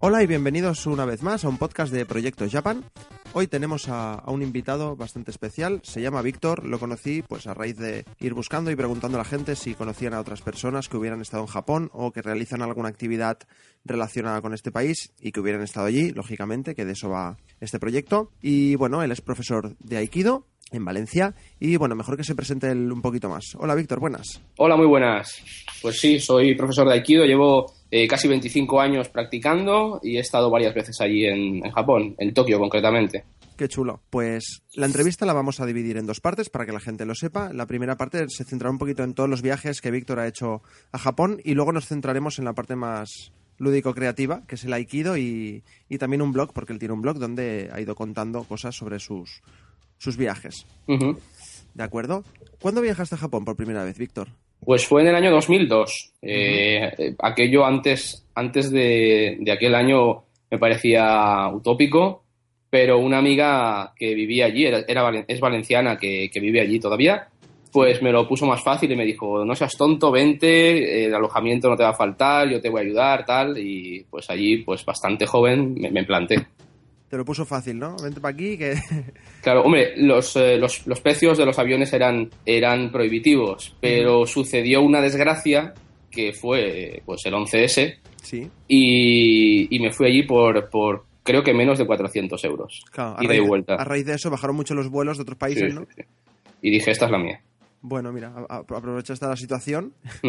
Hola 0.00 0.22
y 0.22 0.26
bienvenidos 0.26 0.86
una 0.86 1.06
vez 1.06 1.22
más 1.22 1.46
a 1.46 1.48
un 1.48 1.56
podcast 1.56 1.90
de 1.90 2.04
Proyecto 2.04 2.44
Japan. 2.50 2.84
Hoy 3.36 3.48
tenemos 3.48 3.88
a, 3.88 4.22
un 4.28 4.42
invitado 4.42 4.94
bastante 4.94 5.32
especial, 5.32 5.80
se 5.82 6.00
llama 6.00 6.22
Víctor, 6.22 6.64
lo 6.64 6.78
conocí 6.78 7.22
pues 7.22 7.48
a 7.48 7.52
raíz 7.52 7.76
de 7.76 8.04
ir 8.20 8.32
buscando 8.32 8.70
y 8.70 8.76
preguntando 8.76 9.18
a 9.18 9.22
la 9.22 9.24
gente 9.24 9.56
si 9.56 9.74
conocían 9.74 10.14
a 10.14 10.20
otras 10.20 10.40
personas 10.40 10.88
que 10.88 10.96
hubieran 10.96 11.20
estado 11.20 11.42
en 11.42 11.48
Japón 11.48 11.90
o 11.92 12.12
que 12.12 12.22
realizan 12.22 12.62
alguna 12.62 12.90
actividad 12.90 13.38
relacionada 13.84 14.40
con 14.40 14.54
este 14.54 14.70
país 14.70 15.12
y 15.20 15.32
que 15.32 15.40
hubieran 15.40 15.62
estado 15.62 15.86
allí, 15.86 16.12
lógicamente, 16.12 16.76
que 16.76 16.84
de 16.84 16.92
eso 16.92 17.10
va 17.10 17.36
este 17.58 17.80
proyecto. 17.80 18.30
Y 18.40 18.76
bueno, 18.76 19.02
él 19.02 19.10
es 19.10 19.20
profesor 19.20 19.76
de 19.80 19.96
Aikido 19.96 20.46
en 20.70 20.84
Valencia 20.84 21.34
y 21.58 21.76
bueno, 21.76 21.96
mejor 21.96 22.16
que 22.16 22.22
se 22.22 22.36
presente 22.36 22.70
él 22.70 22.92
un 22.92 23.02
poquito 23.02 23.28
más. 23.28 23.56
Hola 23.58 23.74
Víctor, 23.74 23.98
buenas. 23.98 24.42
Hola, 24.58 24.76
muy 24.76 24.86
buenas. 24.86 25.42
Pues 25.82 25.98
sí, 25.98 26.20
soy 26.20 26.54
profesor 26.54 26.86
de 26.86 26.94
Aikido, 26.94 27.24
llevo 27.24 27.66
eh, 27.96 28.08
casi 28.08 28.26
25 28.26 28.80
años 28.80 29.08
practicando 29.08 30.00
y 30.02 30.16
he 30.16 30.20
estado 30.20 30.50
varias 30.50 30.74
veces 30.74 31.00
allí 31.00 31.26
en, 31.26 31.64
en 31.64 31.70
Japón, 31.70 32.16
en 32.18 32.34
Tokio 32.34 32.58
concretamente. 32.58 33.22
Qué 33.56 33.68
chulo. 33.68 34.00
Pues 34.10 34.64
la 34.74 34.86
entrevista 34.86 35.24
la 35.26 35.32
vamos 35.32 35.60
a 35.60 35.66
dividir 35.66 35.96
en 35.96 36.06
dos 36.06 36.20
partes 36.20 36.50
para 36.50 36.66
que 36.66 36.72
la 36.72 36.80
gente 36.80 37.06
lo 37.06 37.14
sepa. 37.14 37.52
La 37.52 37.66
primera 37.66 37.96
parte 37.96 38.28
se 38.30 38.42
centrará 38.42 38.72
un 38.72 38.78
poquito 38.78 39.04
en 39.04 39.14
todos 39.14 39.30
los 39.30 39.42
viajes 39.42 39.80
que 39.80 39.92
Víctor 39.92 40.18
ha 40.18 40.26
hecho 40.26 40.60
a 40.90 40.98
Japón 40.98 41.40
y 41.44 41.54
luego 41.54 41.70
nos 41.70 41.86
centraremos 41.86 42.40
en 42.40 42.46
la 42.46 42.52
parte 42.54 42.74
más 42.74 43.30
lúdico-creativa, 43.58 44.42
que 44.48 44.56
es 44.56 44.64
el 44.64 44.72
Aikido 44.72 45.16
y, 45.16 45.62
y 45.88 45.98
también 45.98 46.20
un 46.20 46.32
blog, 46.32 46.52
porque 46.52 46.72
él 46.72 46.80
tiene 46.80 46.94
un 46.94 47.00
blog 47.00 47.20
donde 47.20 47.70
ha 47.72 47.80
ido 47.80 47.94
contando 47.94 48.42
cosas 48.42 48.74
sobre 48.74 48.98
sus, 48.98 49.40
sus 49.98 50.16
viajes. 50.16 50.66
¿De 50.88 51.82
acuerdo? 51.84 52.24
¿Cuándo 52.60 52.80
viajaste 52.80 53.14
a 53.14 53.18
Japón 53.18 53.44
por 53.44 53.54
primera 53.54 53.84
vez, 53.84 53.98
Víctor? 53.98 54.30
Pues 54.60 54.86
fue 54.86 55.02
en 55.02 55.08
el 55.08 55.14
año 55.14 55.30
2002. 55.30 56.12
Eh, 56.22 56.92
eh, 56.98 57.14
aquello 57.18 57.64
antes, 57.64 58.26
antes 58.34 58.70
de, 58.70 59.36
de 59.40 59.52
aquel 59.52 59.74
año 59.74 60.24
me 60.50 60.58
parecía 60.58 61.48
utópico, 61.52 62.24
pero 62.70 62.98
una 62.98 63.18
amiga 63.18 63.92
que 63.96 64.14
vivía 64.14 64.46
allí, 64.46 64.66
era, 64.66 64.84
era 64.86 65.24
es 65.28 65.40
valenciana, 65.40 65.96
que, 65.96 66.30
que 66.32 66.40
vive 66.40 66.60
allí 66.60 66.80
todavía, 66.80 67.28
pues 67.74 68.00
me 68.02 68.12
lo 68.12 68.26
puso 68.28 68.46
más 68.46 68.62
fácil 68.62 68.92
y 68.92 68.96
me 68.96 69.04
dijo, 69.04 69.44
no 69.44 69.54
seas 69.54 69.76
tonto, 69.76 70.12
vente, 70.12 71.04
el 71.04 71.14
alojamiento 71.14 71.68
no 71.68 71.76
te 71.76 71.82
va 71.82 71.90
a 71.90 71.94
faltar, 71.94 72.48
yo 72.48 72.60
te 72.60 72.70
voy 72.70 72.80
a 72.80 72.84
ayudar, 72.84 73.24
tal, 73.24 73.58
y 73.58 74.06
pues 74.08 74.30
allí, 74.30 74.58
pues 74.58 74.84
bastante 74.84 75.26
joven, 75.26 75.74
me, 75.74 75.90
me 75.90 76.04
planté. 76.04 76.36
Te 77.08 77.16
lo 77.16 77.24
puso 77.24 77.44
fácil, 77.44 77.78
¿no? 77.78 77.94
Vente 78.02 78.20
para 78.20 78.34
aquí 78.34 78.56
que... 78.58 78.74
Claro, 79.42 79.62
hombre, 79.62 79.92
los, 79.96 80.34
eh, 80.36 80.56
los, 80.58 80.86
los 80.86 81.00
precios 81.00 81.38
de 81.38 81.46
los 81.46 81.58
aviones 81.58 81.92
eran, 81.92 82.30
eran 82.46 82.90
prohibitivos, 82.90 83.76
pero 83.80 84.26
sucedió 84.26 84.80
una 84.82 85.00
desgracia 85.00 85.74
que 86.10 86.32
fue 86.32 87.02
pues 87.04 87.24
el 87.26 87.34
11S 87.34 87.98
sí, 88.22 88.48
y, 88.68 89.76
y 89.76 89.80
me 89.80 89.92
fui 89.92 90.06
allí 90.06 90.22
por, 90.22 90.70
por 90.70 91.04
creo 91.22 91.42
que 91.42 91.52
menos 91.52 91.78
de 91.78 91.86
400 91.86 92.42
euros. 92.44 92.84
claro. 92.90 93.16
Y 93.20 93.26
raíz, 93.26 93.46
vuelta. 93.46 93.74
a 93.74 93.84
raíz 93.84 94.06
de 94.06 94.14
eso 94.14 94.30
bajaron 94.30 94.56
mucho 94.56 94.74
los 94.74 94.88
vuelos 94.88 95.18
de 95.18 95.22
otros 95.22 95.38
países, 95.38 95.72
Sí, 95.72 95.74
¿no? 95.78 95.82
sí, 95.82 95.86
sí. 95.96 96.02
Y 96.62 96.70
dije, 96.70 96.90
esta 96.90 97.04
es 97.06 97.10
la 97.10 97.18
mía. 97.18 97.40
Bueno, 97.82 98.10
mira, 98.12 98.32
aprovechaste 98.48 99.26
la 99.26 99.36
situación 99.36 99.92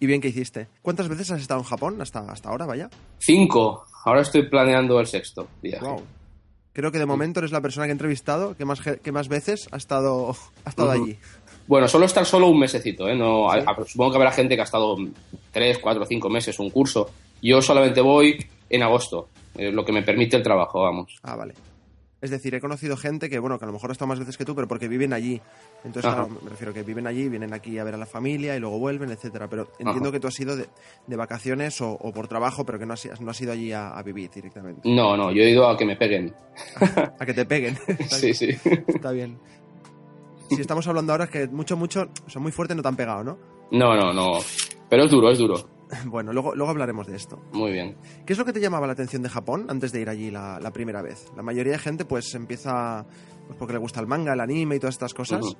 y 0.00 0.06
bien 0.06 0.22
que 0.22 0.28
hiciste. 0.28 0.68
¿Cuántas 0.80 1.08
veces 1.08 1.30
has 1.32 1.40
estado 1.42 1.60
en 1.60 1.66
Japón 1.66 2.00
hasta, 2.00 2.20
hasta 2.30 2.48
ahora, 2.48 2.64
vaya? 2.64 2.88
Cinco. 3.18 3.84
Ahora 4.04 4.20
estoy 4.20 4.48
planeando 4.48 5.00
el 5.00 5.06
sexto 5.06 5.48
viaje. 5.62 5.84
Wow. 5.84 6.02
Creo 6.72 6.90
que 6.92 6.98
de 6.98 7.06
momento 7.06 7.40
eres 7.40 7.52
la 7.52 7.60
persona 7.60 7.86
que 7.86 7.90
he 7.90 7.92
entrevistado 7.92 8.56
que 8.56 8.64
más, 8.64 8.80
que 8.80 9.12
más 9.12 9.28
veces 9.28 9.68
ha 9.70 9.76
estado, 9.76 10.34
ha 10.64 10.68
estado 10.68 10.90
allí. 10.90 11.16
Bueno, 11.66 11.88
solo 11.88 12.04
estar 12.04 12.26
solo 12.26 12.48
un 12.48 12.58
mesecito, 12.58 13.08
¿eh? 13.08 13.14
No, 13.16 13.48
Sí. 13.52 13.58
a- 13.64 13.70
a- 13.70 13.84
supongo 13.86 14.10
que 14.10 14.16
habrá 14.18 14.32
gente 14.32 14.54
que 14.56 14.60
ha 14.60 14.64
estado 14.64 14.96
tres, 15.52 15.78
cuatro, 15.78 16.04
cinco 16.04 16.28
meses, 16.28 16.58
un 16.58 16.70
curso. 16.70 17.08
Yo 17.40 17.62
solamente 17.62 18.00
voy 18.00 18.44
en 18.68 18.82
agosto, 18.82 19.28
eh, 19.56 19.70
lo 19.70 19.84
que 19.84 19.92
me 19.92 20.02
permite 20.02 20.36
el 20.36 20.42
trabajo, 20.42 20.82
vamos. 20.82 21.16
Ah, 21.22 21.36
vale. 21.36 21.54
Es 22.24 22.30
decir, 22.30 22.54
he 22.54 22.60
conocido 22.60 22.96
gente 22.96 23.28
que, 23.28 23.38
bueno, 23.38 23.58
que 23.58 23.66
a 23.66 23.66
lo 23.66 23.74
mejor 23.74 23.90
ha 23.90 23.92
estado 23.92 24.08
más 24.08 24.18
veces 24.18 24.38
que 24.38 24.46
tú, 24.46 24.54
pero 24.54 24.66
porque 24.66 24.88
viven 24.88 25.12
allí. 25.12 25.42
Entonces, 25.84 26.10
claro, 26.10 26.26
me 26.42 26.48
refiero 26.48 26.72
que 26.72 26.82
viven 26.82 27.06
allí, 27.06 27.28
vienen 27.28 27.52
aquí 27.52 27.78
a 27.78 27.84
ver 27.84 27.92
a 27.92 27.98
la 27.98 28.06
familia 28.06 28.56
y 28.56 28.60
luego 28.60 28.78
vuelven, 28.78 29.10
etcétera. 29.10 29.46
Pero 29.46 29.68
entiendo 29.78 30.04
Ajá. 30.08 30.12
que 30.12 30.20
tú 30.20 30.28
has 30.28 30.40
ido 30.40 30.56
de, 30.56 30.66
de 31.06 31.16
vacaciones 31.16 31.78
o, 31.82 31.90
o 31.90 32.12
por 32.14 32.26
trabajo, 32.26 32.64
pero 32.64 32.78
que 32.78 32.86
no 32.86 32.94
has, 32.94 33.20
no 33.20 33.30
has 33.30 33.40
ido 33.42 33.52
allí 33.52 33.72
a, 33.72 33.90
a 33.90 34.02
vivir 34.02 34.30
directamente. 34.30 34.80
No, 34.88 35.18
no, 35.18 35.30
yo 35.32 35.42
he 35.42 35.50
ido 35.50 35.68
a 35.68 35.76
que 35.76 35.84
me 35.84 35.96
peguen. 35.96 36.34
A 37.20 37.26
que 37.26 37.34
te 37.34 37.44
peguen. 37.44 37.76
Sí, 38.08 38.32
sí. 38.32 38.48
Está 38.88 39.10
bien. 39.12 39.38
Si 40.48 40.62
estamos 40.62 40.86
hablando 40.88 41.12
ahora 41.12 41.24
es 41.24 41.30
que 41.30 41.46
mucho, 41.48 41.76
mucho, 41.76 42.08
o 42.26 42.30
sea, 42.30 42.40
muy 42.40 42.52
fuerte 42.52 42.74
no 42.74 42.80
te 42.80 42.88
han 42.88 42.96
pegado, 42.96 43.22
¿no? 43.22 43.38
No, 43.70 43.94
no, 43.96 44.14
no. 44.14 44.38
Pero 44.88 45.04
es 45.04 45.10
duro, 45.10 45.30
es 45.30 45.38
duro. 45.38 45.73
Bueno, 46.06 46.32
luego, 46.32 46.54
luego 46.54 46.70
hablaremos 46.70 47.06
de 47.06 47.16
esto. 47.16 47.38
Muy 47.52 47.72
bien. 47.72 47.96
¿Qué 48.26 48.32
es 48.32 48.38
lo 48.38 48.44
que 48.44 48.52
te 48.52 48.60
llamaba 48.60 48.86
la 48.86 48.92
atención 48.92 49.22
de 49.22 49.28
Japón 49.28 49.66
antes 49.68 49.92
de 49.92 50.00
ir 50.00 50.08
allí 50.08 50.30
la, 50.30 50.58
la 50.60 50.72
primera 50.72 51.02
vez? 51.02 51.32
La 51.36 51.42
mayoría 51.42 51.72
de 51.72 51.78
gente 51.78 52.04
pues 52.04 52.34
empieza 52.34 53.06
pues, 53.46 53.58
porque 53.58 53.74
le 53.74 53.78
gusta 53.78 54.00
el 54.00 54.06
manga, 54.06 54.32
el 54.32 54.40
anime 54.40 54.76
y 54.76 54.78
todas 54.78 54.94
estas 54.94 55.14
cosas. 55.14 55.56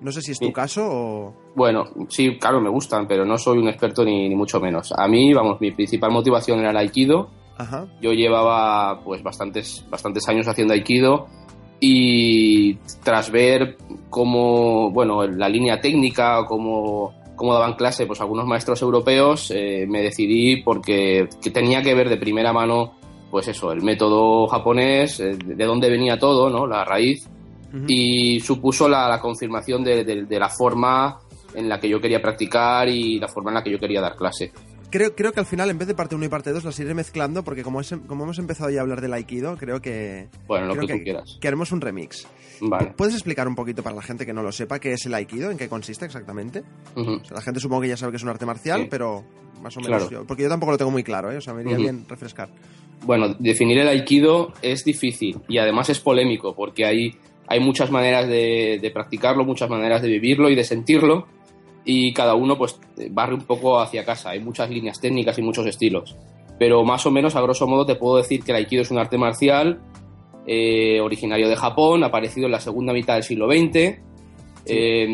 No 0.00 0.12
sé 0.12 0.22
si 0.22 0.30
es 0.30 0.38
tu 0.38 0.52
caso 0.52 0.86
o... 0.88 1.34
Bueno, 1.56 1.84
sí, 2.08 2.38
claro, 2.38 2.60
me 2.60 2.70
gustan, 2.70 3.08
pero 3.08 3.24
no 3.24 3.36
soy 3.36 3.58
un 3.58 3.68
experto 3.68 4.04
ni, 4.04 4.28
ni 4.28 4.34
mucho 4.36 4.60
menos. 4.60 4.92
A 4.96 5.08
mí, 5.08 5.34
vamos, 5.34 5.60
mi 5.60 5.72
principal 5.72 6.12
motivación 6.12 6.60
era 6.60 6.70
el 6.70 6.76
aikido. 6.76 7.30
Ajá. 7.56 7.88
Yo 8.00 8.12
llevaba 8.12 9.02
pues 9.02 9.24
bastantes, 9.24 9.84
bastantes 9.90 10.28
años 10.28 10.46
haciendo 10.46 10.74
aikido 10.74 11.26
y 11.80 12.74
tras 13.02 13.30
ver 13.30 13.76
cómo, 14.10 14.90
bueno, 14.90 15.26
la 15.26 15.48
línea 15.48 15.80
técnica, 15.80 16.44
cómo, 16.46 17.14
cómo 17.38 17.54
daban 17.54 17.72
clase 17.74 18.04
pues 18.04 18.20
algunos 18.20 18.44
maestros 18.44 18.82
europeos, 18.82 19.50
eh, 19.54 19.86
me 19.88 20.02
decidí 20.02 20.62
porque 20.62 21.26
que 21.42 21.50
tenía 21.50 21.80
que 21.80 21.94
ver 21.94 22.10
de 22.10 22.18
primera 22.18 22.52
mano 22.52 22.92
pues 23.30 23.48
eso, 23.48 23.72
el 23.72 23.82
método 23.82 24.46
japonés, 24.48 25.20
eh, 25.20 25.36
de 25.42 25.64
dónde 25.64 25.88
venía 25.88 26.18
todo, 26.18 26.50
¿no? 26.50 26.66
La 26.66 26.84
raíz 26.84 27.26
y 27.86 28.40
supuso 28.40 28.88
la, 28.88 29.08
la 29.08 29.20
confirmación 29.20 29.84
de, 29.84 30.02
de- 30.04 30.24
de 30.24 30.38
la 30.38 30.48
forma 30.48 31.18
en 31.54 31.68
la 31.68 31.78
que 31.78 31.88
yo 31.88 32.00
quería 32.00 32.20
practicar 32.20 32.88
y 32.88 33.18
la 33.18 33.28
forma 33.28 33.50
en 33.50 33.54
la 33.56 33.62
que 33.62 33.70
yo 33.70 33.78
quería 33.78 34.00
dar 34.00 34.16
clase. 34.16 34.52
Creo, 34.90 35.14
creo 35.14 35.32
que 35.32 35.40
al 35.40 35.46
final, 35.46 35.68
en 35.68 35.76
vez 35.78 35.86
de 35.86 35.94
parte 35.94 36.14
1 36.14 36.24
y 36.24 36.28
parte 36.28 36.50
2, 36.50 36.64
las 36.64 36.78
iré 36.80 36.94
mezclando 36.94 37.44
porque 37.44 37.62
como, 37.62 37.80
es- 37.80 37.94
como 38.06 38.24
hemos 38.24 38.38
empezado 38.38 38.70
ya 38.70 38.78
a 38.78 38.82
hablar 38.82 39.00
del 39.02 39.12
Aikido, 39.12 39.56
creo 39.58 39.82
que, 39.82 40.28
Bueno, 40.46 40.66
lo 40.66 40.74
creo 40.74 40.86
que, 40.86 40.94
tú 40.98 41.02
quieras. 41.04 41.38
que 41.40 41.46
haremos 41.48 41.72
un 41.72 41.80
remix. 41.82 42.26
Vale. 42.60 42.94
¿Puedes 42.96 43.14
explicar 43.14 43.46
un 43.46 43.54
poquito 43.54 43.82
para 43.82 43.94
la 43.94 44.02
gente 44.02 44.24
que 44.24 44.32
no 44.32 44.42
lo 44.42 44.50
sepa 44.50 44.78
qué 44.80 44.94
es 44.94 45.04
el 45.06 45.14
Aikido, 45.14 45.50
en 45.50 45.58
qué 45.58 45.68
consiste 45.68 46.06
exactamente? 46.06 46.62
Ujú. 46.96 47.12
O 47.20 47.24
sea, 47.24 47.36
la 47.36 47.42
gente 47.42 47.60
supongo 47.60 47.82
que 47.82 47.88
ya 47.88 47.96
sabe 47.96 48.12
que 48.12 48.16
es 48.16 48.22
un 48.22 48.30
arte 48.30 48.46
marcial, 48.46 48.82
Sí. 48.82 48.88
pero 48.90 49.24
más 49.62 49.76
o 49.76 49.80
menos 49.80 49.98
Claro. 50.04 50.10
yo... 50.22 50.26
Porque 50.26 50.42
yo 50.44 50.48
tampoco 50.48 50.72
lo 50.72 50.78
tengo 50.78 50.90
muy 50.90 51.04
claro, 51.04 51.30
¿eh? 51.30 51.36
O 51.36 51.40
sea, 51.40 51.52
me 51.54 51.60
iría 51.62 51.74
Ujú. 51.74 51.82
bien 51.82 52.04
refrescar. 52.08 52.48
Bueno, 53.04 53.34
definir 53.38 53.78
el 53.78 53.88
aikido 53.88 54.52
es 54.62 54.84
difícil 54.84 55.38
y 55.48 55.58
además 55.58 55.88
es 55.90 56.00
polémico 56.00 56.54
porque 56.56 56.84
hay, 56.84 57.14
hay 57.46 57.60
muchas 57.60 57.90
maneras 57.92 58.26
de, 58.26 58.78
de 58.82 58.90
practicarlo, 58.90 59.44
muchas 59.44 59.68
maneras 59.70 60.02
de 60.02 60.08
vivirlo 60.08 60.48
y 60.50 60.56
de 60.56 60.64
sentirlo 60.64 61.26
y 61.84 62.12
cada 62.12 62.34
uno 62.34 62.56
pues 62.58 62.78
barre 63.10 63.34
un 63.34 63.42
poco 63.42 63.78
hacia 63.80 64.04
casa. 64.04 64.30
Hay 64.30 64.40
muchas 64.40 64.68
líneas 64.70 65.00
técnicas 65.00 65.38
y 65.38 65.42
muchos 65.42 65.66
estilos. 65.66 66.16
Pero 66.58 66.84
más 66.84 67.06
o 67.06 67.10
menos, 67.10 67.36
a 67.36 67.40
grosso 67.40 67.66
modo, 67.66 67.86
te 67.86 67.94
puedo 67.94 68.16
decir 68.16 68.42
que 68.42 68.50
el 68.52 68.56
aikido 68.58 68.82
es 68.82 68.90
un 68.90 68.98
arte 68.98 69.16
marcial 69.16 69.80
eh, 70.46 71.00
originario 71.00 71.48
de 71.48 71.56
Japón, 71.56 72.02
aparecido 72.04 72.46
en 72.46 72.52
la 72.52 72.60
segunda 72.60 72.92
mitad 72.92 73.14
del 73.14 73.22
siglo 73.22 73.46
XX, 73.48 73.98
eh, 74.66 75.06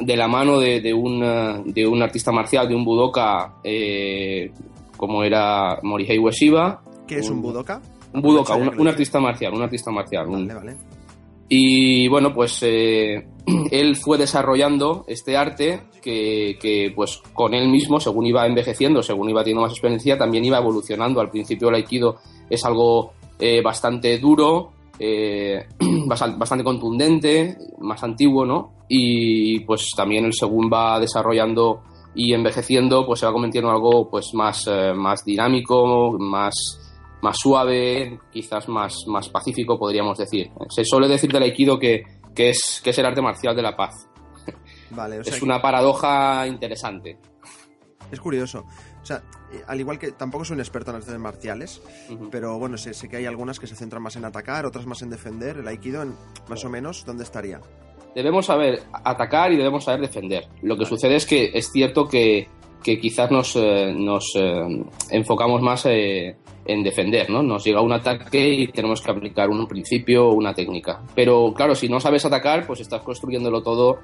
de 0.00 0.16
la 0.16 0.26
mano 0.28 0.58
de, 0.58 0.80
de 0.80 0.92
un, 0.94 1.20
de 1.66 1.86
un 1.86 2.02
artista 2.02 2.32
marcial, 2.32 2.68
de 2.68 2.74
un 2.74 2.84
budoka 2.84 3.56
eh, 3.62 4.50
como 4.96 5.22
era 5.22 5.78
Morihei 5.82 6.18
Ueshiba, 6.18 6.82
¿Qué 7.06 7.18
es 7.18 7.28
un 7.30 7.42
budoka? 7.42 7.80
un 8.12 8.22
budoka, 8.22 8.54
un, 8.56 8.88
artista 8.88 9.20
marcial, 9.20 9.54
un 9.54 9.62
artista 9.62 9.90
marcial. 9.90 10.28
un- 10.28 10.46
Vale, 10.48 10.54
vale. 10.60 10.76
Y 11.48 12.06
bueno, 12.08 12.32
pues 12.32 12.60
eh, 12.62 13.26
él 13.70 13.96
fue 13.96 14.18
desarrollando 14.18 15.04
este 15.08 15.36
arte 15.36 15.80
que, 16.00 16.92
pues 16.94 17.22
con 17.32 17.54
él 17.54 17.68
mismo, 17.68 18.00
según 18.00 18.26
iba 18.26 18.46
envejeciendo, 18.46 19.02
según 19.02 19.30
iba 19.30 19.42
teniendo 19.42 19.62
más 19.62 19.72
experiencia, 19.72 20.18
también 20.18 20.44
iba 20.44 20.58
evolucionando. 20.58 21.20
Al 21.20 21.30
principio 21.30 21.68
el 21.68 21.76
aikido 21.76 22.16
es 22.48 22.64
algo 22.64 23.12
eh, 23.38 23.62
bastante 23.62 24.18
duro, 24.18 24.72
eh, 24.98 25.66
bastante 26.06 26.64
contundente, 26.64 27.56
más 27.80 28.02
antiguo, 28.02 28.44
¿no? 28.44 28.72
Y 28.88 29.60
pues 29.60 29.88
también 29.96 30.24
él 30.24 30.32
según 30.32 30.70
va 30.72 30.98
desarrollando 30.98 31.82
y 32.14 32.32
envejeciendo, 32.32 33.06
pues 33.06 33.20
se 33.20 33.26
va 33.26 33.32
convirtiendo 33.32 33.70
en 33.70 33.76
algo 33.76 34.10
pues 34.10 34.30
más, 34.34 34.66
eh, 34.66 34.92
más 34.94 35.24
dinámico, 35.24 36.16
más 36.18 36.80
más 37.22 37.36
suave, 37.38 38.18
quizás 38.32 38.68
más, 38.68 38.94
más 39.06 39.28
pacífico, 39.28 39.78
podríamos 39.78 40.18
decir. 40.18 40.50
Se 40.68 40.84
suele 40.84 41.08
decir 41.08 41.30
del 41.30 41.42
Aikido 41.42 41.78
que, 41.78 42.02
que, 42.34 42.50
es, 42.50 42.80
que 42.82 42.90
es 42.90 42.98
el 42.98 43.06
arte 43.06 43.22
marcial 43.22 43.54
de 43.54 43.62
la 43.62 43.76
paz. 43.76 44.09
Vale, 44.90 45.20
o 45.20 45.24
sea, 45.24 45.36
es 45.36 45.42
una 45.42 45.60
paradoja 45.60 46.46
interesante. 46.46 47.18
es 48.10 48.20
curioso. 48.20 48.64
O 49.02 49.06
sea, 49.06 49.22
eh, 49.52 49.62
al 49.66 49.80
igual 49.80 49.98
que 49.98 50.12
tampoco 50.12 50.44
soy 50.44 50.54
un 50.54 50.60
experto 50.60 50.90
en 50.90 50.96
artes 50.96 51.18
marciales, 51.18 51.80
Ujú. 52.10 52.28
pero 52.30 52.58
bueno, 52.58 52.76
sé, 52.76 52.92
sé 52.92 53.08
que 53.08 53.16
hay 53.16 53.26
algunas 53.26 53.58
que 53.58 53.66
se 53.66 53.76
centran 53.76 54.02
más 54.02 54.16
en 54.16 54.24
atacar, 54.24 54.66
otras 54.66 54.86
más 54.86 55.02
en 55.02 55.10
defender. 55.10 55.58
El 55.58 55.68
aikido, 55.68 56.02
en, 56.02 56.14
más 56.48 56.64
o 56.64 56.70
menos, 56.70 57.04
¿dónde 57.06 57.24
estaría? 57.24 57.60
Debemos 58.14 58.46
saber 58.46 58.82
atacar 59.04 59.52
y 59.52 59.56
debemos 59.56 59.84
saber 59.84 60.00
defender. 60.00 60.48
Lo 60.62 60.76
que 60.76 60.84
sucede 60.84 61.14
es 61.16 61.24
que 61.26 61.50
es 61.54 61.70
cierto 61.70 62.08
que, 62.08 62.48
que 62.82 62.98
quizás 62.98 63.30
nos, 63.30 63.54
eh, 63.56 63.94
nos 63.96 64.32
eh, 64.34 64.84
enfocamos 65.10 65.62
más 65.62 65.86
eh, 65.86 66.36
en 66.64 66.82
defender, 66.82 67.30
¿no? 67.30 67.42
Nos 67.42 67.64
llega 67.64 67.80
un 67.80 67.92
ataque 67.92 68.48
y 68.48 68.66
tenemos 68.68 69.00
que 69.00 69.12
aplicar 69.12 69.48
un 69.48 69.66
principio 69.68 70.26
o 70.28 70.34
una 70.34 70.52
técnica. 70.52 71.00
Pero 71.14 71.52
claro, 71.54 71.74
si 71.76 71.88
no 71.88 72.00
sabes 72.00 72.24
atacar, 72.24 72.66
pues 72.66 72.80
estás 72.80 73.02
construyéndolo 73.02 73.62
todo 73.62 73.98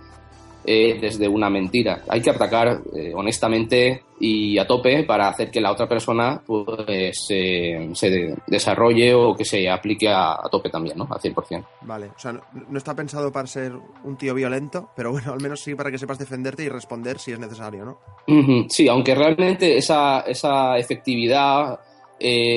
eh, 0.69 0.99
desde 1.01 1.29
una 1.29 1.49
mentira. 1.49 2.03
Hay 2.09 2.21
que 2.21 2.31
atacar 2.31 2.81
eh, 2.95 3.13
honestamente 3.15 4.03
y 4.19 4.59
a 4.59 4.67
tope 4.67 5.05
para 5.05 5.29
hacer 5.29 5.51
que 5.51 5.61
la 5.61 5.71
otra 5.71 5.87
persona 5.89 6.43
pues 6.45 7.27
eh, 7.31 7.91
se 7.93 8.11
de- 8.11 8.37
desarrolle 8.49 9.15
o 9.15 9.35
que 9.37 9.45
se 9.45 9.69
aplique 9.71 10.09
a, 10.09 10.33
a 10.33 10.49
tope 10.51 10.69
también, 10.71 10.99
¿no? 10.99 11.07
Al 11.11 11.21
100%. 11.21 11.65
Vale, 11.83 12.07
o 12.09 12.19
sea, 12.19 12.33
no, 12.33 12.41
no 12.69 12.79
está 12.79 12.95
pensado 12.95 13.31
para 13.31 13.47
ser 13.47 13.73
un 14.05 14.17
tío 14.17 14.35
violento, 14.35 14.91
pero 14.97 15.13
bueno, 15.13 15.33
al 15.33 15.41
menos 15.41 15.61
sí 15.61 15.75
para 15.77 15.91
que 15.91 15.99
sepas 15.99 16.19
defenderte 16.19 16.65
y 16.65 16.69
responder 16.69 17.19
si 17.21 17.31
es 17.33 17.39
necesario, 17.39 17.85
¿no? 17.85 18.67
Sí, 18.69 18.89
aunque 18.89 19.15
realmente 19.15 19.77
esa, 19.77 20.21
esa 20.23 20.77
efectividad 20.79 21.79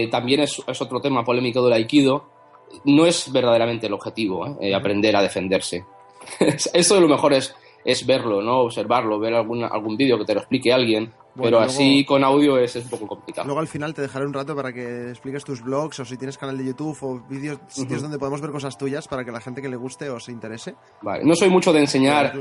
también 0.09 0.39
es, 0.39 0.61
es 0.65 0.81
otro 0.81 0.99
tema 1.01 1.23
polémico 1.23 1.61
del 1.63 1.73
Aikido, 1.73 2.25
no 2.85 3.05
es 3.05 3.31
verdaderamente 3.31 3.87
el 3.87 3.93
objetivo, 3.93 4.47
¿eh? 4.47 4.55
Eh, 4.61 4.75
aprender 4.75 5.15
a 5.15 5.21
defenderse. 5.21 5.83
Eso 6.73 6.99
lo 6.99 7.07
mejor 7.07 7.33
es, 7.33 7.55
es 7.85 8.05
verlo, 8.05 8.41
¿no? 8.41 8.59
Observarlo, 8.61 9.19
ver 9.19 9.33
algún, 9.33 9.63
algún 9.63 9.95
vídeo 9.97 10.17
que 10.17 10.25
te 10.25 10.33
lo 10.33 10.39
explique 10.41 10.71
alguien, 10.73 11.05
Bueno, 11.05 11.33
pero 11.35 11.49
luego- 11.57 11.65
así 11.65 12.03
con 12.05 12.23
audio 12.23 12.57
es, 12.57 12.75
es 12.75 12.83
un 12.83 12.89
poco 12.89 13.07
complicado. 13.07 13.45
Luego 13.47 13.59
al 13.61 13.67
final 13.67 13.93
te 13.93 14.01
dejaré 14.01 14.25
un 14.25 14.33
rato 14.33 14.55
para 14.55 14.73
que 14.73 15.09
expliques 15.09 15.43
tus 15.43 15.61
blogs 15.61 15.99
o 15.99 16.05
si 16.05 16.17
tienes 16.17 16.37
canal 16.37 16.57
de 16.57 16.65
YouTube 16.65 16.97
o 17.01 17.19
vídeos, 17.29 17.59
sitios 17.67 18.01
donde 18.01 18.19
podemos 18.19 18.41
ver 18.41 18.51
cosas 18.51 18.77
tuyas 18.77 19.07
para 19.07 19.23
que 19.23 19.31
la 19.31 19.39
gente 19.41 19.61
que 19.61 19.69
le 19.69 19.77
guste 19.77 20.09
o 20.09 20.19
se 20.19 20.31
interese. 20.31 20.75
Vale. 21.01 21.23
No 21.23 21.35
soy 21.35 21.49
mucho 21.49 21.71
de 21.73 21.79
enseñar 21.79 22.33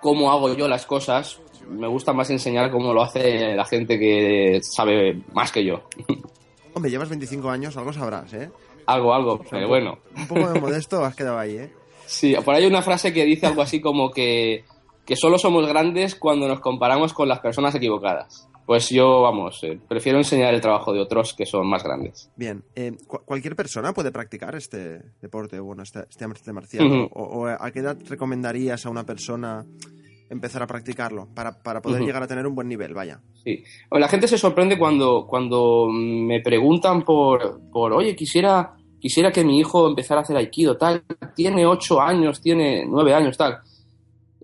cómo 0.00 0.30
hago 0.30 0.54
yo 0.54 0.68
las 0.68 0.86
cosas, 0.86 1.40
me 1.68 1.88
gusta 1.88 2.12
más 2.12 2.28
enseñar 2.30 2.70
cómo 2.70 2.92
lo 2.92 3.02
hace 3.02 3.54
la 3.56 3.64
gente 3.64 3.98
que 3.98 4.60
sabe 4.62 5.22
más 5.32 5.50
que 5.50 5.64
yo. 5.64 5.80
Hombre, 6.74 6.90
llevas 6.90 7.08
25 7.08 7.48
años, 7.50 7.76
algo 7.76 7.92
sabrás, 7.92 8.32
¿eh? 8.34 8.50
algo, 8.86 9.14
algo, 9.14 9.38
sea, 9.38 9.46
pero 9.50 9.62
un 9.62 9.68
bueno. 9.68 9.98
Un 10.16 10.26
poco 10.28 10.48
de 10.52 10.60
modesto 10.60 11.04
has 11.04 11.14
quedado 11.14 11.38
ahí, 11.38 11.56
¿eh? 11.56 11.72
Sí, 12.06 12.34
por 12.44 12.54
ahí 12.54 12.64
hay 12.64 12.68
una 12.68 12.82
frase 12.82 13.12
que 13.14 13.24
dice 13.24 13.46
algo 13.46 13.62
así 13.62 13.80
como 13.80 14.10
que, 14.10 14.64
que 15.04 15.16
solo 15.16 15.38
somos 15.38 15.66
grandes 15.66 16.14
cuando 16.14 16.48
nos 16.48 16.60
comparamos 16.60 17.12
con 17.12 17.28
las 17.28 17.40
personas 17.40 17.74
equivocadas. 17.74 18.48
Pues 18.66 18.88
yo, 18.88 19.20
vamos, 19.20 19.62
eh, 19.62 19.78
prefiero 19.86 20.16
enseñar 20.16 20.54
el 20.54 20.60
trabajo 20.62 20.92
de 20.94 21.00
otros 21.00 21.34
que 21.34 21.44
son 21.44 21.66
más 21.68 21.82
grandes. 21.84 22.30
Bien, 22.34 22.64
eh, 22.74 22.92
cu- 23.06 23.20
¿cualquier 23.26 23.54
persona 23.56 23.92
puede 23.92 24.10
practicar 24.10 24.54
este 24.54 25.02
deporte, 25.20 25.60
bueno, 25.60 25.82
este, 25.82 26.00
este 26.08 26.24
arte 26.24 26.52
marcial? 26.52 26.86
Ujú. 26.86 27.08
o, 27.12 27.22
o 27.42 27.46
a 27.46 27.70
qué 27.70 27.80
edad 27.80 27.98
recomendarías 28.08 28.86
a 28.86 28.90
una 28.90 29.04
persona 29.04 29.66
empezar 30.30 30.62
a 30.62 30.66
practicarlo 30.66 31.28
para, 31.34 31.62
para 31.62 31.82
poder 31.82 32.02
llegar 32.02 32.22
a 32.22 32.26
tener 32.26 32.46
un 32.46 32.54
buen 32.54 32.66
nivel, 32.66 32.94
vaya? 32.94 33.20
Sí. 33.44 33.62
La 33.90 34.08
gente 34.08 34.26
se 34.26 34.38
sorprende 34.38 34.78
cuando, 34.78 35.26
cuando 35.28 35.86
me 35.90 36.40
preguntan 36.40 37.02
por, 37.02 37.60
por, 37.70 37.92
oye, 37.92 38.16
quisiera, 38.16 38.72
quisiera 38.98 39.30
que 39.30 39.44
mi 39.44 39.58
hijo 39.60 39.86
empezara 39.86 40.20
a 40.20 40.22
hacer 40.24 40.38
aikido, 40.38 40.78
tal, 40.78 41.04
tiene 41.36 41.66
ocho 41.66 42.00
años, 42.00 42.40
tiene 42.40 42.86
nueve 42.88 43.12
años, 43.12 43.36
tal. 43.36 43.58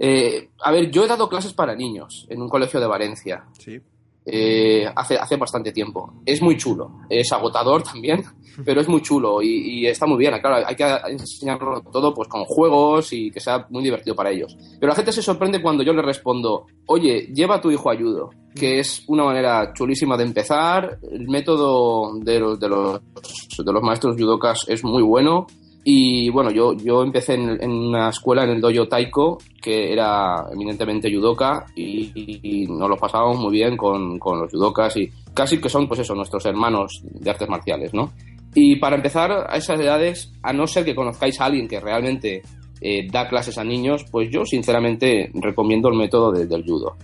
Eh, 0.02 0.48
a 0.62 0.72
ver, 0.72 0.90
yo 0.90 1.04
he 1.04 1.08
dado 1.08 1.28
clases 1.28 1.52
para 1.52 1.74
niños 1.76 2.26
en 2.30 2.40
un 2.40 2.48
colegio 2.48 2.80
de 2.80 2.86
Valencia. 2.86 3.44
Sí. 3.58 3.78
eh, 4.24 4.86
hace, 4.94 5.16
hace 5.16 5.36
bastante 5.36 5.72
tiempo. 5.72 6.12
Es 6.24 6.40
muy 6.42 6.56
chulo, 6.56 6.90
es 7.08 7.32
agotador 7.32 7.82
también, 7.92 8.22
pero 8.64 8.80
es 8.80 8.88
muy 8.88 9.02
chulo 9.02 9.42
y, 9.42 9.80
y 9.80 9.86
está 9.86 10.06
muy 10.06 10.18
bien. 10.18 10.38
Claro, 10.40 10.64
hay 10.66 10.76
que 10.76 10.84
enseñarlo 11.08 11.80
todo 11.92 12.12
pues 12.14 12.28
con 12.28 12.44
juegos 12.44 13.12
y 13.12 13.30
que 13.30 13.40
sea 13.40 13.66
muy 13.70 13.82
divertido 13.82 14.14
para 14.14 14.30
ellos. 14.30 14.56
Pero 14.78 14.88
la 14.90 14.96
gente 14.96 15.12
se 15.12 15.22
sorprende 15.22 15.60
cuando 15.62 15.82
yo 15.82 15.92
le 15.92 16.02
respondo, 16.02 16.66
oye, 16.86 17.28
lleva 17.34 17.56
a 17.56 17.60
tu 17.60 17.70
hijo 17.70 17.90
a 17.90 17.96
judo, 17.96 18.30
que 18.54 18.78
es 18.80 19.04
una 19.08 19.24
manera 19.24 19.72
chulísima 19.74 20.16
de 20.16 20.24
empezar. 20.24 20.98
El 21.10 21.28
método 21.28 22.18
de 22.20 22.38
los, 22.40 22.60
de 22.60 22.68
los, 22.68 23.00
de 23.00 23.72
los 23.72 23.82
maestros 23.82 24.16
judokas 24.16 24.64
es 24.68 24.84
muy 24.84 25.02
bueno. 25.02 25.46
Y 25.82 26.28
bueno, 26.28 26.50
yo, 26.50 26.74
yo 26.74 27.02
empecé 27.02 27.34
en, 27.34 27.62
en 27.62 27.70
una 27.70 28.10
escuela 28.10 28.44
en 28.44 28.50
el 28.50 28.60
dojo 28.60 28.86
Taiko, 28.86 29.38
que 29.62 29.92
era 29.92 30.44
eminentemente 30.52 31.10
judoka, 31.12 31.64
y, 31.74 32.12
y 32.42 32.66
nos 32.66 32.88
lo 32.88 32.96
pasábamos 32.96 33.38
muy 33.38 33.52
bien 33.52 33.76
con, 33.78 34.18
con 34.18 34.40
los 34.40 34.50
judokas, 34.52 34.96
y 34.98 35.10
casi 35.32 35.58
que 35.58 35.70
son, 35.70 35.88
pues 35.88 36.00
eso, 36.00 36.14
nuestros 36.14 36.44
hermanos 36.44 37.00
de 37.04 37.30
artes 37.30 37.48
marciales, 37.48 37.94
¿no? 37.94 38.12
Y 38.54 38.76
para 38.76 38.96
empezar 38.96 39.30
a 39.48 39.56
esas 39.56 39.80
edades, 39.80 40.32
a 40.42 40.52
no 40.52 40.66
ser 40.66 40.84
que 40.84 40.94
conozcáis 40.94 41.40
a 41.40 41.46
alguien 41.46 41.66
que 41.68 41.80
realmente 41.80 42.42
eh, 42.82 43.06
da 43.10 43.28
clases 43.28 43.56
a 43.56 43.64
niños, 43.64 44.04
pues 44.10 44.28
yo 44.30 44.44
sinceramente 44.44 45.30
recomiendo 45.34 45.88
el 45.88 45.96
método 45.96 46.30
de- 46.32 46.46
del 46.46 46.64
judo. 46.64 46.96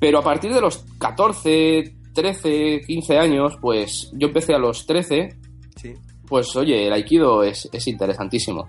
Pero 0.00 0.18
a 0.18 0.22
partir 0.22 0.52
de 0.52 0.60
los 0.60 0.84
14, 0.98 1.94
13, 2.12 2.80
15 2.86 3.18
años, 3.18 3.56
pues 3.60 4.10
yo 4.14 4.26
empecé 4.28 4.52
a 4.54 4.58
los 4.58 4.84
13 4.84 5.36
Sí. 5.76 5.92
Pues 6.28 6.54
oye, 6.56 6.86
el 6.86 6.92
aikido 6.92 7.42
es, 7.42 7.68
es 7.72 7.86
interesantísimo. 7.88 8.66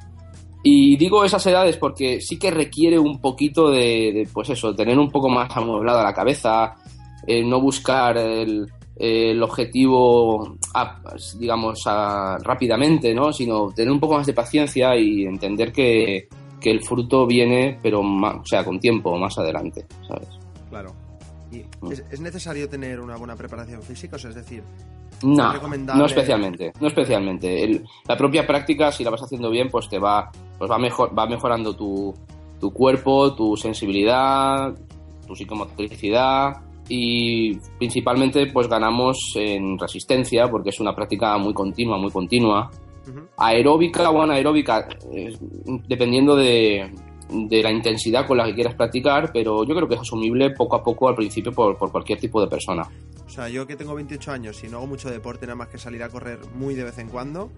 Y 0.64 0.98
digo 0.98 1.24
esas 1.24 1.46
edades 1.46 1.78
porque 1.78 2.20
sí 2.22 2.40
que 2.40 2.50
requiere 2.50 2.98
un 2.98 3.20
poquito 3.22 3.70
de, 3.70 4.12
de, 4.14 4.28
pues 4.34 4.50
eso, 4.50 4.74
tener 4.74 4.98
un 4.98 5.12
poco 5.12 5.30
más 5.30 5.56
amueblada 5.56 6.04
la 6.04 6.14
cabeza, 6.14 6.74
eh, 7.28 7.44
no 7.44 7.62
buscar 7.62 8.18
el, 8.18 8.66
el 8.96 9.44
objetivo, 9.44 10.58
digamos, 11.38 11.84
rápidamente, 11.86 13.14
¿no? 13.14 13.32
Sino 13.32 13.68
tener 13.76 13.92
un 13.92 14.00
poco 14.00 14.16
más 14.16 14.26
de 14.26 14.34
paciencia 14.34 14.96
y 14.98 15.26
entender 15.26 15.72
que, 15.72 16.28
que 16.60 16.72
el 16.72 16.82
fruto 16.84 17.28
viene, 17.28 17.78
pero 17.84 18.02
ma- 18.02 18.36
o 18.42 18.46
sea, 18.46 18.64
con 18.66 18.80
tiempo, 18.80 19.16
más 19.20 19.38
adelante, 19.38 19.86
¿sabes? 20.08 20.30
Claro. 20.72 20.90
¿Y 21.82 21.86
Mm. 21.86 21.92
es, 21.92 22.04
es 22.12 22.20
necesario 22.20 22.68
tener 22.70 23.00
una 23.00 23.16
buena 23.18 23.36
preparación 23.36 23.82
física? 23.82 24.16
O 24.16 24.20
sea, 24.20 24.30
es 24.32 24.36
decir, 24.36 24.64
No, 25.24 25.54
recomendable? 25.54 26.00
no 26.00 26.06
especialmente, 26.08 26.74
no 26.80 26.88
especialmente. 26.88 27.64
El- 27.64 27.86
la 28.08 28.18
propia 28.18 28.46
práctica, 28.46 28.92
si 28.92 29.04
la 29.04 29.10
vas 29.12 29.22
haciendo 29.24 29.50
bien, 29.50 29.70
pues 29.70 29.88
te 29.90 29.98
va, 30.00 30.30
pues 30.58 30.70
va 30.70 30.78
mejor, 30.78 31.18
va 31.18 31.26
mejorando 31.28 31.76
tu, 31.76 32.14
tu 32.60 32.72
cuerpo, 32.72 33.34
tu 33.36 33.56
sensibilidad, 33.56 34.74
tu 35.28 35.36
psicomotricidad 35.36 36.58
y 36.90 37.56
principalmente 37.80 38.46
pues 38.48 38.68
ganamos 38.68 39.18
en 39.36 39.80
resistencia 39.80 40.48
porque 40.50 40.70
es 40.70 40.80
una 40.80 40.94
práctica 40.96 41.38
muy 41.38 41.54
continua, 41.54 41.98
muy 41.98 42.12
continua. 42.12 42.70
Aeróbica 43.38 44.10
o 44.10 44.22
anaeróbica, 44.22 44.88
eh, 45.14 45.36
dependiendo 45.88 46.36
de, 46.36 46.92
de 47.30 47.64
la 47.64 47.72
intensidad 47.72 48.28
con 48.28 48.38
la 48.38 48.46
que 48.46 48.54
quieras 48.54 48.76
practicar, 48.76 49.32
pero 49.34 49.64
yo 49.66 49.76
creo 49.76 49.88
que 49.88 49.96
es 49.96 50.02
asumible 50.02 50.52
poco 50.52 50.76
a 50.76 50.84
poco 50.84 51.10
al 51.10 51.16
principio 51.16 51.52
por, 51.52 51.78
por 51.78 51.92
cualquier 51.92 52.20
tipo 52.20 52.42
de 52.42 52.48
persona. 52.48 52.84
O 53.26 53.30
sea, 53.30 53.50
yo 53.50 53.66
que 53.66 53.76
tengo 53.76 53.96
28 53.96 54.32
años 54.32 54.64
y 54.64 54.68
no 54.68 54.78
hago 54.78 54.88
mucho 54.88 55.10
deporte, 55.10 55.46
nada 55.46 55.56
más 55.56 55.70
que 55.70 55.78
salir 55.78 56.04
a 56.04 56.10
correr 56.10 56.40
muy 56.56 56.76
de 56.76 56.84
vez 56.84 56.98
en 57.00 57.10
cuando, 57.10 57.52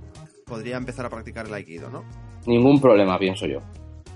podría 0.45 0.77
empezar 0.77 1.05
a 1.05 1.09
practicar 1.09 1.47
el 1.47 1.53
aikido, 1.53 1.89
¿no? 1.89 2.03
Ningún 2.45 2.79
problema, 2.79 3.19
pienso 3.19 3.45
yo. 3.45 3.59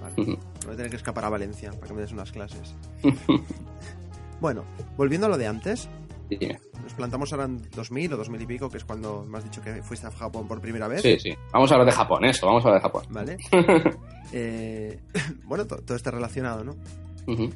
Vale. 0.02 0.16
Voy 0.16 0.74
a 0.74 0.76
tener 0.76 0.90
que 0.90 0.96
escapar 0.96 1.26
a 1.26 1.30
Valencia 1.30 1.72
para 1.72 1.88
que 1.88 1.94
me 1.94 2.02
des 2.02 2.12
unas 2.12 2.32
clases. 2.32 2.76
bueno, 4.42 4.64
volviendo 4.98 5.28
a 5.28 5.30
lo 5.30 5.38
de 5.38 5.48
antes, 5.48 5.90
Dime. 6.40 6.60
Plantamos 7.02 7.32
ahora 7.34 7.46
en 7.46 7.62
2000 7.76 8.14
o 8.14 8.18
2000 8.18 8.42
y 8.42 8.46
pico, 8.46 8.70
que 8.70 8.78
es 8.78 8.86
cuando 8.86 9.26
me 9.28 9.40
has 9.40 9.44
dicho 9.44 9.60
que 9.62 9.82
fuiste 9.82 10.06
a 10.06 10.12
Japón 10.12 10.48
por 10.48 10.62
primera 10.62 10.88
vez. 10.88 11.02
Sí, 11.02 11.18
sí. 11.20 11.32
Vamos 11.52 11.72
a 11.72 11.74
hablar 11.76 11.88
de 11.88 11.94
Japón, 11.94 12.26
eso, 12.26 12.46
vamos 12.46 12.64
a 12.64 12.68
hablar 12.68 12.82
de 12.82 12.88
Japón. 12.90 13.04
¿Vale? 13.10 13.38
Eh, 14.34 14.98
bueno, 15.44 15.66
to- 15.68 15.82
todo 15.82 15.98
está 15.98 16.10
relacionado, 16.12 16.64
¿no? 16.64 16.76
Ujú. 17.28 17.50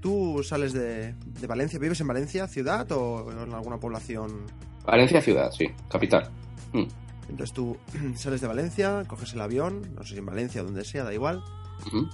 ¿Tú 0.00 0.42
sales 0.42 0.72
de, 0.74 1.14
de 1.40 1.46
Valencia? 1.46 1.78
¿Vives 1.78 2.00
en 2.00 2.08
Valencia, 2.08 2.46
ciudad 2.46 2.90
o 2.92 3.30
en 3.32 3.54
alguna 3.54 3.78
población? 3.78 4.44
Valencia 4.84 5.22
ciudad, 5.22 5.50
sí, 5.52 5.66
capital. 5.88 6.28
Mm. 6.74 6.84
Entonces 7.30 7.54
tú 7.54 7.76
sales 8.16 8.40
de 8.42 8.48
Valencia, 8.48 9.04
coges 9.06 9.32
el 9.32 9.40
avión, 9.40 9.94
no 9.94 10.02
sé 10.04 10.12
si 10.14 10.18
en 10.18 10.26
Valencia 10.26 10.60
o 10.60 10.64
donde 10.64 10.84
sea, 10.84 11.04
da 11.04 11.14
igual, 11.14 11.42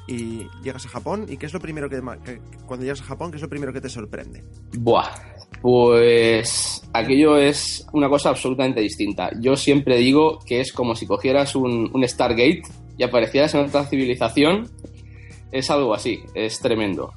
y 0.06 0.46
llegas 0.62 0.86
a 0.86 0.88
Japón. 0.88 1.26
¿Y 1.28 1.36
qué 1.38 1.46
es 1.46 1.52
lo 1.52 1.58
primero 1.58 1.88
que, 1.88 2.00
que- 2.24 2.40
cuando 2.66 2.84
llegas 2.84 3.00
a 3.00 3.04
Japón, 3.04 3.32
qué 3.32 3.38
es 3.38 3.42
lo 3.42 3.48
primero 3.48 3.72
que 3.72 3.80
te 3.80 3.88
sorprende? 3.88 4.44
Buah, 4.78 5.08
pues 5.62 6.82
aquello 6.92 7.36
es 7.38 7.86
una 7.92 8.08
cosa 8.08 8.30
absolutamente 8.30 8.80
distinta. 8.80 9.30
Yo 9.40 9.56
siempre 9.56 9.98
digo 9.98 10.38
que 10.46 10.60
es 10.60 10.72
como 10.72 10.94
si 10.94 11.06
cogieras 11.06 11.54
un, 11.56 11.90
Stargate 12.06 12.62
y 12.98 13.02
aparecieras 13.02 13.54
en 13.54 13.60
otra 13.66 13.84
civilización. 13.84 14.68
Es 15.52 15.70
algo 15.70 15.94
así, 15.94 16.20
es 16.34 16.58
tremendo. 16.60 17.12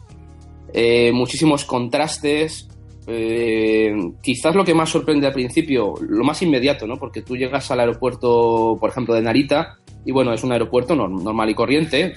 Eh, 0.73 1.11
muchísimos 1.13 1.65
contrastes. 1.65 2.67
eh, 3.11 3.91
quizás 4.21 4.53
lo 4.53 4.63
que 4.63 4.75
más 4.75 4.89
sorprende 4.89 5.25
al 5.25 5.33
principio, 5.33 5.95
lo 5.99 6.23
más 6.23 6.41
inmediato, 6.43 6.85
¿no? 6.85 6.97
Porque 6.97 7.23
tú 7.23 7.35
llegas 7.35 7.71
al 7.71 7.79
aeropuerto, 7.79 8.77
por 8.79 8.91
ejemplo, 8.91 9.15
de 9.15 9.21
Narita, 9.23 9.77
y 10.05 10.11
bueno, 10.11 10.31
es 10.31 10.43
un 10.43 10.51
aeropuerto 10.51 10.93
norm- 10.95 11.23
normal 11.23 11.49
y 11.49 11.55
corriente, 11.55 12.03
eh, 12.05 12.13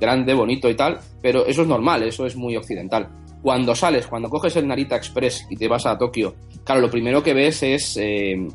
grande, 0.00 0.32
bonito 0.34 0.70
y 0.70 0.74
tal, 0.76 1.00
pero 1.20 1.44
eso 1.46 1.62
es 1.62 1.68
normal, 1.68 2.04
eso 2.04 2.26
es 2.26 2.36
muy 2.36 2.54
occidental. 2.56 3.08
Cuando 3.42 3.74
sales, 3.74 4.06
cuando 4.06 4.28
coges 4.28 4.56
el 4.56 4.66
Narita 4.66 4.96
Express 4.96 5.46
y 5.48 5.56
te 5.56 5.68
vas 5.68 5.86
a 5.86 5.96
Tokio, 5.96 6.34
claro, 6.64 6.82
lo 6.82 6.90
primero 6.90 7.22
que 7.22 7.32
ves 7.32 7.62
es 7.62 7.96
eh, 7.96 8.46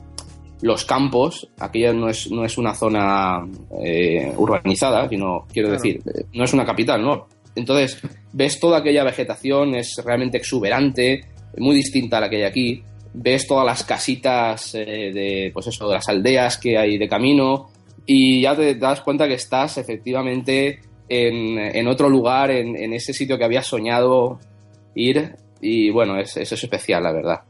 los 0.61 0.85
campos, 0.85 1.49
aquella 1.59 1.93
no 1.93 2.09
es, 2.09 2.29
no 2.31 2.45
es 2.45 2.57
una 2.57 2.73
zona 2.73 3.45
eh, 3.83 4.31
urbanizada, 4.37 5.09
sino, 5.09 5.45
quiero 5.51 5.71
decir, 5.71 6.01
no 6.33 6.43
es 6.43 6.53
una 6.53 6.65
capital, 6.65 7.01
¿no? 7.01 7.27
Entonces, 7.55 7.99
ves 8.33 8.59
toda 8.59 8.79
aquella 8.79 9.03
vegetación, 9.03 9.75
es 9.75 10.01
realmente 10.03 10.37
exuberante, 10.37 11.21
muy 11.57 11.75
distinta 11.75 12.17
a 12.17 12.21
la 12.21 12.29
que 12.29 12.37
hay 12.37 12.43
aquí. 12.43 12.83
Ves 13.13 13.47
todas 13.47 13.65
las 13.65 13.83
casitas 13.83 14.73
de, 14.73 15.49
pues 15.53 15.67
eso, 15.67 15.87
de 15.87 15.95
las 15.95 16.09
aldeas 16.09 16.57
que 16.57 16.77
hay 16.77 16.97
de 16.97 17.07
camino 17.07 17.69
y 18.05 18.41
ya 18.41 18.55
te 18.55 18.75
das 18.75 19.01
cuenta 19.01 19.27
que 19.27 19.35
estás 19.35 19.77
efectivamente 19.77 20.79
en, 21.07 21.87
otro 21.87 22.09
lugar, 22.09 22.51
en, 22.51 22.93
ese 22.93 23.13
sitio 23.13 23.37
que 23.37 23.45
habías 23.45 23.67
soñado 23.67 24.39
ir 24.95 25.35
y 25.61 25.89
bueno, 25.89 26.17
es, 26.17 26.35
eso 26.37 26.55
es 26.55 26.63
especial, 26.63 27.03
la 27.03 27.11
verdad. 27.11 27.41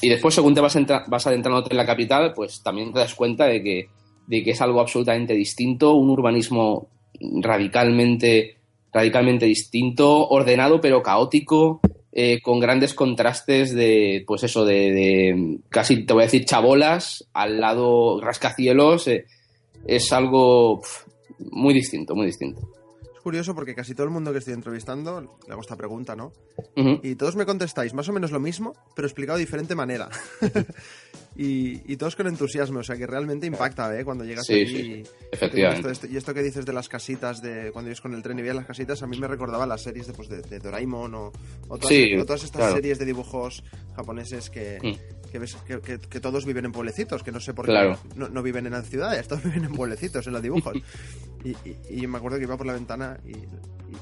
Y 0.00 0.08
después, 0.08 0.34
según 0.34 0.54
te 0.54 0.60
vas, 0.60 0.76
vas 1.06 1.26
adentrándote 1.26 1.70
en 1.70 1.76
la 1.76 1.86
capital, 1.86 2.32
pues 2.34 2.62
también 2.62 2.92
te 2.92 2.98
das 2.98 3.14
cuenta 3.14 3.46
de 3.46 3.62
que, 3.62 3.88
de 4.26 4.42
que 4.42 4.50
es 4.50 4.60
algo 4.60 4.80
absolutamente 4.80 5.34
distinto, 5.34 5.94
un 5.94 6.10
urbanismo 6.10 6.88
radicalmente, 7.40 8.56
radicalmente 8.92 9.46
distinto, 9.46 10.28
ordenado 10.28 10.80
pero 10.80 11.02
caótico, 11.02 11.80
eh, 12.10 12.40
con 12.42 12.58
grandes 12.58 12.94
contrastes 12.94 13.74
de, 13.74 14.24
pues 14.26 14.42
eso, 14.42 14.64
de, 14.64 15.58
casi, 15.68 16.04
te 16.04 16.12
voy 16.12 16.22
a 16.22 16.26
decir, 16.26 16.44
chabolas, 16.44 17.28
al 17.32 17.60
lado 17.60 18.20
rascacielos, 18.20 19.06
eh, 19.08 19.26
es 19.86 20.12
algo 20.12 20.82
muy 21.50 21.74
distinto, 21.74 22.14
muy 22.14 22.26
distinto 22.26 22.60
curioso 23.22 23.54
porque 23.54 23.74
casi 23.74 23.94
todo 23.94 24.04
el 24.04 24.12
mundo 24.12 24.32
que 24.32 24.38
estoy 24.38 24.54
entrevistando 24.54 25.20
le 25.46 25.52
hago 25.52 25.62
esta 25.62 25.76
pregunta, 25.76 26.14
¿no? 26.14 26.32
Y 26.74 27.14
todos 27.14 27.36
me 27.36 27.46
contestáis 27.46 27.94
más 27.94 28.08
o 28.08 28.12
menos 28.12 28.30
lo 28.30 28.40
mismo, 28.40 28.74
pero 28.94 29.06
explicado 29.06 29.38
de 29.38 29.44
diferente 29.44 29.74
manera. 29.74 30.08
y, 31.36 31.96
todos 31.96 32.16
con 32.16 32.26
entusiasmo, 32.26 32.80
o 32.80 32.82
sea 32.82 32.96
que 32.96 33.06
realmente 33.06 33.46
impacta, 33.46 33.98
¿eh? 33.98 34.04
Cuando 34.04 34.24
llegas 34.24 34.46
sí, 34.46 34.66
Sí, 34.66 35.02
efectivamente. 35.30 36.08
y 36.10 36.16
esto 36.16 36.34
que 36.34 36.42
dices 36.42 36.66
de 36.66 36.72
las 36.72 36.88
casitas, 36.88 37.40
de 37.40 37.70
cuando 37.72 37.90
ibas 37.90 38.00
con 38.00 38.14
el 38.14 38.22
tren 38.22 38.38
y 38.38 38.42
veías 38.42 38.56
las 38.56 38.66
casitas, 38.66 39.02
a 39.02 39.06
mí 39.06 39.18
me 39.18 39.28
recordaba 39.28 39.66
las 39.66 39.82
series 39.82 40.06
de, 40.06 40.12
pues, 40.12 40.28
de, 40.28 40.58
Doraemon 40.58 41.14
o, 41.14 41.32
todas, 41.68 42.44
estas 42.44 42.72
series 42.72 42.98
de 42.98 43.04
dibujos 43.04 43.62
japoneses 43.94 44.50
que... 44.50 44.78
Mm. 44.82 45.21
Que, 45.32 45.38
ves, 45.38 45.56
que, 45.64 46.20
todos 46.20 46.44
viven 46.44 46.66
en 46.66 46.72
pueblecitos, 46.72 47.22
que 47.22 47.32
no 47.32 47.40
sé 47.40 47.54
por 47.54 47.64
qué 47.64 47.96
no, 48.14 48.42
viven 48.42 48.66
en 48.66 48.72
las 48.72 48.86
ciudades, 48.86 49.26
todos 49.26 49.42
viven 49.44 49.64
en 49.64 49.72
pueblecitos, 49.72 50.26
en 50.26 50.34
los 50.34 50.42
dibujos. 50.42 50.76
y, 51.44 51.56
y, 51.88 52.06
me 52.06 52.18
acuerdo 52.18 52.36
que 52.36 52.44
iba 52.44 52.56
por 52.58 52.66
la 52.66 52.74
ventana 52.74 53.18
y, 53.24 53.32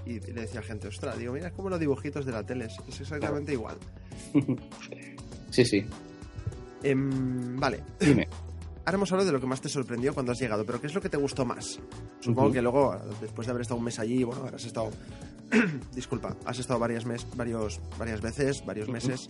le 0.06 0.40
decía 0.40 0.58
a 0.58 0.62
gente, 0.64 0.88
ostras, 0.88 1.16
digo, 1.18 1.32
mira, 1.32 1.48
es 1.48 1.52
como 1.52 1.70
los 1.70 1.78
dibujitos 1.78 2.26
de 2.26 2.32
la 2.32 2.44
tele, 2.44 2.66
es 2.66 3.00
exactamente 3.00 3.52
igual. 3.52 3.76
Sí, 5.50 5.64
sí. 5.64 5.84
Em, 6.80 7.58
vale. 7.58 7.82
Dime. 7.98 8.28
Ahora 8.84 8.96
hemos 8.96 9.10
hablado 9.10 9.26
de 9.26 9.32
lo 9.32 9.40
que 9.40 9.46
más 9.46 9.60
te 9.60 9.68
sorprendió 9.68 10.14
cuando 10.14 10.30
has 10.30 10.38
llegado, 10.38 10.64
pero 10.64 10.80
¿qué 10.80 10.86
es 10.86 10.94
lo 10.94 11.00
que 11.00 11.08
te 11.08 11.16
gustó 11.16 11.44
más? 11.44 11.80
Supongo 12.20 12.52
que 12.52 12.62
luego, 12.62 12.96
después 13.20 13.46
de 13.46 13.50
haber 13.50 13.62
estado 13.62 13.78
un 13.78 13.84
mes 13.84 13.98
allí, 13.98 14.22
bueno, 14.22 14.48
has 14.54 14.64
estado. 14.64 14.90
Disculpa, 15.92 16.36
has 16.44 16.60
estado 16.60 16.78
varias, 16.78 17.04
mes, 17.04 17.26
varios, 17.36 17.80
varias 17.98 18.20
veces, 18.20 18.64
varios 18.64 18.88
meses. 18.88 19.28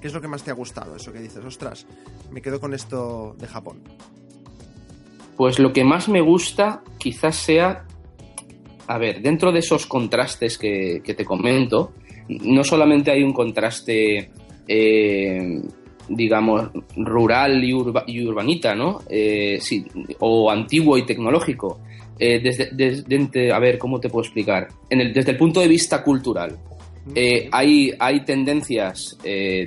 ¿Qué 0.00 0.08
es 0.08 0.14
lo 0.14 0.20
que 0.20 0.28
más 0.28 0.42
te 0.42 0.50
ha 0.50 0.54
gustado? 0.54 0.96
Eso 0.96 1.12
que 1.12 1.20
dices, 1.20 1.44
ostras, 1.44 1.86
me 2.30 2.40
quedo 2.40 2.60
con 2.60 2.74
esto 2.74 3.34
de 3.38 3.46
Japón. 3.46 3.82
Pues 5.36 5.58
lo 5.58 5.72
que 5.72 5.84
más 5.84 6.08
me 6.08 6.20
gusta 6.20 6.82
quizás 6.98 7.36
sea 7.36 7.86
a 8.88 8.96
ver, 8.96 9.20
dentro 9.20 9.52
de 9.52 9.58
esos 9.58 9.86
contrastes 9.86 10.56
que, 10.56 11.02
te 11.04 11.24
comento, 11.24 11.92
no 12.28 12.64
solamente 12.64 13.10
hay 13.10 13.22
un 13.22 13.34
contraste, 13.34 14.30
eh, 14.66 15.60
digamos, 16.08 16.70
rural 16.96 17.62
y, 17.62 17.74
urbanita, 17.74 18.74
¿no? 18.74 19.02
Eh, 19.08 19.58
sí, 19.60 19.84
o 20.20 20.50
antiguo 20.50 20.96
y 20.96 21.04
tecnológico. 21.04 21.80
Eh, 22.18 22.40
desde, 22.40 23.52
a 23.52 23.58
ver, 23.58 23.78
¿cómo 23.78 24.00
te 24.00 24.08
puedo 24.08 24.24
explicar? 24.24 24.68
Desde 24.88 25.32
el 25.32 25.36
punto 25.36 25.60
de 25.60 25.68
vista 25.68 26.02
cultural. 26.02 26.58
Hay, 27.52 27.92
hay 27.98 28.24
tendencias 28.24 29.18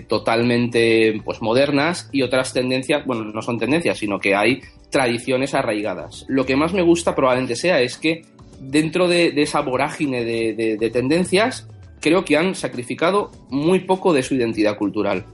totalmente 0.07 1.21
pues, 1.23 1.41
modernas 1.41 2.09
y 2.11 2.21
otras 2.21 2.53
tendencias, 2.53 3.05
bueno, 3.05 3.23
no 3.25 3.41
son 3.41 3.57
tendencias, 3.57 3.97
sino 3.97 4.19
que 4.19 4.35
hay 4.35 4.61
tradiciones 4.89 5.53
arraigadas. 5.55 6.25
Lo 6.27 6.45
que 6.45 6.55
más 6.55 6.73
me 6.73 6.83
gusta 6.83 7.15
probablemente 7.15 7.55
sea 7.55 7.79
es 7.81 7.97
que 7.97 8.23
dentro 8.61 9.07
de, 9.07 9.33
esa 9.37 9.61
vorágine 9.61 10.23
de, 10.23 10.89
tendencias, 10.91 11.67
creo 11.99 12.23
que 12.23 12.37
han 12.37 12.53
sacrificado 12.53 13.31
muy 13.49 13.79
poco 13.79 14.13
de 14.13 14.21
su 14.21 14.35
identidad 14.35 14.77
cultural. 14.77 15.25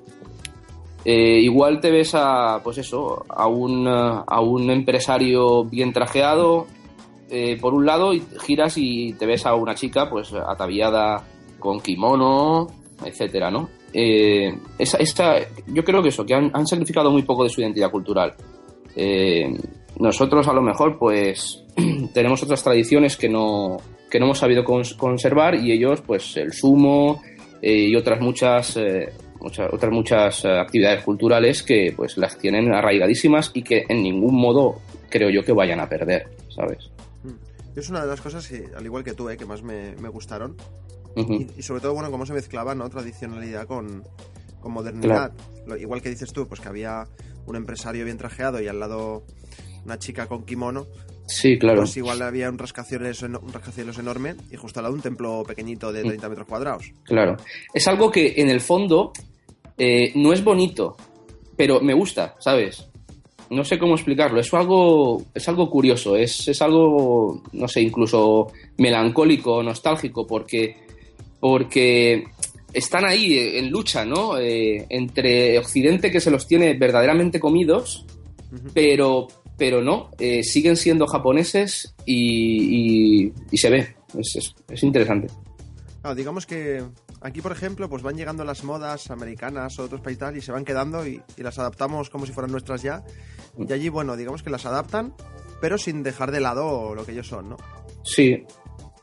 Eh, 1.04 1.40
igual 1.42 1.80
te 1.80 1.92
ves 1.92 2.12
a, 2.16 2.62
pues 2.64 2.78
eso, 2.78 3.26
a 3.30 3.48
un, 3.48 3.88
a 3.88 4.42
un 4.42 4.70
empresario 4.70 5.66
bien 5.66 5.94
trajeado, 5.94 6.68
eh, 7.30 7.58
por 7.60 7.74
un 7.74 7.86
lado, 7.86 8.14
y 8.14 8.24
giras 8.46 8.76
y 8.78 9.14
te 9.14 9.26
ves 9.26 9.46
a 9.46 9.56
una 9.56 9.76
chica, 9.76 10.10
pues, 10.10 10.34
ataviada 10.34 11.24
con 11.60 11.80
kimono, 11.80 12.68
etcétera, 13.04 13.52
¿no? 13.52 13.70
Eh, 13.94 14.54
yo 15.68 15.84
creo 15.84 16.02
que 16.02 16.10
eso, 16.10 16.26
que 16.26 16.34
han, 16.34 16.68
sacrificado 16.68 17.12
muy 17.12 17.24
poco 17.24 17.44
de 17.44 17.50
su 17.50 17.62
identidad 17.62 17.90
cultural. 17.92 18.34
nosotros, 20.00 20.48
a 20.48 20.54
lo 20.54 20.62
mejor, 20.62 20.98
pues, 20.98 21.64
tenemos 22.14 22.44
otras 22.44 22.64
tradiciones 22.64 23.18
que 23.18 23.30
no, 23.30 23.78
que 24.10 24.20
no 24.20 24.26
hemos 24.26 24.40
sabido 24.40 24.64
conservar 24.64 25.56
y 25.56 25.72
ellos, 25.72 26.02
pues 26.02 26.38
el 26.38 26.54
sumo 26.54 27.22
eh, 27.62 27.88
y 27.90 27.96
otras 27.96 28.22
muchas, 28.22 28.78
eh, 28.78 29.10
muchas 29.40 29.74
otras 29.74 29.92
muchas 29.92 30.46
eh, 30.46 30.60
actividades 30.60 31.04
culturales 31.04 31.64
que 31.64 31.94
pues 31.96 32.18
las 32.18 32.38
tienen 32.38 32.74
arraigadísimas 32.74 33.52
y 33.54 33.64
que 33.64 33.86
en 33.88 34.04
ningún 34.04 34.40
modo 34.40 34.80
creo 35.10 35.30
yo 35.30 35.44
que 35.44 35.54
vayan 35.54 35.80
a 35.80 35.90
perder, 35.90 36.28
¿sabes? 36.50 36.90
Mm. 37.24 37.30
Es 37.78 37.90
una 37.90 38.02
de 38.02 38.08
las 38.08 38.22
cosas 38.22 38.48
que, 38.48 38.66
al 38.76 38.84
igual 38.84 39.04
que 39.04 39.14
tú, 39.14 39.28
que 39.38 39.46
más 39.46 39.62
me, 39.62 39.94
gustaron. 40.10 40.58
y, 41.16 41.62
sobre 41.62 41.80
todo, 41.80 41.94
bueno, 41.94 42.10
cómo 42.10 42.26
se 42.26 42.34
mezclaba, 42.34 42.74
¿no? 42.74 42.90
Tradicionalidad 42.90 43.68
con, 43.68 44.04
con 44.60 44.72
modernidad. 44.72 45.32
igual 45.80 46.02
que 46.02 46.10
dices 46.10 46.34
tú, 46.34 46.48
pues 46.48 46.60
que 46.60 46.70
había 46.70 47.08
un 47.46 47.56
empresario 47.56 48.04
bien 48.04 48.18
trajeado 48.18 48.60
y 48.60 48.68
al 48.68 48.80
lado 48.80 49.24
una 49.86 50.00
chica 50.00 50.28
con 50.28 50.44
kimono, 50.44 50.88
Sí, 51.28 51.60
claro. 51.60 51.82
Pues 51.82 51.98
igual 51.98 52.22
había 52.22 52.50
un 52.50 52.58
rascacielos, 52.58 53.22
un 53.22 53.52
rascacielos 53.52 54.00
enorme 54.00 54.36
y 54.50 54.56
justo 54.56 54.80
al 54.80 54.86
lado 54.86 54.96
un 54.96 55.02
templo 55.02 55.44
pequeñito 55.44 55.92
de 55.92 56.02
30 56.02 56.26
mm. 56.26 56.30
metros 56.30 56.48
cuadrados. 56.48 56.92
Claro. 57.04 57.36
Es 57.74 57.86
algo 57.90 58.10
que 58.10 58.36
en 58.38 58.50
el 58.50 58.62
fondo 58.62 59.12
eh, 59.78 60.14
no 60.16 60.32
es 60.32 60.42
bonito, 60.42 60.96
pero 61.58 61.82
me 61.82 61.94
gusta, 61.94 62.36
¿sabes? 62.40 62.88
No 63.50 63.64
sé 63.64 63.78
cómo 63.80 63.96
explicarlo. 63.96 64.40
Es 64.40 64.54
algo, 64.54 65.24
es 65.34 65.48
algo 65.48 65.70
curioso, 65.70 66.16
es, 66.16 66.48
es 66.48 66.62
algo, 66.62 67.42
no 67.54 67.68
sé, 67.68 67.82
incluso 67.82 68.52
melancólico, 68.78 69.64
nostálgico, 69.64 70.28
porque, 70.28 70.76
porque 71.40 72.26
están 72.74 73.06
ahí 73.06 73.38
en 73.38 73.70
lucha, 73.70 74.06
¿no? 74.06 74.38
Eh, 74.38 74.86
entre 74.90 75.58
Occidente 75.58 76.12
que 76.12 76.20
se 76.20 76.32
los 76.32 76.48
tiene 76.48 76.74
verdaderamente 76.74 77.40
comidos, 77.40 78.06
pero, 78.74 79.28
pero 79.58 79.82
no, 79.82 80.12
eh, 80.20 80.44
siguen 80.44 80.76
siendo 80.76 81.08
japoneses 81.08 81.96
y, 82.06 83.32
se 83.54 83.70
ve, 83.70 83.96
es, 84.18 84.84
interesante. 84.84 85.28
digamos 86.16 86.46
que 86.46 86.84
aquí, 87.28 87.42
por 87.42 87.52
ejemplo, 87.52 87.90
pues 87.90 88.02
van 88.02 88.16
llegando 88.16 88.44
las 88.44 88.64
modas 88.64 89.12
americanas 89.12 89.78
o 89.80 89.84
otros 89.84 90.02
países 90.02 90.38
y 90.38 90.42
se 90.42 90.52
van 90.52 90.64
quedando 90.64 91.06
y, 91.06 91.22
las 91.38 91.60
adaptamos 91.60 92.10
como 92.10 92.26
si 92.26 92.32
fueran 92.32 92.52
nuestras 92.52 92.82
ya. 92.82 93.04
Y 93.58 93.72
allí, 93.72 93.90
bueno, 93.90 94.16
digamos 94.16 94.44
que 94.44 94.50
las 94.50 94.66
adaptan, 94.66 95.14
pero 95.62 95.78
sin 95.78 96.04
dejar 96.04 96.32
de 96.32 96.40
lado 96.40 96.96
lo 96.96 97.06
que 97.06 97.12
ellos 97.12 97.28
son, 97.28 97.50
¿no? 97.50 97.58
Sí, 98.04 98.46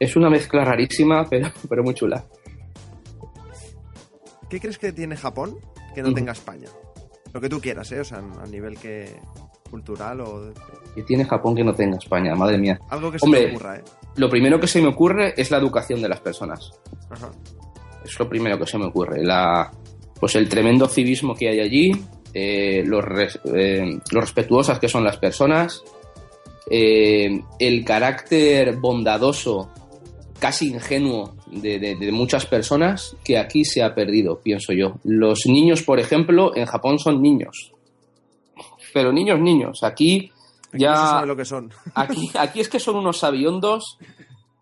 es 0.00 0.16
una 0.16 0.30
mezcla 0.30 0.64
rarísima, 0.64 1.26
pero, 1.28 1.52
pero 1.68 1.84
muy 1.84 1.94
chula. 1.94 2.24
¿Qué 4.48 4.58
crees 4.60 4.78
que 4.78 4.92
tiene 4.92 5.16
Japón 5.16 5.58
que 5.94 6.02
no 6.02 6.12
tenga 6.14 6.32
España? 6.32 6.68
Lo 7.32 7.40
que 7.40 7.48
tú 7.48 7.60
quieras, 7.60 7.90
¿eh? 7.92 8.00
O 8.00 8.04
sea, 8.04 8.18
a 8.18 8.46
nivel 8.46 8.78
que, 8.78 9.16
cultural 9.70 10.20
o... 10.20 10.52
¿Qué 10.94 11.02
tiene 11.02 11.24
Japón 11.24 11.54
que 11.56 11.64
no 11.64 11.74
tenga 11.74 11.98
España? 11.98 12.34
Madre 12.34 12.56
mía. 12.56 12.78
Algo 12.88 13.10
que 13.10 13.18
se 13.18 13.28
me 13.28 13.50
ocurra, 13.50 13.76
¿eh? 13.76 13.84
Lo 14.16 14.30
primero 14.30 14.60
que 14.60 14.68
se 14.68 14.80
me 14.80 14.88
ocurre 14.88 15.34
es 15.36 15.50
la 15.50 15.58
educación 15.58 16.00
de 16.00 16.08
las 16.08 16.20
personas. 16.20 16.70
Ajá. 17.10 17.30
Es 18.04 18.18
lo 18.18 18.28
primero 18.28 18.58
que 18.58 18.66
se 18.66 18.78
me 18.78 18.86
ocurre. 18.86 19.24
La, 19.24 19.70
pues 20.18 20.34
el 20.36 20.48
tremendo 20.48 20.88
civismo 20.88 21.34
que 21.34 21.48
hay 21.48 21.60
allí, 21.60 21.92
eh, 22.32 22.82
lo, 22.84 23.00
eh, 23.00 23.98
respetuosas 24.10 24.78
que 24.78 24.88
son 24.88 25.04
las 25.04 25.16
personas, 25.16 25.82
eh, 26.70 27.40
el 27.58 27.84
carácter 27.84 28.76
bondadoso, 28.76 29.70
casi 30.38 30.68
ingenuo 30.68 31.36
de, 31.46 31.78
de, 31.78 32.12
muchas 32.12 32.44
personas 32.46 33.16
que 33.24 33.38
aquí 33.38 33.64
se 33.64 33.82
ha 33.82 33.94
perdido, 33.94 34.40
pienso 34.40 34.72
yo. 34.72 34.96
Los 35.04 35.46
niños, 35.46 35.82
por 35.82 36.00
ejemplo, 36.00 36.54
en 36.56 36.66
Japón 36.66 36.98
son 36.98 37.22
niños 37.22 37.74
pero 38.94 39.12
niños, 39.12 39.40
niños. 39.40 39.82
Aquí 39.82 40.30
ya. 40.72 41.26
lo 41.26 41.36
que 41.36 41.44
son. 41.44 41.70
Aquí, 41.94 42.30
aquí 42.34 42.60
es 42.60 42.68
que 42.68 42.80
son 42.80 42.96
unos 42.96 43.18
sabiondos 43.18 43.98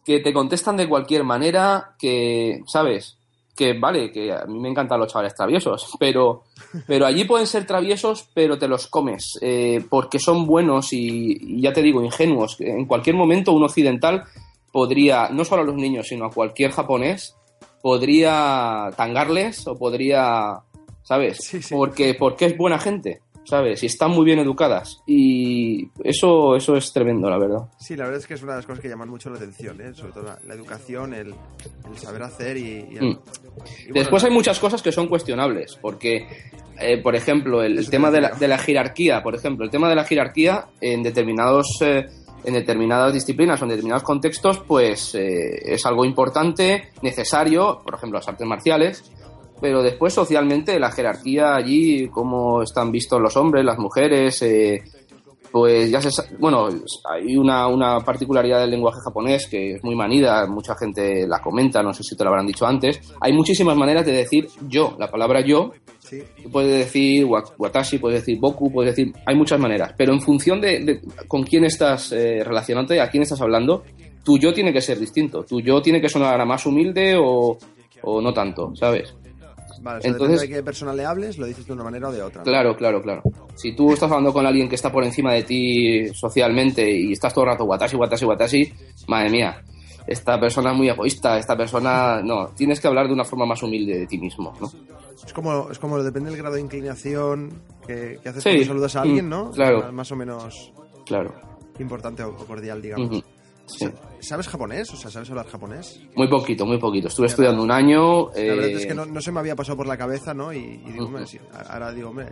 que 0.04 0.18
te 0.18 0.32
contestan 0.32 0.76
de 0.76 0.88
cualquier 0.88 1.22
manera, 1.22 1.94
que, 1.98 2.60
¿sabes? 2.66 3.18
Que 3.54 3.78
vale, 3.78 4.10
que 4.10 4.32
a 4.32 4.44
mí 4.46 4.58
me 4.58 4.70
encantan 4.70 4.98
los 4.98 5.12
chavales 5.12 5.34
traviesos, 5.34 5.94
pero, 5.98 6.44
pero 6.86 7.06
allí 7.06 7.24
pueden 7.24 7.46
ser 7.46 7.66
traviesos, 7.66 8.28
pero 8.32 8.58
te 8.58 8.68
los 8.68 8.86
comes, 8.86 9.38
eh, 9.42 9.84
porque 9.90 10.18
son 10.18 10.46
buenos 10.46 10.92
y, 10.92 11.36
y, 11.40 11.60
ya 11.60 11.72
te 11.72 11.82
digo, 11.82 12.02
ingenuos. 12.02 12.56
En 12.60 12.86
cualquier 12.86 13.16
momento 13.16 13.52
un 13.52 13.64
occidental 13.64 14.24
podría, 14.72 15.28
no 15.28 15.44
solo 15.44 15.62
a 15.62 15.66
los 15.66 15.76
niños, 15.76 16.08
sino 16.08 16.26
a 16.26 16.30
cualquier 16.30 16.70
japonés, 16.70 17.36
podría 17.82 18.90
tangarles 18.96 19.66
o 19.66 19.76
podría, 19.76 20.60
¿sabes? 21.02 21.38
Sí, 21.38 21.60
sí. 21.60 21.74
Porque, 21.74 22.14
porque 22.14 22.46
es 22.46 22.56
buena 22.56 22.78
gente. 22.78 23.20
¿Sabes? 23.44 23.82
Y 23.82 23.86
están 23.86 24.10
muy 24.10 24.24
bien 24.24 24.38
educadas. 24.38 25.02
Y 25.06 25.88
eso, 26.04 26.56
eso 26.56 26.76
es 26.76 26.92
tremendo, 26.92 27.28
la 27.28 27.38
verdad. 27.38 27.68
Sí, 27.78 27.96
la 27.96 28.04
verdad 28.04 28.20
es 28.20 28.26
que 28.26 28.34
es 28.34 28.42
una 28.42 28.52
de 28.52 28.58
las 28.58 28.66
cosas 28.66 28.80
que 28.82 28.88
llaman 28.88 29.08
mucho 29.08 29.30
la 29.30 29.36
atención, 29.36 29.80
¿eh? 29.80 29.94
sobre 29.94 30.12
todo 30.12 30.24
la, 30.24 30.38
la 30.46 30.54
educación, 30.54 31.14
el, 31.14 31.28
el, 31.28 31.98
saber 31.98 32.22
hacer 32.22 32.56
y... 32.56 32.86
y, 32.90 32.96
el, 32.96 33.04
mm. 33.04 33.08
y 33.08 33.08
bueno, 33.08 33.94
Después 33.94 34.24
hay 34.24 34.30
muchas 34.30 34.58
cosas 34.58 34.82
que 34.82 34.92
son 34.92 35.08
cuestionables, 35.08 35.78
porque, 35.80 36.28
eh, 36.80 37.02
por 37.02 37.14
ejemplo, 37.14 37.62
el, 37.62 37.78
el 37.78 37.90
tema 37.90 38.10
de 38.10 38.20
la, 38.20 38.30
de 38.30 38.48
la, 38.48 38.58
jerarquía, 38.58 39.22
por 39.22 39.34
ejemplo, 39.34 39.64
el 39.64 39.70
tema 39.70 39.88
de 39.88 39.96
la 39.96 40.04
jerarquía 40.04 40.66
en 40.80 41.02
determinados... 41.02 41.66
Eh, 41.82 42.06
en 42.44 42.54
determinadas 42.54 43.12
disciplinas 43.12 43.60
o 43.60 43.64
en 43.64 43.70
determinados 43.70 44.02
contextos, 44.02 44.58
pues 44.66 45.14
eh, 45.14 45.62
es 45.64 45.86
algo 45.86 46.04
importante, 46.04 46.90
necesario, 47.00 47.80
por 47.84 47.94
ejemplo, 47.94 48.18
las 48.18 48.26
artes 48.26 48.46
marciales, 48.46 49.12
pero 49.62 49.80
después 49.80 50.12
socialmente 50.12 50.80
la 50.80 50.90
jerarquía 50.90 51.54
allí, 51.54 52.08
cómo 52.08 52.62
están 52.62 52.90
vistos 52.90 53.20
los 53.20 53.36
hombres, 53.36 53.64
las 53.64 53.78
mujeres, 53.78 54.42
eh, 54.42 54.82
pues 55.52 55.88
ya 55.88 56.00
se 56.00 56.10
bueno, 56.38 56.68
hay 57.08 57.36
una, 57.36 57.68
una, 57.68 58.00
particularidad 58.00 58.58
del 58.58 58.70
lenguaje 58.70 58.98
japonés 59.04 59.46
que 59.46 59.74
es 59.74 59.84
muy 59.84 59.94
manida, 59.94 60.46
mucha 60.48 60.74
gente 60.74 61.28
la 61.28 61.40
comenta, 61.40 61.80
no 61.80 61.92
sé 61.92 62.02
si 62.02 62.16
te 62.16 62.24
lo 62.24 62.30
habrán 62.30 62.46
dicho 62.46 62.66
antes. 62.66 63.00
Hay 63.20 63.32
muchísimas 63.32 63.76
maneras 63.76 64.04
de 64.04 64.12
decir 64.12 64.48
yo, 64.66 64.96
la 64.98 65.08
palabra 65.08 65.40
yo. 65.46 65.70
Sí. 66.00 66.22
Puedes 66.50 66.86
decir 66.86 67.24
watashi, 67.24 67.98
puedes 67.98 68.22
decir 68.22 68.40
boku, 68.40 68.72
puedes 68.72 68.96
decir. 68.96 69.14
Hay 69.26 69.36
muchas 69.36 69.60
maneras, 69.60 69.94
pero 69.96 70.12
en 70.12 70.20
función 70.20 70.60
de, 70.60 70.80
de 70.80 71.00
con 71.28 71.44
quién 71.44 71.64
estás 71.64 72.10
eh, 72.10 72.42
relacionándote, 72.42 73.00
a 73.00 73.08
quién 73.08 73.22
estás 73.22 73.40
hablando, 73.40 73.84
tu 74.24 74.38
yo 74.38 74.52
tiene 74.52 74.72
que 74.72 74.80
ser 74.80 74.98
distinto. 74.98 75.44
Tu 75.44 75.60
yo 75.60 75.80
tiene 75.80 76.00
que 76.00 76.08
sonar 76.08 76.40
a 76.40 76.44
más 76.44 76.66
humilde 76.66 77.14
o, 77.16 77.56
o 78.02 78.20
no 78.20 78.32
tanto, 78.32 78.74
¿sabes? 78.74 79.14
Vale, 79.82 79.98
o 79.98 80.00
sea, 80.00 80.10
Entonces, 80.12 80.40
de 80.42 80.48
qué 80.48 80.62
persona 80.62 80.92
le 80.92 81.04
hables, 81.04 81.38
lo 81.38 81.46
dices 81.46 81.66
de 81.66 81.72
una 81.72 81.82
manera 81.82 82.08
o 82.08 82.12
de 82.12 82.22
otra. 82.22 82.40
¿no? 82.40 82.44
Claro, 82.44 82.76
claro, 82.76 83.02
claro. 83.02 83.22
Si 83.56 83.74
tú 83.74 83.92
estás 83.92 84.10
hablando 84.10 84.32
con 84.32 84.46
alguien 84.46 84.68
que 84.68 84.76
está 84.76 84.92
por 84.92 85.02
encima 85.02 85.32
de 85.32 85.42
ti 85.42 86.14
socialmente 86.14 86.88
y 86.88 87.12
estás 87.12 87.34
todo 87.34 87.44
el 87.44 87.50
rato 87.50 87.64
watashi, 87.64 87.96
watashi, 87.96 88.24
watashi, 88.24 88.72
madre 89.08 89.30
mía, 89.30 89.62
esta 90.06 90.38
persona 90.38 90.70
es 90.70 90.76
muy 90.76 90.88
egoísta, 90.88 91.36
esta 91.36 91.56
persona... 91.56 92.22
No, 92.22 92.48
tienes 92.54 92.80
que 92.80 92.86
hablar 92.88 93.08
de 93.08 93.14
una 93.14 93.24
forma 93.24 93.44
más 93.44 93.62
humilde 93.62 93.98
de 93.98 94.06
ti 94.06 94.18
mismo, 94.18 94.52
¿no? 94.60 94.70
Es 95.24 95.32
como, 95.32 95.70
es 95.70 95.78
como 95.78 96.02
depende 96.02 96.30
del 96.30 96.38
grado 96.38 96.54
de 96.54 96.60
inclinación 96.60 97.62
que, 97.86 98.18
que 98.22 98.28
haces 98.28 98.42
sí. 98.42 98.50
cuando 98.50 98.66
saludas 98.66 98.96
a 98.96 99.02
alguien, 99.02 99.28
¿no? 99.28 99.50
Claro. 99.50 99.92
Más 99.92 100.10
o 100.12 100.16
menos... 100.16 100.72
Claro. 101.06 101.34
Importante 101.78 102.22
o 102.22 102.36
cordial, 102.36 102.80
digamos. 102.80 103.10
Uh 103.10 103.14
-huh. 103.14 103.24
Sí. 103.78 103.86
¿Sabes 104.20 104.46
japonés? 104.46 104.92
O 104.92 104.96
sea, 104.96 105.10
¿sabes 105.10 105.28
hablar 105.30 105.48
japonés? 105.48 106.00
Muy 106.14 106.28
poquito, 106.28 106.64
muy 106.64 106.78
poquito. 106.78 107.08
Estuve 107.08 107.26
estudiando 107.26 107.62
un 107.62 107.72
año. 107.72 108.30
La 108.30 108.40
eh... 108.40 108.48
verdad 108.50 108.66
es 108.68 108.86
que 108.86 108.94
no, 108.94 109.04
no, 109.04 109.20
se 109.20 109.32
me 109.32 109.40
había 109.40 109.56
pasado 109.56 109.76
por 109.76 109.86
la 109.86 109.96
cabeza, 109.96 110.32
¿no? 110.32 110.52
Y, 110.52 110.58
y 110.58 110.92
digo, 110.92 111.10
ahora 111.68 111.92
digo, 111.92 112.10
hombre, 112.10 112.28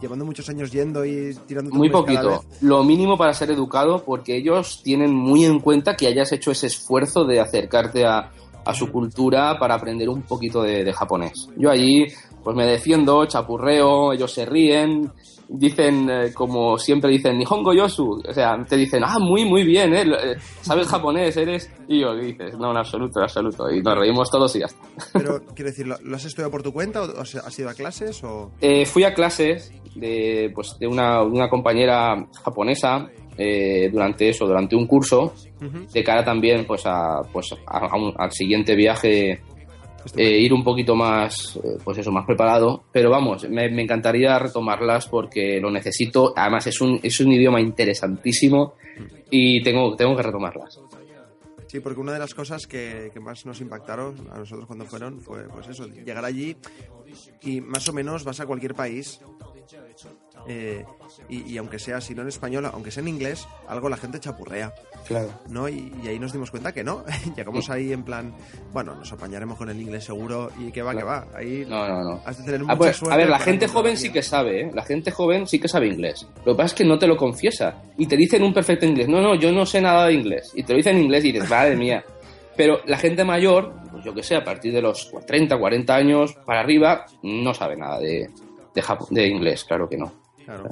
llevando 0.00 0.24
muchos 0.24 0.48
años 0.48 0.72
yendo 0.72 1.04
y 1.04 1.34
tirando. 1.46 1.70
Muy 1.74 1.90
poquito. 1.90 2.44
Lo 2.62 2.82
mínimo 2.82 3.18
para 3.18 3.34
ser 3.34 3.50
educado, 3.50 4.02
porque 4.04 4.36
ellos 4.36 4.80
tienen 4.82 5.14
muy 5.14 5.44
en 5.44 5.60
cuenta 5.60 5.96
que 5.96 6.06
hayas 6.06 6.32
hecho 6.32 6.50
ese 6.50 6.68
esfuerzo 6.68 7.24
de 7.24 7.40
acercarte 7.40 8.06
a, 8.06 8.30
a 8.64 8.74
su 8.74 8.90
cultura 8.90 9.58
para 9.58 9.74
aprender 9.74 10.08
un 10.08 10.22
poquito 10.22 10.62
de, 10.62 10.84
de 10.84 10.92
japonés. 10.92 11.48
Yo 11.56 11.70
allí, 11.70 12.06
pues 12.42 12.56
me 12.56 12.66
defiendo, 12.66 13.24
chapurreo, 13.26 14.12
ellos 14.12 14.32
se 14.32 14.46
ríen, 14.46 15.10
dicen, 15.48 16.08
eh, 16.10 16.32
como 16.32 16.78
siempre 16.78 17.10
dicen, 17.10 17.38
Nihongo 17.38 17.72
Yosu, 17.72 18.22
o 18.26 18.32
sea, 18.32 18.56
te 18.68 18.76
dicen, 18.76 19.02
ah, 19.04 19.18
muy, 19.18 19.44
muy 19.44 19.64
bien, 19.64 19.94
¿eh? 19.94 20.04
sabes 20.62 20.88
japonés, 20.88 21.36
eres, 21.36 21.70
y 21.88 22.00
yo 22.00 22.14
dices, 22.14 22.56
no, 22.58 22.70
en 22.70 22.78
absoluto, 22.78 23.20
en 23.20 23.24
absoluto, 23.24 23.70
y 23.70 23.82
nos 23.82 23.98
reímos 23.98 24.30
todos 24.30 24.54
y 24.56 24.60
ya 24.60 24.66
está. 24.66 24.80
Pero, 25.12 25.42
quiero 25.54 25.70
decir, 25.70 25.86
¿lo 25.86 26.16
has 26.16 26.24
estudiado 26.24 26.50
por 26.50 26.62
tu 26.62 26.72
cuenta 26.72 27.02
o 27.02 27.20
has 27.20 27.58
ido 27.58 27.68
a 27.68 27.74
clases 27.74 28.22
o...? 28.24 28.50
Eh, 28.60 28.86
fui 28.86 29.04
a 29.04 29.14
clases 29.14 29.72
de, 29.94 30.50
pues, 30.54 30.76
de 30.78 30.86
una, 30.86 31.22
una 31.22 31.48
compañera 31.48 32.26
japonesa 32.42 33.08
eh, 33.36 33.88
durante 33.92 34.28
eso, 34.28 34.46
durante 34.46 34.76
un 34.76 34.86
curso, 34.86 35.34
uh 35.60 35.64
-huh. 35.64 35.90
de 35.90 36.04
cara 36.04 36.24
también 36.24 36.64
pues 36.66 36.82
a, 36.86 37.20
pues 37.32 37.54
a, 37.66 37.78
a 37.78 37.96
un, 37.96 38.12
al 38.16 38.32
siguiente 38.32 38.74
viaje 38.74 39.40
eh, 40.16 40.38
ir 40.38 40.52
un 40.52 40.62
poquito 40.62 40.94
más, 40.94 41.56
eh, 41.56 41.78
pues 41.82 41.98
eso, 41.98 42.12
más 42.12 42.26
preparado. 42.26 42.84
Pero 42.92 43.10
vamos, 43.10 43.48
me, 43.48 43.68
me, 43.70 43.82
encantaría 43.82 44.38
retomarlas 44.38 45.06
porque 45.06 45.60
lo 45.60 45.70
necesito. 45.70 46.32
Además, 46.36 46.66
es 46.66 46.80
un, 46.80 47.00
es 47.02 47.18
un 47.20 47.32
idioma 47.32 47.60
interesantísimo 47.60 48.74
y 49.30 49.62
tengo, 49.62 49.96
tengo 49.96 50.14
que 50.14 50.22
retomarlas. 50.22 50.80
Sí, 51.66 51.80
porque 51.80 52.00
una 52.00 52.12
de 52.12 52.20
las 52.20 52.34
cosas 52.34 52.66
que, 52.66 53.10
que, 53.12 53.18
más 53.18 53.44
nos 53.46 53.60
impactaron 53.60 54.14
a 54.30 54.38
nosotros 54.38 54.66
cuando 54.66 54.84
fueron 54.84 55.20
fue 55.20 55.48
pues 55.48 55.66
eso, 55.66 55.88
llegar 55.88 56.24
allí 56.24 56.56
y 57.42 57.60
más 57.60 57.88
o 57.88 57.92
menos 57.92 58.22
vas 58.22 58.38
a 58.38 58.46
cualquier 58.46 58.74
país 58.74 59.20
eh, 60.46 60.84
y, 61.28 61.52
y, 61.52 61.58
aunque 61.58 61.78
sea, 61.78 62.00
si 62.00 62.14
no 62.14 62.22
en 62.22 62.28
español, 62.28 62.66
aunque 62.66 62.90
sea 62.90 63.02
en 63.02 63.08
inglés, 63.08 63.46
algo 63.68 63.88
la 63.88 63.96
gente 63.96 64.20
chapurrea. 64.20 64.72
Claro. 65.06 65.30
¿No? 65.48 65.68
Y, 65.68 65.92
y 66.02 66.08
ahí 66.08 66.18
nos 66.18 66.32
dimos 66.32 66.50
cuenta 66.50 66.72
que 66.72 66.84
no. 66.84 67.04
Llegamos 67.36 67.70
ahí 67.70 67.92
en 67.92 68.02
plan, 68.02 68.34
bueno, 68.72 68.94
nos 68.94 69.12
apañaremos 69.12 69.56
con 69.56 69.70
el 69.70 69.80
inglés 69.80 70.04
seguro 70.04 70.50
y 70.58 70.70
que 70.70 70.82
va, 70.82 70.92
claro. 70.92 71.06
que 71.06 71.12
va. 71.12 71.38
Ahí 71.38 71.64
no, 71.68 71.88
no, 71.88 72.02
no. 72.02 72.22
has 72.24 72.38
de 72.38 72.44
tener 72.44 72.60
ah, 72.60 72.64
mucha 72.64 72.76
pues, 72.76 72.96
suerte. 72.96 73.14
A 73.14 73.18
ver, 73.18 73.28
la 73.28 73.38
gente 73.38 73.68
joven 73.68 73.96
sí 73.96 74.10
que 74.10 74.22
sabe, 74.22 74.62
¿eh? 74.62 74.70
La 74.74 74.82
gente 74.82 75.10
joven 75.10 75.46
sí 75.46 75.58
que 75.58 75.68
sabe 75.68 75.88
inglés. 75.88 76.26
Lo 76.44 76.52
que 76.52 76.56
pasa 76.56 76.66
es 76.66 76.74
que 76.74 76.84
no 76.84 76.98
te 76.98 77.06
lo 77.06 77.16
confiesa. 77.16 77.82
Y 77.96 78.06
te 78.06 78.16
dicen 78.16 78.42
un 78.42 78.52
perfecto 78.52 78.86
inglés. 78.86 79.08
No, 79.08 79.20
no, 79.20 79.34
yo 79.34 79.52
no 79.52 79.64
sé 79.64 79.80
nada 79.80 80.06
de 80.06 80.14
inglés. 80.14 80.52
Y 80.54 80.62
te 80.62 80.72
lo 80.72 80.78
dicen 80.78 80.96
en 80.96 81.04
inglés 81.04 81.24
y 81.24 81.32
dices, 81.32 81.48
madre 81.48 81.76
mía. 81.76 82.04
Pero 82.56 82.80
la 82.86 82.98
gente 82.98 83.24
mayor, 83.24 83.72
pues 83.90 84.04
yo 84.04 84.14
que 84.14 84.22
sé, 84.22 84.36
a 84.36 84.44
partir 84.44 84.72
de 84.72 84.80
los 84.80 85.10
30, 85.26 85.58
40 85.58 85.94
años 85.94 86.34
para 86.46 86.60
arriba, 86.60 87.04
no 87.22 87.52
sabe 87.52 87.76
nada 87.76 87.98
de, 87.98 88.28
de, 88.74 88.82
Japón, 88.82 89.08
de 89.10 89.26
inglés, 89.28 89.64
claro 89.64 89.88
que 89.88 89.96
no. 89.96 90.12
Claro. 90.44 90.70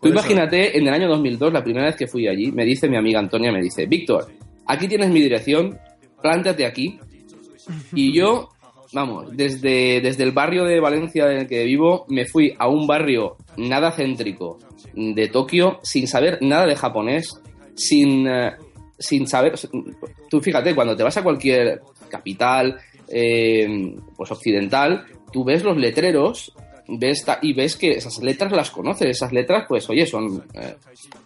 Tú 0.00 0.08
imagínate, 0.08 0.76
en 0.76 0.88
el 0.88 0.94
año 0.94 1.08
2002, 1.08 1.52
la 1.52 1.62
primera 1.62 1.86
vez 1.86 1.96
que 1.96 2.08
fui 2.08 2.26
allí, 2.26 2.50
me 2.50 2.64
dice 2.64 2.88
mi 2.88 2.96
amiga 2.96 3.20
Antonia, 3.20 3.52
me 3.52 3.62
dice, 3.62 3.86
Víctor, 3.86 4.32
aquí 4.66 4.88
tienes 4.88 5.10
mi 5.10 5.20
dirección, 5.20 5.78
plántate 6.20 6.66
aquí. 6.66 6.98
Y 7.94 8.12
yo, 8.12 8.48
vamos, 8.92 9.28
desde, 9.36 10.00
desde 10.00 10.24
el 10.24 10.32
barrio 10.32 10.64
de 10.64 10.80
Valencia 10.80 11.30
en 11.30 11.38
el 11.38 11.46
que 11.46 11.62
vivo, 11.64 12.04
me 12.08 12.24
fui 12.24 12.52
a 12.58 12.68
un 12.68 12.86
barrio 12.86 13.36
nada 13.56 13.92
céntrico 13.92 14.58
de 14.92 15.28
Tokio, 15.28 15.78
sin 15.84 16.08
saber 16.08 16.38
nada 16.40 16.66
de 16.66 16.74
japonés, 16.74 17.40
sin, 17.76 18.26
uh, 18.26 18.50
sin 18.98 19.28
saber... 19.28 19.54
Tú 20.28 20.40
fíjate, 20.40 20.74
cuando 20.74 20.96
te 20.96 21.04
vas 21.04 21.16
a 21.16 21.22
cualquier 21.22 21.80
capital, 22.10 22.76
eh, 23.08 23.94
pues 24.16 24.30
occidental, 24.32 25.04
tú 25.32 25.44
ves 25.44 25.62
los 25.62 25.76
letreros 25.76 26.52
ves 26.88 27.24
y 27.42 27.52
ves 27.52 27.76
que 27.76 27.92
esas 27.92 28.18
letras 28.22 28.52
las 28.52 28.70
conoces, 28.70 29.08
esas 29.08 29.32
letras, 29.32 29.64
pues 29.68 29.88
oye, 29.90 30.06
son, 30.06 30.44
eh, 30.54 30.76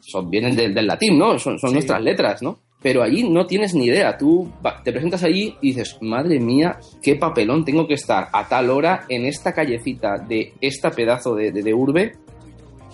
son 0.01 0.31
vienen 0.31 0.55
de, 0.55 0.69
del 0.69 0.87
latín, 0.87 1.19
¿no? 1.19 1.39
Son, 1.39 1.59
son 1.59 1.71
sí. 1.71 1.75
nuestras 1.75 2.03
letras, 2.03 2.43
¿no? 2.43 2.59
Pero 2.83 3.03
allí 3.03 3.29
no 3.29 3.47
tienes 3.47 3.75
ni 3.75 3.87
idea. 3.87 4.17
Tú 4.17 4.51
te 4.85 4.93
presentas 4.93 5.25
allí 5.25 5.57
y 5.61 5.69
dices, 5.69 5.97
madre 6.01 6.39
mía, 6.39 6.79
qué 7.03 7.17
papelón 7.17 7.65
tengo 7.65 7.87
que 7.87 7.95
estar 7.95 8.29
a 8.33 8.47
tal 8.47 8.71
hora 8.71 9.07
en 9.09 9.25
esta 9.25 9.53
callecita 9.53 10.19
de 10.19 10.53
esta 10.61 10.91
pedazo 10.91 11.35
de, 11.35 11.51
de, 11.53 11.63
de 11.63 11.75
urbe 11.75 12.13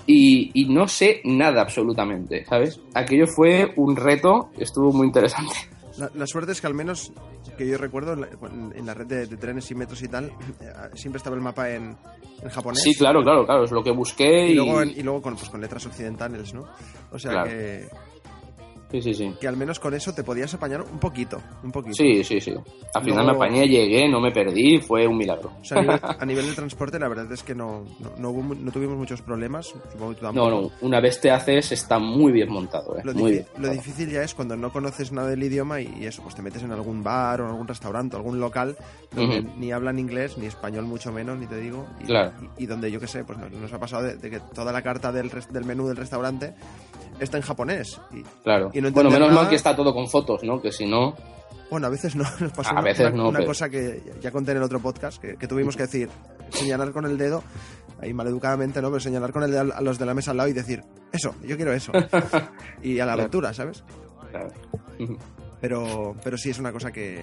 y, 0.06 0.50
y, 0.54 0.66
no 0.66 0.88
sé 0.88 1.20
nada 1.24 1.62
absolutamente, 1.62 2.44
¿sabes? 2.44 2.80
Aquello 2.94 3.26
fue 3.26 3.72
un 3.76 3.96
reto, 3.96 4.50
estuvo 4.58 4.92
muy 4.92 5.06
interesante. 5.06 5.54
La, 5.98 6.10
la, 6.14 6.26
suerte 6.26 6.52
es 6.52 6.60
que 6.60 6.66
al 6.66 6.74
menos, 6.74 7.12
que 7.56 7.66
yo 7.66 7.76
recuerdo, 7.78 8.12
en 8.12 8.86
la, 8.86 8.94
red 8.94 9.06
de, 9.06 9.26
de, 9.26 9.36
trenes 9.36 9.70
y 9.70 9.74
metros 9.74 10.02
y 10.02 10.08
tal, 10.08 10.26
eh, 10.60 10.72
siempre 10.94 11.18
estaba 11.18 11.36
el 11.36 11.42
mapa 11.42 11.70
en, 11.70 11.96
en, 12.42 12.48
japonés. 12.48 12.82
Sí, 12.82 12.94
claro, 12.94 13.22
claro, 13.22 13.44
claro, 13.44 13.64
es 13.64 13.70
lo 13.70 13.82
que 13.82 13.90
busqué. 13.90 14.48
Y, 14.48 14.52
y... 14.52 14.54
luego, 14.54 14.82
en, 14.82 14.90
y 14.90 15.02
luego 15.02 15.22
con, 15.22 15.36
pues, 15.36 15.48
con 15.50 15.60
letras 15.60 15.84
occidentales, 15.86 16.54
¿no? 16.54 16.64
O 17.10 17.18
sea 17.18 17.32
claro. 17.32 17.50
que... 17.50 17.88
Sí, 18.92 19.00
sí, 19.00 19.14
sí. 19.14 19.34
Que 19.40 19.48
al 19.48 19.56
menos 19.56 19.80
con 19.80 19.94
eso 19.94 20.12
te 20.12 20.22
podías 20.22 20.52
apañar 20.52 20.82
un 20.82 20.98
poquito, 20.98 21.40
un 21.62 21.72
poquito. 21.72 21.94
Sí, 21.94 22.22
sí, 22.22 22.40
sí. 22.40 22.52
Al 22.94 23.02
final 23.02 23.24
me 23.24 23.32
apañé, 23.32 23.66
llegué, 23.66 24.06
no 24.06 24.20
me 24.20 24.30
perdí, 24.30 24.80
fue 24.80 25.06
un 25.06 25.16
milagro. 25.16 25.50
O 25.60 25.64
sea, 25.64 25.78
a, 25.78 25.82
nivel, 25.82 26.00
a 26.20 26.26
nivel, 26.26 26.46
de 26.46 26.52
transporte 26.52 26.98
la 26.98 27.08
verdad 27.08 27.32
es 27.32 27.42
que 27.42 27.54
no, 27.54 27.84
no, 28.00 28.12
no, 28.18 28.30
hubo, 28.30 28.54
no 28.54 28.70
tuvimos 28.70 28.98
muchos 28.98 29.22
problemas. 29.22 29.74
No, 29.98 30.50
no, 30.50 30.70
una 30.82 31.00
vez 31.00 31.20
te 31.20 31.30
haces 31.30 31.72
está 31.72 31.98
muy 31.98 32.32
bien 32.32 32.50
montado. 32.50 32.98
¿eh? 32.98 33.02
Lo, 33.02 33.14
muy 33.14 33.32
bien. 33.32 33.46
lo 33.56 33.70
difícil 33.70 34.10
ya 34.10 34.22
es 34.22 34.34
cuando 34.34 34.56
no 34.56 34.70
conoces 34.70 35.10
nada 35.10 35.28
del 35.28 35.42
idioma 35.42 35.80
y, 35.80 35.90
y, 35.98 36.06
eso, 36.06 36.22
pues 36.22 36.34
te 36.34 36.42
metes 36.42 36.62
en 36.62 36.72
algún 36.72 37.02
bar 37.02 37.40
o 37.40 37.44
en 37.44 37.50
algún 37.50 37.66
restaurante 37.66 38.16
o 38.16 38.18
algún 38.18 38.40
local 38.40 38.76
donde 39.14 39.40
uh 39.40 39.42
-huh. 39.42 39.56
ni 39.56 39.72
hablan 39.72 39.98
inglés, 39.98 40.36
ni 40.36 40.46
español 40.46 40.84
mucho 40.84 41.12
menos, 41.12 41.38
ni 41.38 41.46
te 41.46 41.56
digo. 41.56 41.86
Y, 42.02 42.04
claro. 42.04 42.32
y, 42.58 42.64
y 42.64 42.66
donde 42.66 42.90
yo 42.90 43.00
qué 43.00 43.06
sé, 43.06 43.24
pues 43.24 43.38
nos, 43.38 43.50
nos, 43.52 43.72
ha 43.72 43.78
pasado 43.78 44.02
de, 44.02 44.16
de, 44.16 44.30
que 44.30 44.40
toda 44.54 44.70
la 44.70 44.82
carta 44.82 45.12
del, 45.12 45.30
del 45.50 45.64
menú 45.64 45.88
del 45.88 45.96
restaurante 45.96 46.54
está 47.22 47.36
en 47.38 47.42
japonés. 47.42 48.00
Y, 48.12 48.22
Claro. 48.42 48.70
y 48.72 48.80
no 48.80 48.90
bueno, 48.90 49.10
menos 49.10 49.28
nada. 49.28 49.42
mal 49.42 49.48
que 49.50 49.56
está 49.56 49.74
todo 49.76 49.92
con 49.94 50.08
fotos, 50.08 50.42
¿no? 50.44 50.60
Que 50.60 50.72
si 50.72 50.86
no... 50.86 51.14
Bueno, 51.70 51.86
a 51.86 51.90
veces 51.90 52.14
no. 52.16 52.24
Nos 52.40 52.52
pasó 52.52 52.70
A 52.70 52.72
una, 52.74 52.82
veces 52.82 53.06
una- 53.08 53.16
no, 53.16 53.28
una 53.30 53.38
pero- 53.38 53.48
cosa 53.50 53.68
que 53.70 54.02
ya 54.20 54.30
conté 54.30 54.50
en 54.52 54.58
el 54.58 54.62
otro 54.62 54.80
podcast, 54.80 55.20
que, 55.20 55.36
que 55.36 55.46
tuvimos 55.48 55.76
que 55.76 55.84
decir, 55.84 56.08
señalar 56.50 56.92
con 56.92 57.06
el 57.06 57.16
dedo, 57.16 57.42
ahí 58.00 58.12
maleducadamente, 58.12 58.82
¿no? 58.82 58.88
Pero 58.88 59.00
señalar 59.00 59.32
con 59.32 59.42
el 59.42 59.50
dedo 59.50 59.72
a 59.74 59.80
los 59.80 59.98
de 59.98 60.04
la 60.06 60.12
mesa 60.14 60.32
al 60.32 60.36
lado 60.36 60.48
y 60.50 60.52
decir, 60.52 60.82
eso, 61.12 61.34
yo 61.42 61.56
quiero 61.56 61.72
eso. 61.72 61.92
y 62.82 62.98
a 62.98 63.06
la 63.06 63.12
Claro. 63.14 63.22
aventura, 63.22 63.54
¿sabes? 63.54 63.82
Claro. 64.30 64.50
Pero, 65.62 66.16
pero 66.24 66.36
sí 66.36 66.50
es 66.50 66.58
una 66.58 66.72
cosa 66.72 66.90
que, 66.90 67.22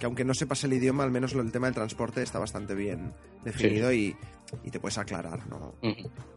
que 0.00 0.06
aunque 0.06 0.24
no 0.24 0.34
sepas 0.34 0.64
el 0.64 0.72
idioma, 0.72 1.04
al 1.04 1.12
menos 1.12 1.32
el 1.32 1.52
tema 1.52 1.68
del 1.68 1.74
transporte 1.76 2.20
está 2.20 2.40
bastante 2.40 2.74
bien 2.74 3.12
definido 3.44 3.92
y, 3.92 4.16
y 4.64 4.70
te 4.72 4.80
puedes 4.80 4.98
aclarar, 4.98 5.46
¿no? 5.46 5.74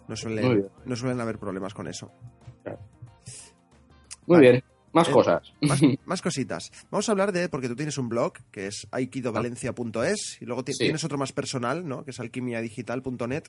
No 0.07 0.15
suelen, 0.15 0.67
no 0.85 0.95
suelen 0.95 1.19
haber 1.19 1.39
problemas 1.39 1.73
con 1.73 1.87
eso. 1.87 2.11
Muy 2.65 4.37
Vale. 4.37 4.51
bien. 4.51 4.63
Más 4.91 5.07
Eh, 5.07 5.11
cosas. 5.11 5.53
Más, 5.61 5.79
más 6.05 6.21
cositas. 6.21 6.71
Vamos 6.89 7.07
a 7.09 7.11
hablar 7.11 7.31
de, 7.31 7.47
porque 7.49 7.67
tú 7.67 7.75
tienes 7.75 7.97
un 7.97 8.09
blog 8.09 8.33
que 8.51 8.67
es 8.67 8.87
aikidovalencia.es 8.91 10.37
y 10.41 10.45
luego 10.45 10.63
Sí. 10.65 10.73
tienes 10.77 11.03
otro 11.03 11.17
más 11.17 11.31
personal, 11.31 11.87
¿no? 11.87 12.03
Que 12.03 12.11
es 12.11 12.19
alquimiadigital.net, 12.19 13.43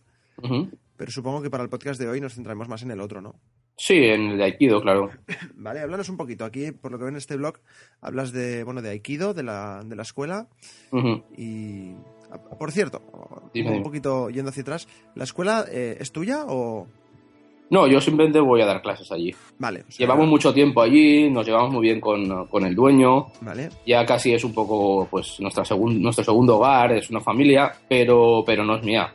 pero 0.96 1.10
supongo 1.10 1.42
que 1.42 1.50
para 1.50 1.62
el 1.62 1.70
podcast 1.70 1.98
de 2.00 2.08
hoy 2.08 2.20
nos 2.20 2.34
centraremos 2.34 2.68
más 2.68 2.82
en 2.82 2.90
el 2.90 3.00
otro, 3.00 3.20
¿no? 3.20 3.34
Sí, 3.76 3.94
en 3.94 4.32
el 4.32 4.36
de 4.38 4.44
Aikido, 4.44 4.82
claro. 4.82 5.10
Vale, 5.54 5.80
háblanos 5.80 6.10
un 6.10 6.18
poquito. 6.18 6.44
Aquí, 6.44 6.70
por 6.72 6.92
lo 6.92 6.98
que 6.98 7.04
ven 7.04 7.14
en 7.14 7.18
este 7.18 7.36
blog, 7.36 7.58
hablas 8.02 8.32
de, 8.32 8.62
bueno, 8.64 8.82
de 8.82 8.90
Aikido, 8.90 9.32
de 9.32 9.42
la, 9.42 9.82
de 9.84 9.96
la 9.96 10.02
escuela 10.02 10.48
y... 11.36 11.92
Por 12.58 12.70
cierto, 12.70 13.02
Dime, 13.52 13.70
un 13.72 13.82
poquito 13.82 14.30
yendo 14.30 14.50
hacia 14.50 14.60
atrás, 14.62 14.86
¿la 15.16 15.24
escuela 15.24 15.64
eh, 15.68 15.96
es 15.98 16.12
tuya 16.12 16.44
o...? 16.46 16.86
No, 17.70 17.86
yo 17.86 18.00
simplemente 18.00 18.40
voy 18.40 18.60
a 18.62 18.66
dar 18.66 18.82
clases 18.82 19.10
allí. 19.12 19.32
Vale. 19.58 19.80
o 19.88 19.92
sea, 19.92 19.98
Llevamos 20.04 20.26
mucho 20.26 20.52
tiempo 20.52 20.82
allí, 20.82 21.30
nos 21.30 21.46
llevamos 21.46 21.72
muy 21.72 21.82
bien 21.82 22.00
con, 22.00 22.46
con 22.46 22.64
el 22.66 22.74
dueño. 22.74 23.28
Vale, 23.40 23.68
Ya 23.86 24.04
casi 24.04 24.34
es 24.34 24.42
un 24.44 24.52
poco 24.52 25.06
pues 25.10 25.38
nuestra 25.40 25.64
segun- 25.64 26.00
nuestro 26.00 26.24
segundo 26.24 26.56
hogar, 26.56 26.92
es 26.92 27.08
una 27.10 27.20
familia, 27.20 27.72
pero, 27.88 28.42
pero 28.44 28.64
no 28.64 28.76
es 28.76 28.82
mía. 28.82 29.14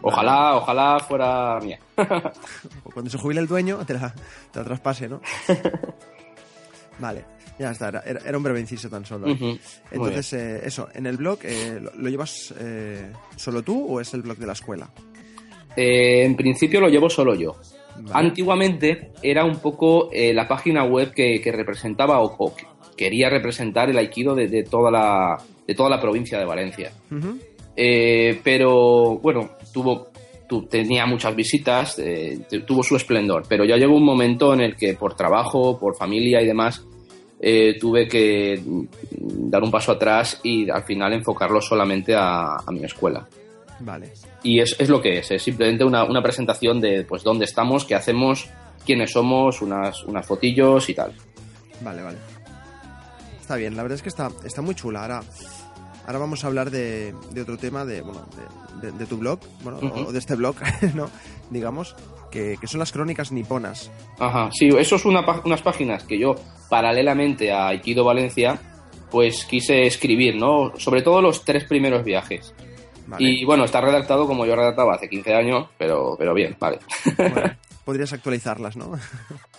Ojalá, 0.00 0.56
ojalá 0.56 0.98
fuera 1.00 1.58
mía. 1.62 1.78
cuando 2.94 3.10
se 3.10 3.18
jubile 3.18 3.40
el 3.40 3.46
dueño, 3.46 3.78
te 3.86 3.94
la, 3.94 4.12
te 4.50 4.58
la 4.58 4.64
traspase, 4.64 5.08
¿no? 5.08 5.20
vale, 6.98 7.24
ya 7.58 7.70
está, 7.70 7.88
era, 7.88 8.02
era- 8.24 8.36
un 8.36 8.42
breve 8.42 8.60
inciso 8.60 8.88
tan 8.88 9.04
solo. 9.04 9.28
¿eh? 9.28 9.58
Entonces, 9.90 10.32
eh, 10.32 10.60
eso, 10.64 10.88
en 10.94 11.06
el 11.06 11.16
blog, 11.16 11.38
eh, 11.44 11.78
¿lo, 11.80 11.90
lo 11.94 12.08
llevas 12.08 12.54
eh, 12.58 13.12
solo 13.36 13.62
tú 13.62 13.86
o 13.86 14.00
es 14.00 14.12
el 14.14 14.22
blog 14.22 14.38
de 14.38 14.46
la 14.46 14.52
escuela? 14.54 14.88
Eh, 15.76 16.24
en 16.24 16.36
principio 16.36 16.80
lo 16.80 16.88
llevo 16.88 17.08
solo 17.08 17.34
yo. 17.34 17.56
Antiguamente 18.12 19.10
era 19.22 19.44
un 19.44 19.56
poco 19.58 20.10
eh, 20.12 20.32
la 20.32 20.46
página 20.48 20.84
web 20.84 21.12
que, 21.14 21.40
que 21.40 21.52
representaba 21.52 22.20
o, 22.20 22.34
o 22.38 22.54
que 22.56 22.64
quería 22.96 23.28
representar 23.30 23.90
el 23.90 23.98
aikido 23.98 24.34
de, 24.34 24.48
de 24.48 24.62
toda 24.64 24.90
la, 24.90 25.36
de 25.66 25.74
toda 25.74 25.88
la 25.90 26.00
provincia 26.00 26.38
de 26.38 26.44
Valencia. 26.44 26.92
Eh, 27.76 28.38
pero 28.44 29.16
bueno, 29.18 29.50
tuvo, 29.72 30.08
tu- 30.48 30.66
tenía 30.66 31.06
muchas 31.06 31.34
visitas, 31.34 31.98
eh, 31.98 32.40
tuvo 32.66 32.82
su 32.82 32.96
esplendor, 32.96 33.44
pero 33.48 33.64
ya 33.64 33.76
llegó 33.76 33.96
un 33.96 34.04
momento 34.04 34.52
en 34.52 34.60
el 34.60 34.76
que 34.76 34.94
por 34.94 35.14
trabajo, 35.14 35.78
por 35.78 35.96
familia 35.96 36.42
y 36.42 36.46
demás, 36.46 36.84
eh, 37.40 37.76
tuve 37.80 38.06
que 38.06 38.60
dar 39.10 39.62
un 39.62 39.70
paso 39.70 39.92
atrás 39.92 40.38
y 40.44 40.68
al 40.70 40.84
final 40.84 41.12
enfocarlo 41.12 41.60
solamente 41.60 42.14
a, 42.14 42.56
a 42.56 42.70
mi 42.70 42.84
escuela. 42.84 43.26
Vale, 43.84 44.12
Y 44.42 44.60
es, 44.60 44.76
es 44.78 44.88
lo 44.88 45.00
que 45.02 45.18
es, 45.18 45.30
es 45.30 45.42
simplemente 45.42 45.84
una, 45.84 46.04
una 46.04 46.22
presentación 46.22 46.80
de 46.80 47.04
pues 47.04 47.22
dónde 47.22 47.44
estamos, 47.44 47.84
qué 47.84 47.94
hacemos, 47.94 48.48
quiénes 48.86 49.10
somos, 49.12 49.60
unas, 49.62 50.04
unas 50.04 50.24
fotillos 50.26 50.88
y 50.88 50.94
tal. 50.94 51.12
vale, 51.80 52.02
vale. 52.02 52.18
Está 53.40 53.56
bien, 53.56 53.76
la 53.76 53.82
verdad 53.82 53.96
es 53.96 54.02
que 54.02 54.08
está, 54.08 54.30
está 54.44 54.62
muy 54.62 54.74
chula. 54.74 55.02
Ahora, 55.02 55.22
ahora 56.06 56.18
vamos 56.18 56.44
a 56.44 56.46
hablar 56.46 56.70
de, 56.70 57.14
de 57.32 57.40
otro 57.42 57.58
tema, 57.58 57.84
de, 57.84 58.00
bueno, 58.02 58.26
de, 58.80 58.86
de- 58.90 58.98
de 58.98 59.06
tu 59.06 59.16
blog, 59.18 59.40
bueno, 59.62 59.78
o 59.78 60.12
de 60.12 60.18
este 60.18 60.34
blog, 60.36 60.56
¿no? 60.94 61.08
Digamos, 61.50 61.94
que, 62.30 62.56
que 62.60 62.66
son 62.66 62.78
las 62.80 62.92
crónicas 62.92 63.30
niponas. 63.32 63.90
Ajá, 64.18 64.48
sí, 64.52 64.68
eso 64.78 64.96
es 64.96 65.04
una, 65.04 65.24
unas 65.44 65.60
páginas 65.62 66.04
que 66.04 66.18
yo, 66.18 66.34
paralelamente 66.70 67.52
a 67.52 67.68
Aikido 67.68 68.04
Valencia, 68.04 68.58
pues 69.10 69.44
quise 69.44 69.82
escribir, 69.82 70.36
¿no? 70.36 70.72
Sobre 70.78 71.02
todo 71.02 71.20
los 71.20 71.44
tres 71.44 71.64
primeros 71.64 72.04
viajes. 72.04 72.54
Vale. 73.06 73.28
Y 73.28 73.44
bueno, 73.44 73.64
está 73.64 73.80
redactado 73.80 74.26
como 74.26 74.46
yo 74.46 74.54
redactaba 74.56 74.94
hace 74.94 75.08
15 75.08 75.34
años, 75.34 75.66
pero, 75.78 76.14
pero 76.18 76.34
bien, 76.34 76.56
vale. 76.58 76.78
Bueno, 77.16 77.52
podrías 77.84 78.12
actualizarlas, 78.12 78.76
¿no? 78.76 78.92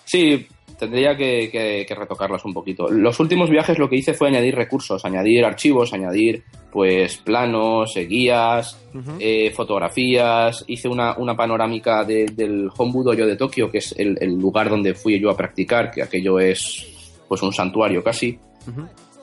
Sí, 0.06 0.48
tendría 0.80 1.16
que, 1.16 1.50
que- 1.52 1.86
que 1.88 1.96
retocarlas 1.96 2.44
un 2.46 2.54
poquito. 2.54 2.88
Los 2.90 3.20
últimos 3.20 3.50
viajes 3.50 3.78
lo 3.78 3.90
que 3.90 3.98
hice 3.98 4.14
fue 4.14 4.30
añadir 4.30 4.56
recursos, 4.56 5.04
añadir 5.06 5.46
archivos, 5.46 5.94
añadir 5.94 6.44
pues 6.72 7.18
planos, 7.18 7.96
eh, 7.98 8.06
guías, 8.06 8.78
eh, 9.20 9.52
fotografías, 9.52 10.64
hice 10.68 10.88
una, 10.88 11.16
una 11.18 11.36
panorámica 11.36 12.04
de- 12.04 12.26
del 12.26 12.70
Hombu 12.76 13.14
yo 13.16 13.28
de 13.28 13.36
Tokio, 13.36 13.70
que 13.70 13.78
es 13.78 13.94
el, 13.98 14.18
el 14.20 14.34
lugar 14.40 14.70
donde 14.70 14.94
fui 14.96 15.20
yo 15.20 15.30
a 15.30 15.38
practicar, 15.38 15.92
que 15.92 16.02
aquello 16.02 16.40
es 16.40 17.22
pues 17.28 17.42
un 17.44 17.54
santuario 17.54 18.04
casi. 18.04 18.40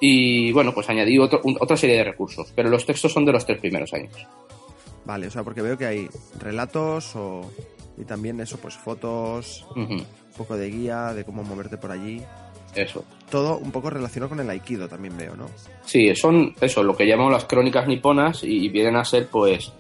Y 0.01 0.51
bueno, 0.53 0.73
pues 0.73 0.89
añadí 0.89 1.19
otro- 1.19 1.41
un- 1.45 1.57
otra 1.61 1.77
serie 1.77 1.97
de 1.97 2.05
recursos, 2.05 2.53
pero 2.55 2.69
los 2.71 2.87
textos 2.87 3.13
son 3.13 3.25
de 3.25 3.33
los 3.33 3.45
tres 3.45 3.59
primeros 3.59 3.93
años. 3.93 4.13
Vale, 5.05 5.27
o 5.27 5.31
sea, 5.31 5.43
porque 5.43 5.63
veo 5.63 5.77
que 5.77 5.87
hay 5.87 6.09
relatos 6.39 7.15
o, 7.17 7.51
y 7.99 8.05
también 8.05 8.41
eso, 8.41 8.59
pues 8.59 8.75
fotos, 8.77 9.67
un 9.77 10.05
poco 10.37 10.57
de 10.57 10.71
guía, 10.71 11.13
de 11.15 11.25
cómo 11.25 11.43
moverte 11.43 11.77
por 11.77 11.91
allí. 11.91 12.23
Eso. 12.75 13.05
Todo 13.31 13.59
un 13.59 13.73
poco 13.73 13.91
relacionado 13.91 14.29
con 14.31 14.39
el 14.41 14.49
aikido 14.49 14.89
también 14.89 15.17
veo, 15.17 15.35
¿no? 15.35 15.47
Sí, 15.85 16.15
son 16.15 16.55
eso, 16.61 16.83
lo 16.85 16.97
que 16.97 17.05
llamamos 17.07 17.33
las 17.33 17.45
crónicas 17.45 17.87
niponas 17.89 18.45
y 18.45 18.69
vienen 18.69 18.95
a 18.97 19.05
ser 19.05 19.27
pues 19.27 19.73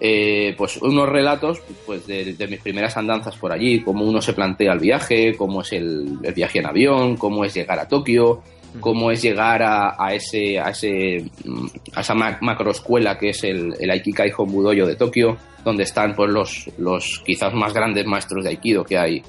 eh, 0.00 0.54
pues 0.56 0.78
unos 0.78 1.08
relatos 1.08 1.60
pues 1.84 2.06
de, 2.06 2.32
de 2.34 2.46
mis 2.48 2.60
primeras 2.60 2.96
andanzas 2.96 3.36
por 3.36 3.52
allí, 3.52 3.82
cómo 3.82 4.04
uno 4.06 4.22
se 4.22 4.32
plantea 4.32 4.72
el 4.72 4.78
viaje, 4.80 5.36
cómo 5.36 5.60
es 5.60 5.72
el, 5.72 6.18
el 6.22 6.32
viaje 6.34 6.60
en 6.60 6.66
avión, 6.66 7.16
cómo 7.18 7.44
es 7.44 7.52
llegar 7.54 7.78
a 7.78 7.86
Tokio, 7.86 8.42
cómo 8.80 9.10
es 9.10 9.22
llegar 9.22 9.62
a, 9.62 9.94
a 9.98 10.14
ese 10.14 10.58
a 10.58 10.70
ese 10.70 11.24
mm, 11.44 11.66
a 11.94 12.00
esa 12.00 12.14
ma- 12.14 12.38
macroescuela 12.40 13.18
que 13.18 13.30
es 13.30 13.44
el, 13.44 13.74
el 13.78 13.90
Aikikai 13.90 14.32
Hombudoyo 14.36 14.86
de 14.86 14.96
Tokio, 14.96 15.36
donde 15.64 15.82
están 15.84 16.14
pues 16.14 16.30
los 16.30 16.70
los 16.78 17.22
quizás 17.24 17.52
más 17.54 17.72
grandes 17.74 18.06
maestros 18.06 18.44
de 18.44 18.50
Aikido 18.50 18.84
que 18.84 18.98
hay 18.98 19.22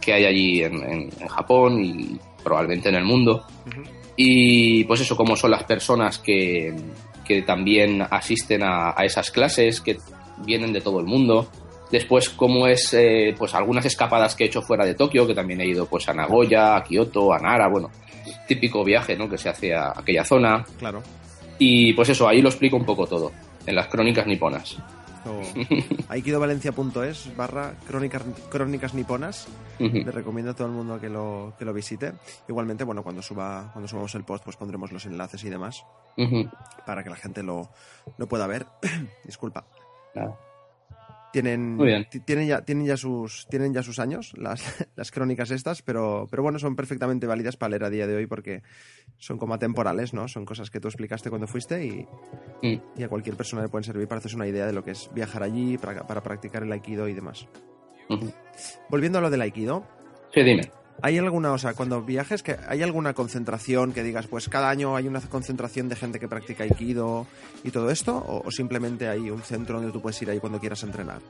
que 0.00 0.12
hay 0.12 0.24
allí 0.26 0.62
en, 0.62 0.74
en- 0.74 1.10
en 1.20 1.28
Japón 1.28 1.82
y 1.84 2.18
probablemente 2.42 2.88
en 2.90 2.94
el 2.96 3.04
mundo. 3.04 3.44
Y 4.16 4.84
pues 4.84 5.00
eso, 5.00 5.16
cómo 5.16 5.34
son 5.34 5.50
las 5.50 5.64
personas 5.64 6.18
que, 6.18 6.72
que 7.24 7.42
también 7.42 8.02
asisten 8.10 8.62
a, 8.62 8.90
a 8.96 9.04
esas 9.04 9.30
clases, 9.30 9.80
que 9.80 9.96
vienen 10.44 10.72
de 10.72 10.80
todo 10.80 11.00
el 11.00 11.06
mundo. 11.06 11.48
Después, 11.90 12.28
cómo 12.30 12.66
es 12.66 12.92
eh, 12.94 13.34
pues 13.36 13.54
algunas 13.54 13.84
escapadas 13.86 14.34
que 14.36 14.44
he 14.44 14.46
hecho 14.46 14.62
fuera 14.62 14.84
de 14.84 14.94
Tokio, 14.94 15.26
que 15.26 15.34
también 15.34 15.60
he 15.62 15.66
ido 15.66 15.86
pues 15.86 16.08
a 16.08 16.14
Nagoya, 16.14 16.76
a 16.76 16.82
Kioto, 16.84 17.32
a 17.32 17.38
Nara, 17.38 17.68
bueno, 17.68 17.90
típico 18.46 18.84
viaje 18.84 19.16
¿no? 19.16 19.28
que 19.28 19.38
se 19.38 19.48
hace 19.48 19.74
a 19.74 19.92
aquella 19.96 20.24
zona. 20.24 20.64
Claro. 20.78 21.02
Y 21.58 21.92
pues 21.92 22.08
eso, 22.08 22.28
ahí 22.28 22.42
lo 22.42 22.48
explico 22.48 22.76
un 22.76 22.84
poco 22.84 23.06
todo, 23.06 23.32
en 23.66 23.74
las 23.74 23.88
crónicas 23.88 24.26
niponas. 24.26 24.76
O 25.26 25.40
aikidovalencia.es 26.08 27.34
barra 27.36 27.74
crónicas, 27.86 28.22
crónicas 28.50 28.94
niponas. 28.94 29.46
Ujú. 29.78 29.98
Le 29.98 30.10
recomiendo 30.10 30.50
a 30.50 30.54
todo 30.54 30.66
el 30.66 30.74
mundo 30.74 31.00
que 31.00 31.08
lo, 31.08 31.54
que 31.58 31.64
lo 31.64 31.72
visite. 31.72 32.12
Igualmente, 32.48 32.84
bueno, 32.84 33.02
cuando 33.02 33.22
suba, 33.22 33.70
cuando 33.72 33.88
subamos 33.88 34.14
el 34.14 34.24
post, 34.24 34.44
pues 34.44 34.56
pondremos 34.56 34.92
los 34.92 35.06
enlaces 35.06 35.42
y 35.44 35.50
demás 35.50 35.84
para 36.86 37.02
que 37.02 37.10
la 37.10 37.16
gente 37.16 37.42
lo, 37.42 37.70
lo 38.18 38.26
pueda 38.26 38.46
ver. 38.46 38.66
Disculpa. 39.24 39.64
Tienen, 41.34 41.74
Muy 41.74 41.88
bien. 41.88 42.06
ti- 42.08 42.20
tienen 42.20 42.46
ya, 42.46 42.62
tienen 42.64 42.86
ya 42.86 42.96
sus, 42.96 43.48
tienen 43.50 43.74
ya 43.74 43.82
sus 43.82 43.98
años, 43.98 44.32
las, 44.36 44.62
las 44.94 45.10
crónicas 45.10 45.50
estas, 45.50 45.82
pero, 45.82 46.28
pero 46.30 46.44
bueno, 46.44 46.60
son 46.60 46.76
perfectamente 46.76 47.26
válidas 47.26 47.56
para 47.56 47.70
leer 47.70 47.82
a 47.82 47.90
día 47.90 48.06
de 48.06 48.14
hoy 48.14 48.26
porque 48.28 48.62
son 49.18 49.36
como 49.36 49.52
atemporales, 49.54 50.14
¿no? 50.14 50.28
Son 50.28 50.44
cosas 50.44 50.70
que 50.70 50.78
tú 50.78 50.86
explicaste 50.86 51.30
cuando 51.30 51.48
fuiste 51.48 51.84
y, 51.84 52.06
Mm. 52.62 52.80
y 52.96 53.02
a 53.02 53.08
cualquier 53.08 53.36
persona 53.36 53.62
le 53.62 53.68
pueden 53.68 53.82
servir 53.82 54.06
para 54.06 54.20
hacerse 54.20 54.36
una 54.36 54.46
idea 54.46 54.64
de 54.64 54.72
lo 54.72 54.84
que 54.84 54.92
es 54.92 55.10
viajar 55.12 55.42
allí, 55.42 55.76
para, 55.76 56.06
para 56.06 56.22
practicar 56.22 56.62
el 56.62 56.70
aikido 56.70 57.08
y 57.08 57.14
demás. 57.14 57.48
Volviendo 58.88 59.18
a 59.18 59.20
lo 59.20 59.28
del 59.28 59.40
aikido, 59.40 59.84
Sí, 60.32 60.42
dime. 60.44 60.70
¿Hay 61.02 61.18
alguna, 61.18 61.52
o 61.52 61.58
sea, 61.58 61.74
cuando 61.74 62.02
viajes, 62.02 62.42
que 62.42 62.56
hay 62.68 62.82
alguna 62.82 63.12
concentración 63.14 63.92
que 63.92 64.02
digas, 64.02 64.26
pues 64.26 64.48
cada 64.48 64.70
año 64.70 64.96
hay 64.96 65.06
una 65.08 65.20
concentración 65.20 65.88
de 65.88 65.96
gente 65.96 66.18
que 66.20 66.28
practica 66.28 66.64
aikido 66.64 67.26
y 67.62 67.70
todo 67.70 67.90
esto? 67.90 68.16
¿O, 68.16 68.42
o 68.46 68.50
simplemente 68.50 69.08
hay 69.08 69.30
un 69.30 69.42
centro 69.42 69.76
donde 69.76 69.92
tú 69.92 70.00
puedes 70.00 70.20
ir 70.22 70.30
ahí 70.30 70.38
cuando 70.40 70.58
quieras 70.60 70.82
entrenar? 70.82 71.20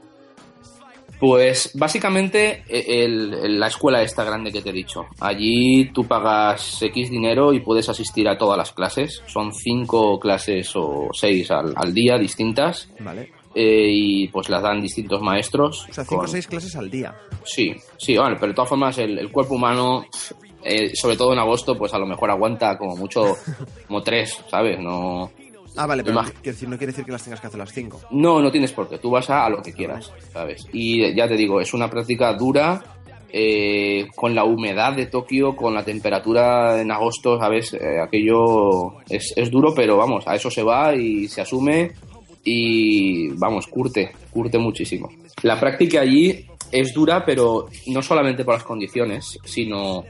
Pues 1.19 1.71
básicamente 1.75 2.63
el- 2.67 3.33
el- 3.33 3.59
la 3.59 3.67
escuela 3.67 4.01
esta 4.01 4.25
grande 4.25 4.51
que 4.51 4.61
te 4.61 4.71
he 4.71 4.73
dicho. 4.73 5.05
Allí 5.21 5.89
tú 5.93 6.03
pagas 6.05 6.81
X 6.81 7.09
dinero 7.09 7.53
y 7.53 7.61
puedes 7.61 7.87
asistir 7.87 8.27
a 8.27 8.37
todas 8.37 8.57
las 8.57 8.73
clases. 8.73 9.21
Son 9.25 9.53
cinco 9.53 10.19
clases 10.19 10.71
o 10.75 11.07
seis 11.13 11.49
al, 11.51 11.73
al 11.77 11.93
día 11.93 12.17
distintas. 12.17 12.89
¿Vale? 12.99 13.31
Eh, 13.55 13.87
y 13.89 14.27
pues 14.27 14.49
las 14.49 14.61
dan 14.61 14.81
distintos 14.81 15.21
maestros. 15.21 15.87
O 15.89 15.93
sea, 15.93 16.03
cinco 16.03 16.15
o 16.15 16.19
con- 16.19 16.27
seis 16.27 16.45
clases 16.47 16.75
al 16.75 16.89
día. 16.91 17.15
Sí, 17.45 17.73
sí, 17.97 18.17
bueno, 18.17 18.35
pero 18.39 18.51
de 18.51 18.55
todas 18.55 18.69
formas 18.69 18.97
el, 18.97 19.17
el 19.17 19.31
cuerpo 19.31 19.55
humano, 19.55 20.05
eh, 20.63 20.91
sobre 20.95 21.15
todo 21.15 21.31
en 21.33 21.39
agosto, 21.39 21.77
pues 21.77 21.93
a 21.93 21.99
lo 21.99 22.05
mejor 22.05 22.29
aguanta 22.31 22.77
como 22.77 22.95
mucho, 22.95 23.35
como 23.87 24.01
tres, 24.01 24.39
¿sabes? 24.49 24.79
No, 24.79 25.31
Ah, 25.77 25.85
vale, 25.87 26.05
pero 26.05 26.21
quiero 26.21 26.53
decir, 26.53 26.69
no 26.69 26.77
quiere 26.77 26.93
decir 26.93 27.03
que 27.03 27.11
las 27.11 27.21
tengas 27.23 27.41
que 27.41 27.47
hacer 27.47 27.59
las 27.59 27.73
cinco. 27.73 27.99
no, 28.11 28.41
no 28.41 28.49
tienes 28.49 28.71
por 28.71 28.87
qué, 28.87 28.97
tú 28.97 29.09
vas 29.11 29.29
a, 29.29 29.45
a 29.45 29.49
lo 29.49 29.61
que 29.61 29.73
quieras, 29.73 30.09
¿sabes? 30.31 30.65
Y 30.71 31.13
ya 31.13 31.27
te 31.27 31.35
digo, 31.35 31.59
es 31.59 31.73
una 31.73 31.89
práctica 31.89 32.33
dura, 32.33 32.81
eh, 33.29 34.07
con 34.15 34.33
la 34.33 34.45
humedad 34.45 34.93
de 34.95 35.07
Tokio, 35.07 35.53
con 35.53 35.73
la 35.73 35.83
temperatura 35.83 36.79
en 36.79 36.91
agosto, 36.91 37.37
¿sabes? 37.37 37.73
Eh, 37.73 37.99
aquello 38.01 39.01
es, 39.09 39.33
es 39.35 39.51
duro, 39.51 39.73
pero 39.75 39.97
vamos, 39.97 40.25
a 40.27 40.35
eso 40.35 40.49
se 40.49 40.63
va 40.63 40.95
y 40.95 41.27
se 41.27 41.41
asume 41.41 41.91
y 42.45 43.29
vamos, 43.29 43.67
curte, 43.67 44.11
curte 44.31 44.57
muchísimo. 44.57 45.11
La 45.41 45.59
práctica 45.59 46.01
allí 46.01 46.45
es 46.71 46.93
dura, 46.93 47.25
pero 47.25 47.67
no 47.87 48.01
solamente 48.01 48.45
por 48.45 48.53
las 48.53 48.63
condiciones, 48.63 49.37
sino, 49.43 50.05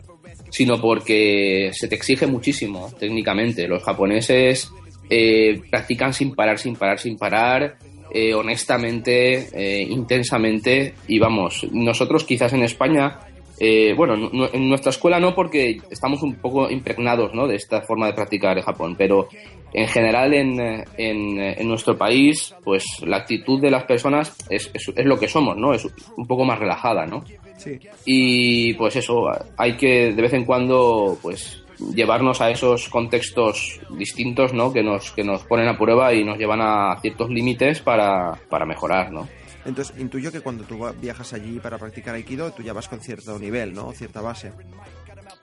sino 0.50 0.80
porque 0.80 1.72
se 1.74 1.88
te 1.88 1.96
exige 1.96 2.28
muchísimo 2.28 2.92
técnicamente. 3.00 3.68
Los 3.68 3.84
japoneses 3.84 4.70
eh, 5.10 5.62
practican 5.72 6.14
sin 6.14 6.36
parar, 6.36 6.60
sin 6.60 6.76
parar, 6.76 7.00
sin 7.00 7.18
parar, 7.18 7.78
eh, 8.12 8.34
honestamente, 8.34 9.48
eh, 9.54 9.82
intensamente, 9.90 10.94
y 11.08 11.20
vamos, 11.20 11.66
nosotros 11.72 12.24
quizás 12.24 12.54
en 12.54 12.64
España 12.64 13.20
eh, 13.60 13.94
bueno, 13.96 14.16
en 14.52 14.70
nuestra 14.70 14.90
escuela 14.90 15.20
no 15.20 15.34
porque 15.34 15.78
estamos 15.90 16.22
un 16.24 16.36
poco 16.36 16.70
impregnados 16.70 17.34
¿no? 17.34 17.48
de 17.48 17.56
esta 17.56 17.82
forma 17.82 18.08
de 18.08 18.14
practicar 18.14 18.58
el 18.58 18.64
Japón, 18.64 18.96
pero 18.98 19.30
en 19.74 19.88
general 19.88 20.34
en, 20.34 20.60
en, 20.98 21.40
en 21.40 21.68
nuestro 21.68 21.98
país, 21.98 22.54
pues 22.64 22.86
la 23.06 23.18
actitud 23.18 23.62
de 23.62 23.72
las 23.72 23.84
personas 23.84 24.36
es, 24.50 24.72
es, 24.74 24.92
es 24.96 25.06
lo 25.06 25.20
que 25.20 25.28
somos, 25.28 25.58
¿no? 25.58 25.74
Es 25.74 25.86
un 26.16 26.26
poco 26.26 26.46
más 26.46 26.60
relajada, 26.60 27.06
¿no? 27.06 27.24
Sí. 27.58 27.80
Y 28.06 28.74
pues 28.76 28.96
eso, 28.96 29.30
hay 29.58 29.76
que 29.76 30.14
de 30.14 30.22
vez 30.22 30.34
en 30.34 30.46
cuando 30.46 31.18
pues 31.22 31.66
llevarnos 31.94 32.40
a 32.42 32.50
esos 32.52 32.88
contextos 32.90 33.82
distintos, 33.98 34.54
¿no? 34.54 34.72
Que 34.72 34.82
nos, 34.82 35.12
que 35.12 35.24
nos 35.24 35.44
ponen 35.44 35.68
a 35.68 35.78
prueba 35.78 36.14
y 36.14 36.24
nos 36.24 36.38
llevan 36.38 36.62
a 36.62 36.98
ciertos 37.02 37.30
límites 37.30 37.82
para, 37.82 38.34
para 38.50 38.66
mejorar, 38.66 39.12
¿no? 39.12 39.28
Entonces, 39.66 39.98
intuyo 40.00 40.32
que 40.32 40.42
cuando 40.42 40.64
tú 40.64 40.80
viajas 41.02 41.34
allí 41.34 41.60
para 41.60 41.78
practicar 41.78 42.16
Aikido, 42.16 42.52
tú 42.52 42.62
ya 42.62 42.74
vas 42.74 42.88
con 42.88 43.02
cierto 43.02 43.38
nivel, 43.40 43.74
¿no? 43.74 43.92
Cierta 43.92 44.22
base. 44.22 44.54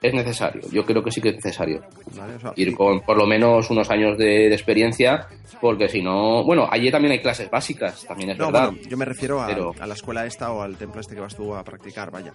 Es 0.03 0.13
necesario, 0.13 0.61
yo 0.69 0.85
creo 0.85 1.01
que 1.03 1.09
sí 1.11 1.21
que 1.21 1.29
es 1.29 1.35
necesario. 1.35 1.81
¿vale? 2.17 2.35
O 2.35 2.39
sea, 2.39 2.53
ir 2.57 2.75
con 2.75 2.99
por 3.01 3.17
lo 3.17 3.25
menos 3.25 3.69
unos 3.71 3.89
años 3.89 4.17
de, 4.17 4.49
de 4.49 4.53
experiencia, 4.53 5.27
porque 5.61 5.87
si 5.87 6.01
no, 6.01 6.43
bueno, 6.43 6.67
allí 6.69 6.91
también 6.91 7.13
hay 7.13 7.19
clases 7.21 7.49
básicas, 7.49 8.03
también 8.05 8.31
es 8.31 8.37
no, 8.37 8.47
verdad. 8.51 8.71
bueno, 8.71 8.87
yo 8.89 8.97
me 8.97 9.05
refiero 9.05 9.41
a, 9.41 9.47
Pero- 9.47 9.73
a 9.79 9.87
la 9.87 9.93
escuela 9.93 10.25
esta 10.25 10.51
o 10.51 10.61
al 10.61 10.75
templo 10.75 10.99
este 10.99 11.15
que 11.15 11.21
vas 11.21 11.33
tú 11.35 11.55
a 11.55 11.63
practicar, 11.63 12.11
vaya. 12.11 12.33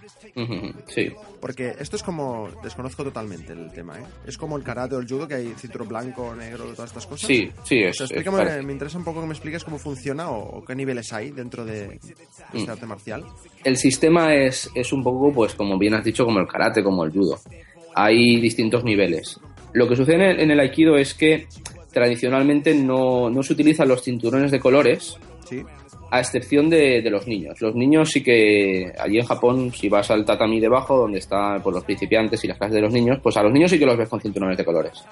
Sí, 0.87 1.11
Porque 1.39 1.75
esto 1.79 1.95
es 1.95 2.03
como... 2.03 2.49
Desconozco 2.63 3.03
totalmente 3.03 3.53
el 3.53 3.71
tema, 3.71 3.99
¿eh? 3.99 4.03
Es 4.25 4.37
como 4.37 4.57
el 4.57 4.63
karate 4.63 4.95
o 4.95 4.99
el 4.99 5.07
judo, 5.07 5.27
que 5.27 5.35
hay 5.35 5.53
cinturón 5.55 5.87
blanco, 5.87 6.33
negro, 6.35 6.65
todas 6.73 6.89
estas 6.89 7.05
cosas. 7.05 7.27
sí, 7.27 7.51
sí, 7.63 7.83
O 7.83 7.89
es, 7.89 7.97
sea, 7.97 8.05
es 8.05 8.11
explícame, 8.11 8.37
parecido. 8.37 8.63
me 8.63 8.73
interesa 8.73 8.97
un 8.97 9.03
poco 9.03 9.21
que 9.21 9.27
me 9.27 9.33
expliques 9.33 9.63
cómo 9.63 9.77
funciona 9.77 10.29
o, 10.31 10.57
o 10.57 10.65
qué 10.65 10.75
niveles 10.75 11.13
hay 11.13 11.29
dentro 11.31 11.63
de, 11.65 11.87
de 11.87 11.95
este 11.97 12.15
Mm. 12.53 12.69
arte 12.71 12.85
marcial. 12.87 13.23
El 13.63 13.77
sistema 13.77 14.33
es, 14.33 14.69
es 14.73 14.91
un 14.91 15.03
poco, 15.03 15.31
pues 15.31 15.53
como 15.53 15.77
bien 15.77 15.93
has 15.93 16.03
dicho, 16.03 16.25
como 16.25 16.39
el 16.39 16.47
karate, 16.47 16.83
como 16.83 17.03
el 17.03 17.11
judo. 17.11 17.37
Hay 17.95 18.39
distintos 18.39 18.83
niveles. 18.83 19.39
Lo 19.73 19.87
que 19.87 19.95
sucede 19.95 20.41
en 20.41 20.51
el, 20.51 20.59
aikido 20.59 20.97
es 20.97 21.13
que 21.13 21.47
tradicionalmente 21.91 22.73
no, 22.73 23.29
no 23.29 23.43
se 23.43 23.53
utilizan 23.53 23.87
los 23.87 24.03
cinturones 24.03 24.51
de 24.51 24.59
colores, 24.59 25.17
Sí. 25.45 25.63
a 26.11 26.19
excepción 26.19 26.69
de, 26.69 27.01
de 27.01 27.09
los 27.09 27.27
niños. 27.27 27.59
Los 27.59 27.73
niños 27.73 28.11
sí 28.11 28.21
que 28.21 28.91
allí 28.99 29.17
en 29.17 29.25
Japón, 29.25 29.71
si 29.73 29.89
vas 29.89 30.11
al 30.11 30.25
tatami 30.25 30.59
debajo, 30.59 30.95
donde 30.95 31.17
están 31.19 31.61
pues, 31.63 31.73
los 31.73 31.83
principiantes 31.83 32.43
y 32.43 32.47
las 32.47 32.57
clases 32.57 32.75
de 32.75 32.81
los 32.81 32.93
niños, 32.93 33.19
pues 33.21 33.35
a 33.37 33.43
los 33.43 33.51
niños 33.51 33.71
sí 33.71 33.79
que 33.79 33.85
los 33.85 33.97
ves 33.97 34.09
con 34.09 34.21
cinturones 34.21 34.57
de 34.57 34.65
colores. 34.65 35.03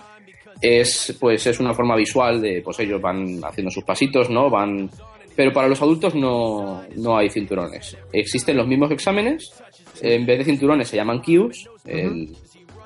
Es 0.62 1.16
pues 1.20 1.46
es 1.46 1.60
una 1.60 1.74
forma 1.74 1.96
visual 1.96 2.42
de 2.42 2.62
pues 2.63 2.80
ellos 2.80 3.02
van 3.02 3.40
haciendo 3.44 3.72
sus 3.72 3.84
pasitos, 3.84 4.30
¿no? 4.30 4.50
Van 4.50 4.90
pero 5.36 5.54
para 5.54 5.68
los 5.68 5.80
adultos 5.84 6.16
no, 6.16 6.82
no 6.96 7.16
hay 7.16 7.30
cinturones. 7.30 7.96
Existen 8.12 8.58
los 8.58 8.68
mismos 8.68 8.90
exámenes, 8.90 9.54
en 10.02 10.26
vez 10.26 10.40
de 10.40 10.46
cinturones 10.46 10.88
se 10.88 10.98
llaman 10.98 11.22
kyus. 11.22 11.70
El, 11.86 12.36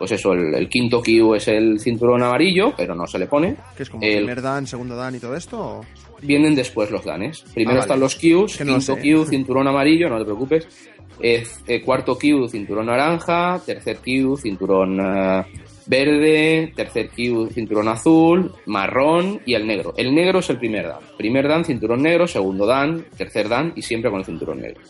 pues 0.01 0.11
eso, 0.13 0.33
el, 0.33 0.55
el 0.55 0.67
quinto 0.67 0.99
kyu 1.01 1.35
es 1.35 1.47
el 1.47 1.79
cinturón 1.79 2.23
amarillo, 2.23 2.73
pero 2.75 2.95
no 2.95 3.05
se 3.05 3.19
le 3.19 3.27
pone. 3.27 3.55
Que 3.77 3.83
es 3.83 3.89
como 3.91 4.03
El- 4.03 4.17
primer 4.17 4.41
dan, 4.41 4.65
segundo 4.65 4.95
dan 4.95 5.13
y 5.15 5.19
todo 5.19 5.35
esto. 5.35 5.59
o- 5.59 5.85
vienen 6.23 6.55
después 6.55 6.89
los 6.89 7.05
danes. 7.05 7.41
Primero 7.53 7.71
Ah, 7.81 7.85
vale. 7.85 7.85
están 7.85 7.99
los 7.99 8.15
Qs, 8.15 8.57
Que 8.57 8.65
no 8.65 8.77
quinto 8.79 8.95
sé. 8.95 9.01
Q, 9.01 9.25
cinturón 9.29 9.67
amarillo, 9.67 10.09
no 10.09 10.17
te 10.17 10.25
preocupes. 10.25 10.67
Eh, 11.21 11.43
eh, 11.67 11.81
cuarto 11.81 12.17
Q, 12.17 12.47
cinturón 12.49 12.87
naranja. 12.87 13.59
Tercer 13.63 13.97
Q, 13.97 14.37
cinturón 14.37 14.99
eh, 14.99 15.43
verde. 15.85 16.73
Tercer 16.75 17.09
Q, 17.09 17.49
cinturón 17.53 17.87
azul. 17.89 18.51
Marrón 18.65 19.39
y 19.45 19.53
el 19.53 19.67
negro. 19.67 19.93
El 19.97 20.13
negro 20.15 20.39
es 20.39 20.49
el 20.49 20.57
primer 20.57 20.87
dan. 20.87 20.99
Primer 21.17 21.47
dan, 21.47 21.63
cinturón 21.63 22.01
negro. 22.01 22.25
Segundo 22.27 22.65
dan, 22.65 23.05
tercer 23.15 23.47
dan 23.47 23.73
y 23.75 23.81
siempre 23.83 24.09
con 24.09 24.19
el 24.19 24.25
cinturón 24.25 24.61
negro. 24.61 24.81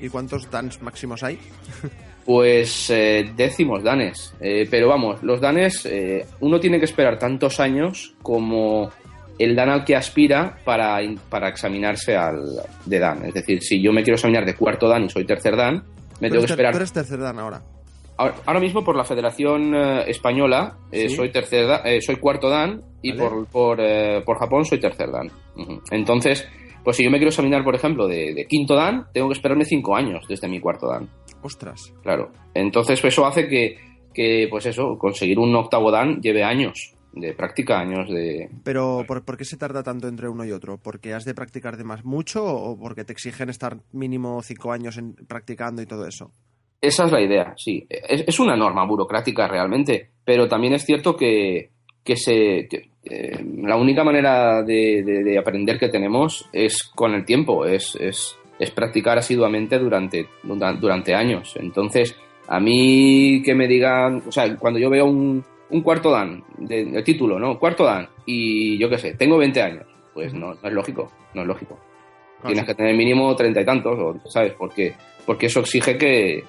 ¿Y 0.00 0.08
cuántos 0.08 0.50
dans 0.50 0.80
máximos 0.82 1.22
hay? 1.22 1.38
Pues 2.24 2.88
eh, 2.90 3.30
décimos 3.36 3.82
danes. 3.82 4.34
Eh, 4.40 4.66
pero 4.70 4.88
vamos, 4.88 5.22
los 5.22 5.40
danes, 5.40 5.84
eh, 5.86 6.24
uno 6.40 6.58
tiene 6.58 6.78
que 6.78 6.86
esperar 6.86 7.18
tantos 7.18 7.60
años 7.60 8.14
como 8.22 8.90
el 9.38 9.54
dan 9.56 9.68
al 9.68 9.84
que 9.84 9.96
aspira 9.96 10.56
para, 10.64 10.98
para 11.28 11.48
examinarse 11.48 12.16
al 12.16 12.40
de 12.86 12.98
dan. 12.98 13.24
Es 13.26 13.34
decir, 13.34 13.62
si 13.62 13.82
yo 13.82 13.92
me 13.92 14.02
quiero 14.02 14.14
examinar 14.14 14.44
de 14.46 14.54
cuarto 14.54 14.88
dan 14.88 15.04
y 15.04 15.10
soy 15.10 15.24
tercer 15.26 15.56
dan, 15.56 15.82
me 16.20 16.30
tengo 16.30 16.44
que 16.44 16.52
esperar. 16.52 16.72
Tú 16.72 16.78
eres 16.78 16.92
tercer 16.92 17.18
dan 17.18 17.38
ahora. 17.38 17.60
Ahora, 18.16 18.34
ahora 18.46 18.60
mismo 18.60 18.84
por 18.84 18.94
la 18.96 19.02
Federación 19.04 19.74
eh, 19.74 20.04
Española 20.06 20.76
eh, 20.92 21.08
Sí. 21.08 21.16
soy 21.16 21.30
tercer 21.32 21.66
da- 21.66 21.82
eh, 21.84 22.00
soy 22.00 22.16
cuarto 22.16 22.48
dan 22.48 22.80
y 23.02 23.10
Vale. 23.10 23.22
por, 23.28 23.46
por, 23.48 23.80
eh, 23.80 24.22
por 24.24 24.38
Japón 24.38 24.64
soy 24.64 24.78
tercer 24.78 25.10
dan. 25.10 25.28
Entonces, 25.90 26.46
pues 26.84 26.96
si 26.96 27.02
yo 27.04 27.10
me 27.10 27.18
quiero 27.18 27.30
examinar, 27.30 27.64
por 27.64 27.74
ejemplo, 27.74 28.06
de, 28.06 28.32
de 28.34 28.46
quinto 28.46 28.76
dan, 28.76 29.06
tengo 29.12 29.28
que 29.28 29.34
esperarme 29.34 29.64
cinco 29.64 29.96
años 29.96 30.24
desde 30.28 30.46
mi 30.48 30.60
cuarto 30.60 30.86
dan. 30.88 31.08
Ostras. 31.44 31.92
Claro. 32.02 32.32
Entonces 32.54 33.04
eso 33.04 33.24
hace 33.26 33.46
que, 33.46 33.76
que, 34.12 34.48
pues 34.50 34.66
eso, 34.66 34.96
conseguir 34.98 35.38
un 35.38 35.54
octavo 35.54 35.90
dan 35.90 36.20
lleve 36.20 36.42
años 36.42 36.94
de 37.12 37.32
práctica, 37.32 37.78
años 37.78 38.08
de... 38.10 38.48
Pero 38.64 39.04
¿por, 39.06 39.24
por 39.24 39.36
qué 39.36 39.44
se 39.44 39.56
tarda 39.56 39.84
tanto 39.84 40.08
entre 40.08 40.28
uno 40.28 40.44
y 40.44 40.50
otro? 40.50 40.78
¿Porque 40.78 41.14
has 41.14 41.24
de 41.24 41.34
practicar 41.34 41.76
de 41.76 41.84
más 41.84 42.04
mucho 42.04 42.44
o 42.44 42.76
porque 42.76 43.04
te 43.04 43.12
exigen 43.12 43.50
estar 43.50 43.76
mínimo 43.92 44.42
cinco 44.42 44.72
años 44.72 44.96
en- 44.96 45.14
practicando 45.14 45.80
y 45.80 45.86
todo 45.86 46.08
eso? 46.08 46.32
Esa 46.80 47.04
es 47.04 47.12
la 47.12 47.20
idea, 47.20 47.54
sí. 47.56 47.86
Es, 47.88 48.24
es 48.26 48.40
una 48.40 48.56
norma 48.56 48.84
burocrática 48.84 49.46
realmente, 49.46 50.10
pero 50.24 50.48
también 50.48 50.72
es 50.74 50.84
cierto 50.84 51.14
que, 51.14 51.70
que 52.02 52.16
se... 52.16 52.66
que, 52.68 52.90
eh, 53.04 53.44
la 53.62 53.76
única 53.76 54.02
manera 54.02 54.62
de, 54.62 55.02
de- 55.04 55.22
de 55.22 55.38
aprender 55.38 55.78
que 55.78 55.90
tenemos 55.90 56.48
es 56.52 56.82
con 56.96 57.14
el 57.14 57.24
tiempo, 57.24 57.64
es, 57.66 57.94
es, 58.00 58.36
es 58.64 58.70
practicar 58.70 59.18
asiduamente 59.18 59.78
durante, 59.78 60.28
durante 60.42 61.14
años. 61.14 61.54
Entonces, 61.56 62.16
a 62.48 62.60
mí 62.60 63.42
que 63.44 63.54
me 63.54 63.66
digan, 63.66 64.22
o 64.26 64.32
sea, 64.32 64.56
cuando 64.56 64.78
yo 64.78 64.90
veo 64.90 65.06
un, 65.06 65.44
un 65.70 65.82
cuarto 65.82 66.10
dan, 66.10 66.42
de, 66.58 66.84
de 66.84 67.02
título, 67.02 67.38
¿no? 67.38 67.58
Cuarto 67.58 67.84
dan, 67.84 68.08
y 68.26 68.76
yo 68.78 68.88
qué 68.88 68.98
sé, 68.98 69.14
tengo 69.14 69.38
20 69.38 69.62
años, 69.62 69.86
pues 70.12 70.34
no, 70.34 70.54
no 70.54 70.68
es 70.68 70.72
lógico, 70.72 71.10
no 71.34 71.42
es 71.42 71.48
lógico. 71.48 71.78
Tienes 72.46 72.66
que 72.66 72.74
tener 72.74 72.94
mínimo 72.94 73.34
treinta 73.34 73.62
y 73.62 73.64
tantos, 73.64 74.16
¿sabes? 74.26 74.52
Porque, 74.52 74.94
porque 75.24 75.46
eso 75.46 75.60
exige 75.60 75.96
que, 75.96 76.44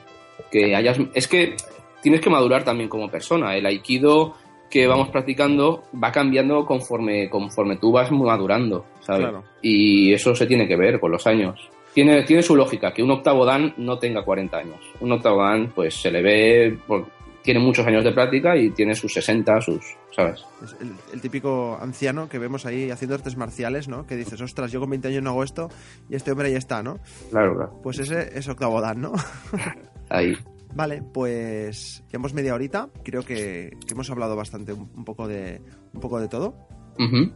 que 0.51 0.75
hayas... 0.75 0.99
Es 1.13 1.25
que 1.25 1.55
tienes 2.01 2.19
que 2.19 2.29
madurar 2.29 2.65
también 2.65 2.89
como 2.89 3.09
persona. 3.09 3.55
El 3.55 3.65
aikido 3.65 4.35
que 4.69 4.87
vamos 4.87 5.07
practicando 5.07 5.83
va 6.03 6.11
cambiando 6.11 6.65
conforme, 6.65 7.29
conforme 7.29 7.77
tú 7.77 7.93
vas 7.93 8.11
madurando, 8.11 8.85
¿sabes? 8.99 9.21
Claro. 9.21 9.43
Y 9.61 10.11
eso 10.11 10.35
se 10.35 10.47
tiene 10.47 10.67
que 10.67 10.75
ver 10.75 10.99
con 10.99 11.11
los 11.11 11.25
años. 11.25 11.69
Tiene, 11.95 12.21
tiene 12.23 12.43
su 12.43 12.55
lógica 12.55 12.93
que 12.93 13.01
un 13.01 13.09
octavo 13.09 13.43
dan 13.45 13.73
no 13.77 13.97
tenga 13.97 14.23
40 14.23 14.55
años. 14.57 14.79
Un 14.99 15.11
octavo 15.13 15.41
dan, 15.41 15.71
pues 15.73 15.95
se 15.95 16.11
le 16.11 16.21
ve... 16.21 16.77
por- 16.85 17.15
tiene 17.41 17.59
muchos 17.59 17.85
años 17.85 18.03
de 18.03 18.11
práctica 18.11 18.57
y 18.57 18.71
tiene 18.71 18.95
sus 18.95 19.13
60, 19.13 19.61
sus... 19.61 19.79
¿Sabes? 20.15 20.43
Es 20.63 20.75
el, 20.81 20.93
el 21.13 21.21
típico 21.21 21.77
anciano 21.79 22.27
que 22.27 22.39
vemos 22.39 22.65
ahí 22.65 22.89
haciendo 22.89 23.13
artes 23.15 23.37
marciales, 23.37 23.87
¿no? 23.87 24.07
Que 24.07 24.15
dices, 24.15 24.41
ostras, 24.41 24.71
yo 24.71 24.79
con 24.79 24.89
20 24.89 25.09
años 25.09 25.21
no 25.23 25.29
hago 25.29 25.43
esto 25.43 25.69
y 26.09 26.15
este 26.15 26.31
hombre 26.31 26.47
ahí 26.47 26.55
está, 26.55 26.81
¿no? 26.81 26.97
Claro, 27.29 27.55
claro. 27.55 27.79
Pues 27.83 27.99
ese 27.99 28.37
es 28.37 28.47
octavo 28.49 28.81
dan, 28.81 28.99
¿no? 29.01 29.13
Ahí. 30.09 30.33
Vale, 30.73 31.03
pues 31.13 32.03
llevamos 32.11 32.33
media 32.33 32.55
horita. 32.55 32.89
Creo 33.03 33.21
que, 33.21 33.77
que 33.85 33.93
hemos 33.93 34.09
hablado 34.09 34.35
bastante 34.35 34.73
un, 34.73 34.89
un 34.95 35.05
poco 35.05 35.27
de 35.27 35.61
un 35.93 36.01
poco 36.01 36.19
de 36.19 36.27
todo. 36.27 36.55
Ujú. 36.97 37.31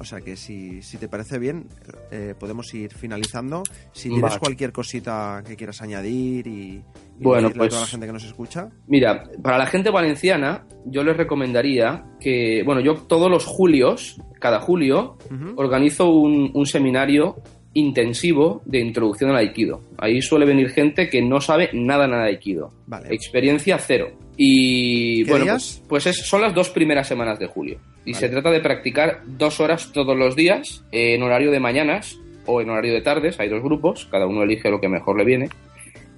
O 0.00 0.04
sea 0.04 0.22
que 0.22 0.34
si, 0.34 0.80
si 0.80 0.96
te 0.96 1.08
parece 1.08 1.38
bien, 1.38 1.66
eh, 2.10 2.34
podemos 2.38 2.72
ir 2.72 2.94
finalizando. 2.94 3.62
Si 3.92 4.08
tienes 4.08 4.38
cualquier 4.38 4.72
cosita 4.72 5.42
que 5.46 5.56
quieras 5.56 5.82
añadir 5.82 6.46
y, 6.46 6.82
bueno, 7.18 7.50
pues, 7.50 7.66
a 7.66 7.68
toda 7.68 7.80
la 7.82 7.86
gente 7.86 8.06
que 8.06 8.12
nos 8.14 8.24
escucha. 8.24 8.70
Mira, 8.86 9.24
para 9.42 9.58
la 9.58 9.66
gente 9.66 9.90
valenciana, 9.90 10.64
yo 10.86 11.04
les 11.04 11.18
recomendaría 11.18 12.04
que, 12.18 12.62
bueno, 12.64 12.80
yo 12.80 12.94
todos 12.94 13.30
los 13.30 13.44
julios, 13.44 14.16
cada 14.38 14.60
julio, 14.60 15.18
organizo 15.56 16.08
un, 16.10 16.50
un 16.54 16.64
seminario 16.64 17.36
intensivo 17.74 18.62
de 18.64 18.80
introducción 18.80 19.30
al 19.30 19.36
aikido. 19.36 19.82
Ahí 19.98 20.22
suele 20.22 20.46
venir 20.46 20.70
gente 20.70 21.08
que 21.08 21.22
no 21.22 21.40
sabe 21.40 21.70
nada 21.72 22.06
nada 22.06 22.24
de 22.24 22.30
aikido. 22.30 22.70
Experiencia 23.10 23.78
cero. 23.78 24.12
Y 24.42 25.22
bueno, 25.24 25.44
pues, 25.44 25.82
pues 25.86 26.04
son 26.26 26.40
las 26.40 26.54
dos 26.54 26.70
primeras 26.70 27.06
semanas 27.06 27.38
de 27.38 27.46
julio. 27.46 27.78
Y 28.06 28.14
se 28.14 28.30
trata 28.30 28.50
de 28.50 28.60
practicar 28.60 29.20
dos 29.26 29.60
horas 29.60 29.92
todos 29.92 30.16
los 30.16 30.34
días 30.34 30.82
en 30.92 31.22
horario 31.22 31.50
de 31.50 31.60
mañanas 31.60 32.18
o 32.46 32.62
en 32.62 32.70
horario 32.70 32.94
de 32.94 33.02
tardes. 33.02 33.38
Hay 33.38 33.50
dos 33.50 33.62
grupos, 33.62 34.08
cada 34.10 34.26
uno 34.26 34.42
elige 34.42 34.70
lo 34.70 34.80
que 34.80 34.88
mejor 34.88 35.18
le 35.18 35.26
viene. 35.26 35.50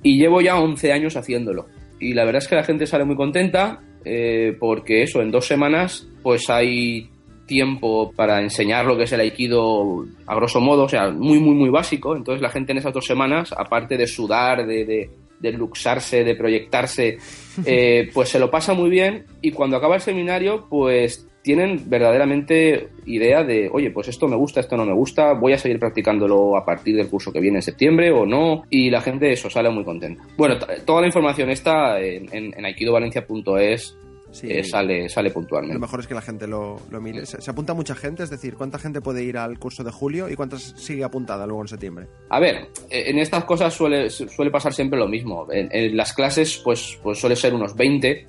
Y 0.05 0.21
llevo 0.21 0.41
ya 0.41 0.61
11 0.61 0.93
años 0.93 1.17
haciéndolo. 1.17 1.67
Y 1.99 2.15
la 2.15 2.25
verdad 2.25 2.41
es 2.45 2.47
que 2.47 2.55
la 2.55 2.63
gente 2.63 2.87
sale 2.87 3.05
muy 3.05 3.17
contenta 3.17 3.81
eh, 4.05 4.57
porque 4.57 5.03
eso, 5.03 5.21
en 5.21 5.33
dos 5.33 5.49
semanas 5.49 6.07
pues 6.23 6.49
hay 6.49 7.11
tiempo 7.47 8.13
para 8.15 8.41
enseñar 8.41 8.87
lo 8.87 8.97
que 8.97 9.03
es 9.03 9.13
el 9.13 9.21
aikido 9.21 10.07
a 10.29 10.37
grosso 10.37 10.61
modo, 10.61 10.85
o 10.85 10.89
sea, 10.89 11.11
muy, 11.11 11.41
muy, 11.41 11.57
muy 11.57 11.71
básico. 11.71 12.15
Entonces 12.15 12.41
la 12.41 12.51
gente 12.51 12.71
en 12.71 12.79
esas 12.79 12.95
dos 12.95 13.05
semanas, 13.05 13.53
aparte 13.53 13.97
de 13.97 14.07
sudar, 14.07 14.65
de, 14.65 14.85
de, 14.85 15.11
luxarse, 15.51 16.23
de 16.23 16.37
proyectarse, 16.37 17.19
eh, 17.67 18.09
pues 18.15 18.29
se 18.29 18.39
lo 18.39 18.51
pasa 18.51 18.75
muy 18.75 18.91
bien 18.91 19.25
y 19.41 19.51
cuando 19.51 19.77
acaba 19.77 19.97
el 19.97 20.01
seminario, 20.01 20.67
pues 20.71 21.27
tienen 21.43 21.91
verdaderamente 21.91 22.91
idea 23.05 23.43
de, 23.43 23.69
oye, 23.73 23.91
pues 23.91 24.07
esto 24.07 24.29
me 24.29 24.37
gusta, 24.37 24.61
esto 24.61 24.77
no 24.77 24.87
me 24.87 24.95
gusta, 24.95 25.33
voy 25.33 25.53
a 25.53 25.59
seguir 25.59 25.81
practicándolo 25.81 26.57
a 26.57 26.65
partir 26.65 26.95
del 26.97 27.09
curso 27.09 27.33
que 27.33 27.41
viene 27.41 27.59
en 27.59 27.63
septiembre 27.63 28.13
o 28.13 28.25
no, 28.25 28.63
y 28.71 28.91
la 28.91 29.01
gente 29.01 29.33
eso 29.33 29.51
sale 29.51 29.69
muy 29.71 29.83
contenta. 29.83 30.23
Bueno, 30.37 30.57
toda 30.87 31.01
la 31.01 31.09
información 31.09 31.51
está 31.51 32.01
en, 32.01 32.29
en, 32.33 32.55
en 32.57 32.65
aikidovalencia.es 32.65 33.97
eh, 34.43 34.65
sale, 34.65 35.09
sale 35.09 35.31
puntualmente. 35.31 35.75
Lo 35.75 35.81
mejor 35.81 36.01
es 36.01 36.07
que 36.07 36.15
la 36.15 36.23
gente 36.23 36.47
lo, 36.47 36.81
mire. 37.01 37.27
Se, 37.27 37.51
apunta 37.51 37.75
mucha 37.75 37.95
gente, 37.95 38.23
es 38.23 38.31
decir, 38.31 38.55
¿cuánta 38.55 38.79
gente 38.79 39.01
puede 39.01 39.23
ir 39.23 39.37
al 39.37 39.59
curso 39.59 39.85
de 39.85 39.91
julio 39.91 40.29
y 40.29 40.37
cuántas 40.37 40.63
sigue 40.77 41.05
apuntada 41.05 41.47
luego 41.47 41.63
en 41.63 41.69
septiembre? 41.69 42.07
A 42.31 42.41
ver, 42.41 42.69
eh, 42.91 43.05
en 43.07 43.19
estas 43.19 43.45
cosas 43.45 43.75
suele, 43.75 44.09
suele 44.11 44.51
pasar 44.51 44.73
siempre 44.73 44.99
lo 44.99 45.07
mismo. 45.07 45.47
En, 45.51 45.97
las 45.97 46.15
clases, 46.15 46.61
pues, 46.65 46.99
pues 47.03 47.19
suele 47.19 47.37
ser 47.37 47.55
unos 47.55 47.75
20 47.77 48.27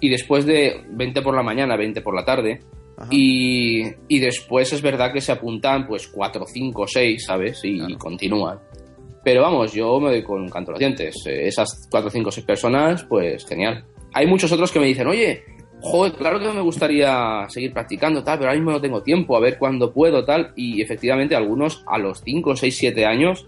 y 0.00 0.08
después 0.08 0.46
de 0.46 0.84
20 0.90 1.22
por 1.22 1.34
la 1.34 1.42
mañana, 1.42 1.76
20 1.76 2.00
por 2.00 2.14
la 2.14 2.24
tarde. 2.24 2.60
Y, 3.10 3.82
y, 4.06 4.20
después 4.20 4.72
es 4.72 4.80
verdad 4.80 5.12
que 5.12 5.20
se 5.20 5.32
apuntan 5.32 5.88
pues 5.88 6.06
4, 6.06 6.44
5, 6.46 6.86
6, 6.86 7.24
¿sabes? 7.24 7.60
Y, 7.64 7.94
continúan. 7.96 8.60
Pero 9.24 9.42
vamos, 9.42 9.72
yo 9.72 9.98
me 9.98 10.10
doy 10.10 10.22
con 10.22 10.42
un 10.42 10.48
canto 10.48 10.70
los 10.70 10.78
dientes. 10.78 11.16
Eh, 11.26 11.48
esas 11.48 11.88
4, 11.90 12.10
5, 12.10 12.30
6 12.30 12.46
personas, 12.46 13.04
pues 13.04 13.44
genial 13.44 13.84
hay 14.12 14.26
muchos 14.26 14.50
otros 14.52 14.70
que 14.70 14.80
me 14.80 14.86
dicen, 14.86 15.06
oye, 15.06 15.44
joder, 15.80 16.12
claro 16.12 16.38
que 16.38 16.48
me 16.48 16.60
gustaría 16.60 17.46
seguir 17.48 17.72
practicando, 17.72 18.22
tal, 18.22 18.38
pero 18.38 18.50
ahora 18.50 18.58
mismo 18.58 18.72
no 18.72 18.80
tengo 18.80 19.02
tiempo, 19.02 19.36
a 19.36 19.40
ver 19.40 19.58
cuándo 19.58 19.92
puedo, 19.92 20.24
tal. 20.24 20.52
Y 20.56 20.80
efectivamente, 20.80 21.34
algunos 21.34 21.84
a 21.86 21.98
los 21.98 22.22
5, 22.22 22.56
6, 22.56 22.76
7 22.76 23.04
años 23.04 23.46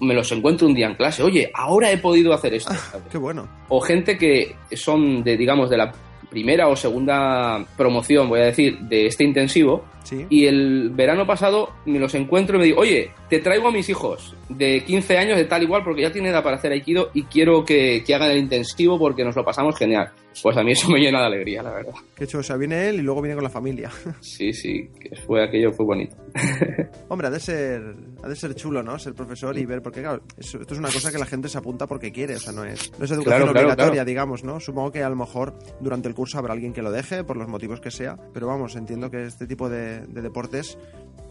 me 0.00 0.14
los 0.14 0.30
encuentro 0.32 0.66
un 0.66 0.74
día 0.74 0.86
en 0.86 0.94
clase. 0.94 1.22
Oye, 1.22 1.50
ahora 1.54 1.90
he 1.90 1.98
podido 1.98 2.32
hacer 2.32 2.54
esto. 2.54 2.72
Ah, 2.72 2.98
qué 3.10 3.18
bueno. 3.18 3.48
O 3.68 3.80
gente 3.80 4.16
que 4.16 4.54
son 4.72 5.22
de, 5.24 5.36
digamos, 5.36 5.70
de 5.70 5.76
la 5.76 5.92
primera 6.30 6.68
o 6.68 6.76
segunda 6.76 7.64
promoción, 7.76 8.28
voy 8.28 8.40
a 8.40 8.44
decir, 8.44 8.78
de 8.80 9.06
este 9.06 9.24
intensivo. 9.24 9.84
Y 10.30 10.46
el 10.46 10.90
verano 10.90 11.26
pasado 11.26 11.70
me 11.84 11.98
los 11.98 12.14
encuentro 12.14 12.56
y 12.56 12.60
me 12.60 12.64
digo, 12.66 12.80
oye, 12.80 13.10
te 13.28 13.40
traigo 13.40 13.68
a 13.68 13.72
mis 13.72 13.88
hijos 13.88 14.34
de 14.48 14.82
15 14.84 15.18
años 15.18 15.36
de 15.36 15.44
tal 15.44 15.62
igual 15.62 15.82
porque 15.84 16.02
ya 16.02 16.12
tiene 16.12 16.30
edad 16.30 16.42
para 16.42 16.56
hacer 16.56 16.72
aikido 16.72 17.10
y 17.14 17.24
quiero 17.24 17.64
que, 17.64 18.02
que 18.04 18.14
hagan 18.14 18.30
el 18.30 18.38
intensivo 18.38 18.98
porque 18.98 19.24
nos 19.24 19.36
lo 19.36 19.44
pasamos 19.44 19.76
genial. 19.76 20.10
Pues 20.42 20.56
a 20.56 20.62
mí 20.62 20.72
eso 20.72 20.88
me 20.90 21.00
llena 21.00 21.20
de 21.20 21.26
alegría, 21.26 21.62
la 21.62 21.72
verdad. 21.72 21.94
Qué 22.14 22.24
hecho, 22.24 22.38
o 22.38 22.42
sea, 22.42 22.56
viene 22.56 22.88
él 22.88 22.96
y 22.96 23.02
luego 23.02 23.20
viene 23.22 23.34
con 23.34 23.44
la 23.44 23.50
familia. 23.50 23.90
Sí, 24.20 24.52
sí, 24.52 24.88
que 25.00 25.16
fue 25.16 25.42
aquello, 25.42 25.72
fue 25.72 25.86
bonito. 25.86 26.16
Hombre, 27.08 27.28
ha 27.28 27.30
de 27.30 27.40
ser, 27.40 27.82
ha 28.22 28.28
de 28.28 28.36
ser 28.36 28.54
chulo, 28.54 28.82
¿no? 28.82 28.98
Ser 28.98 29.14
profesor 29.14 29.56
y 29.58 29.64
ver, 29.64 29.82
porque 29.82 30.00
claro, 30.00 30.22
esto 30.36 30.58
es 30.60 30.78
una 30.78 30.90
cosa 30.90 31.10
que 31.10 31.18
la 31.18 31.26
gente 31.26 31.48
se 31.48 31.58
apunta 31.58 31.86
porque 31.86 32.12
quiere, 32.12 32.36
o 32.36 32.38
sea, 32.38 32.52
no 32.52 32.64
es, 32.64 32.92
no 32.98 33.04
es 33.04 33.10
educación 33.10 33.48
obligatoria, 33.48 34.04
digamos, 34.04 34.44
¿no? 34.44 34.60
Supongo 34.60 34.92
que 34.92 35.02
a 35.02 35.08
lo 35.08 35.16
mejor 35.16 35.58
durante 35.80 36.08
el 36.08 36.14
curso 36.14 36.38
habrá 36.38 36.52
alguien 36.52 36.72
que 36.72 36.82
lo 36.82 36.90
deje, 36.90 37.24
por 37.24 37.36
los 37.36 37.48
motivos 37.48 37.80
que 37.80 37.90
sea, 37.90 38.16
pero 38.32 38.46
vamos, 38.46 38.76
entiendo 38.76 39.10
que 39.10 39.24
este 39.24 39.46
tipo 39.46 39.68
de, 39.68 40.00
deportes 40.06 40.78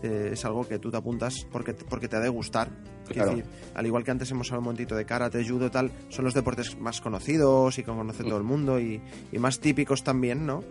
eh, 0.04 0.32
es 0.34 0.46
algo 0.46 0.68
que 0.68 0.80
tú 0.80 0.92
te 0.92 0.98
apuntas 0.98 1.48
porque, 1.52 1.74
porque 1.90 2.08
te 2.08 2.16
ha 2.16 2.20
de 2.20 2.30
gustar. 2.30 2.70
Decir, 3.08 3.46
al 3.74 3.86
igual 3.86 4.04
que 4.04 4.12
antes 4.12 4.30
hemos 4.32 4.48
hablado 4.48 4.60
un 4.60 4.66
momentito 4.66 4.96
de 4.96 5.06
karate, 5.06 5.48
judo, 5.48 5.72
tal, 5.72 5.92
son 6.10 6.26
los 6.26 6.34
deportes 6.34 6.78
más 6.78 7.00
conocidos 7.00 7.78
y 7.78 7.84
que 7.84 7.92
conoce 7.92 8.24
todo 8.24 8.38
el 8.38 8.44
mundo 8.44 8.80
y, 8.80 9.02
más 9.40 9.60
típicos 9.60 10.04
también, 10.04 10.46
¿no? 10.46 10.64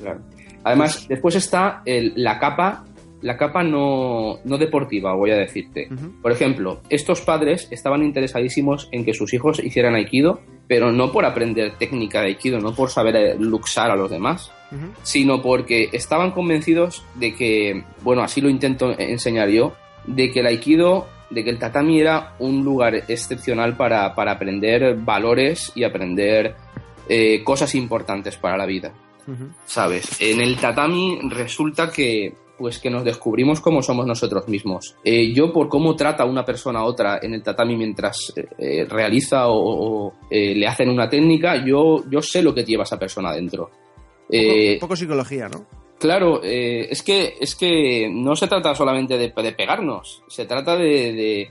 Claro. 0.00 0.22
Además, 0.64 1.06
después 1.06 1.34
está 1.34 1.82
la 1.84 2.38
capa, 2.38 2.84
la 3.22 3.36
capa 3.36 3.62
no, 3.62 4.38
deportiva, 4.44 5.14
voy 5.14 5.30
a 5.30 5.36
decirte. 5.36 5.88
Por 6.20 6.32
ejemplo, 6.32 6.80
estos 6.88 7.20
padres 7.20 7.68
estaban 7.70 8.02
interesadísimos 8.02 8.88
en 8.90 9.04
que 9.04 9.14
sus 9.14 9.32
hijos 9.32 9.62
hicieran 9.62 9.94
aikido, 9.94 10.40
pero 10.66 10.90
no 10.92 11.12
por 11.12 11.24
aprender 11.24 11.76
técnica 11.78 12.20
de 12.20 12.28
aikido, 12.28 12.58
no 12.58 12.74
por 12.74 12.90
saber 12.90 13.16
eh, 13.16 13.36
luxar 13.38 13.90
a 13.90 13.96
los 13.96 14.10
demás, 14.10 14.50
sino 15.02 15.42
porque 15.42 15.88
estaban 15.92 16.32
convencidos 16.32 17.04
de 17.14 17.34
que, 17.34 17.84
bueno, 18.02 18.22
así 18.22 18.40
lo 18.40 18.48
intento 18.48 18.98
enseñar 18.98 19.50
yo, 19.50 19.74
de 20.06 20.30
que 20.30 20.40
el 20.40 20.46
aikido 20.46 21.06
de 21.32 21.44
que 21.44 21.50
el 21.50 21.58
tatami 21.58 22.00
era 22.00 22.34
un 22.38 22.62
lugar 22.62 22.94
excepcional 22.94 23.76
para, 23.76 24.06
aprender 24.06 24.96
valores 24.96 25.72
y 25.74 25.84
aprender 25.84 26.54
eh, 27.08 27.42
cosas 27.42 27.74
importantes 27.74 28.36
para 28.36 28.56
la 28.56 28.66
vida. 28.66 28.92
¿Sabes? 29.64 30.20
En 30.20 30.40
el 30.40 30.56
tatami 30.56 31.20
resulta 31.30 31.90
que 31.90 32.34
pues 32.58 32.78
que 32.78 32.90
nos 32.90 33.02
descubrimos 33.02 33.60
cómo 33.60 33.82
somos 33.82 34.06
nosotros 34.06 34.46
mismos. 34.46 34.94
Eh, 35.02 35.32
yo 35.32 35.52
por 35.52 35.68
cómo 35.68 35.96
trata 35.96 36.24
una 36.24 36.44
persona 36.44 36.80
a 36.80 36.84
otra 36.84 37.18
en 37.20 37.34
el 37.34 37.42
tatami 37.42 37.76
mientras 37.76 38.32
eh, 38.36 38.84
realiza 38.88 39.48
o, 39.48 40.12
le 40.30 40.66
hacen 40.66 40.88
una 40.88 41.08
técnica, 41.08 41.64
yo, 41.64 42.04
yo 42.08 42.20
sé 42.20 42.40
lo 42.40 42.54
que 42.54 42.64
lleva 42.64 42.84
esa 42.84 42.98
persona 42.98 43.30
adentro. 43.30 43.70
Un 44.30 44.78
poco, 44.78 44.94
psicología, 44.94 45.48
¿no? 45.48 45.81
Claro, 46.02 46.42
eh, 46.42 46.88
es, 46.90 47.00
que, 47.00 47.36
es 47.40 47.54
que 47.54 48.10
no 48.12 48.34
se 48.34 48.48
trata 48.48 48.74
solamente 48.74 49.16
de, 49.16 49.30
pegarnos, 49.30 50.24
se 50.26 50.46
trata 50.46 50.76
de, 50.76 51.48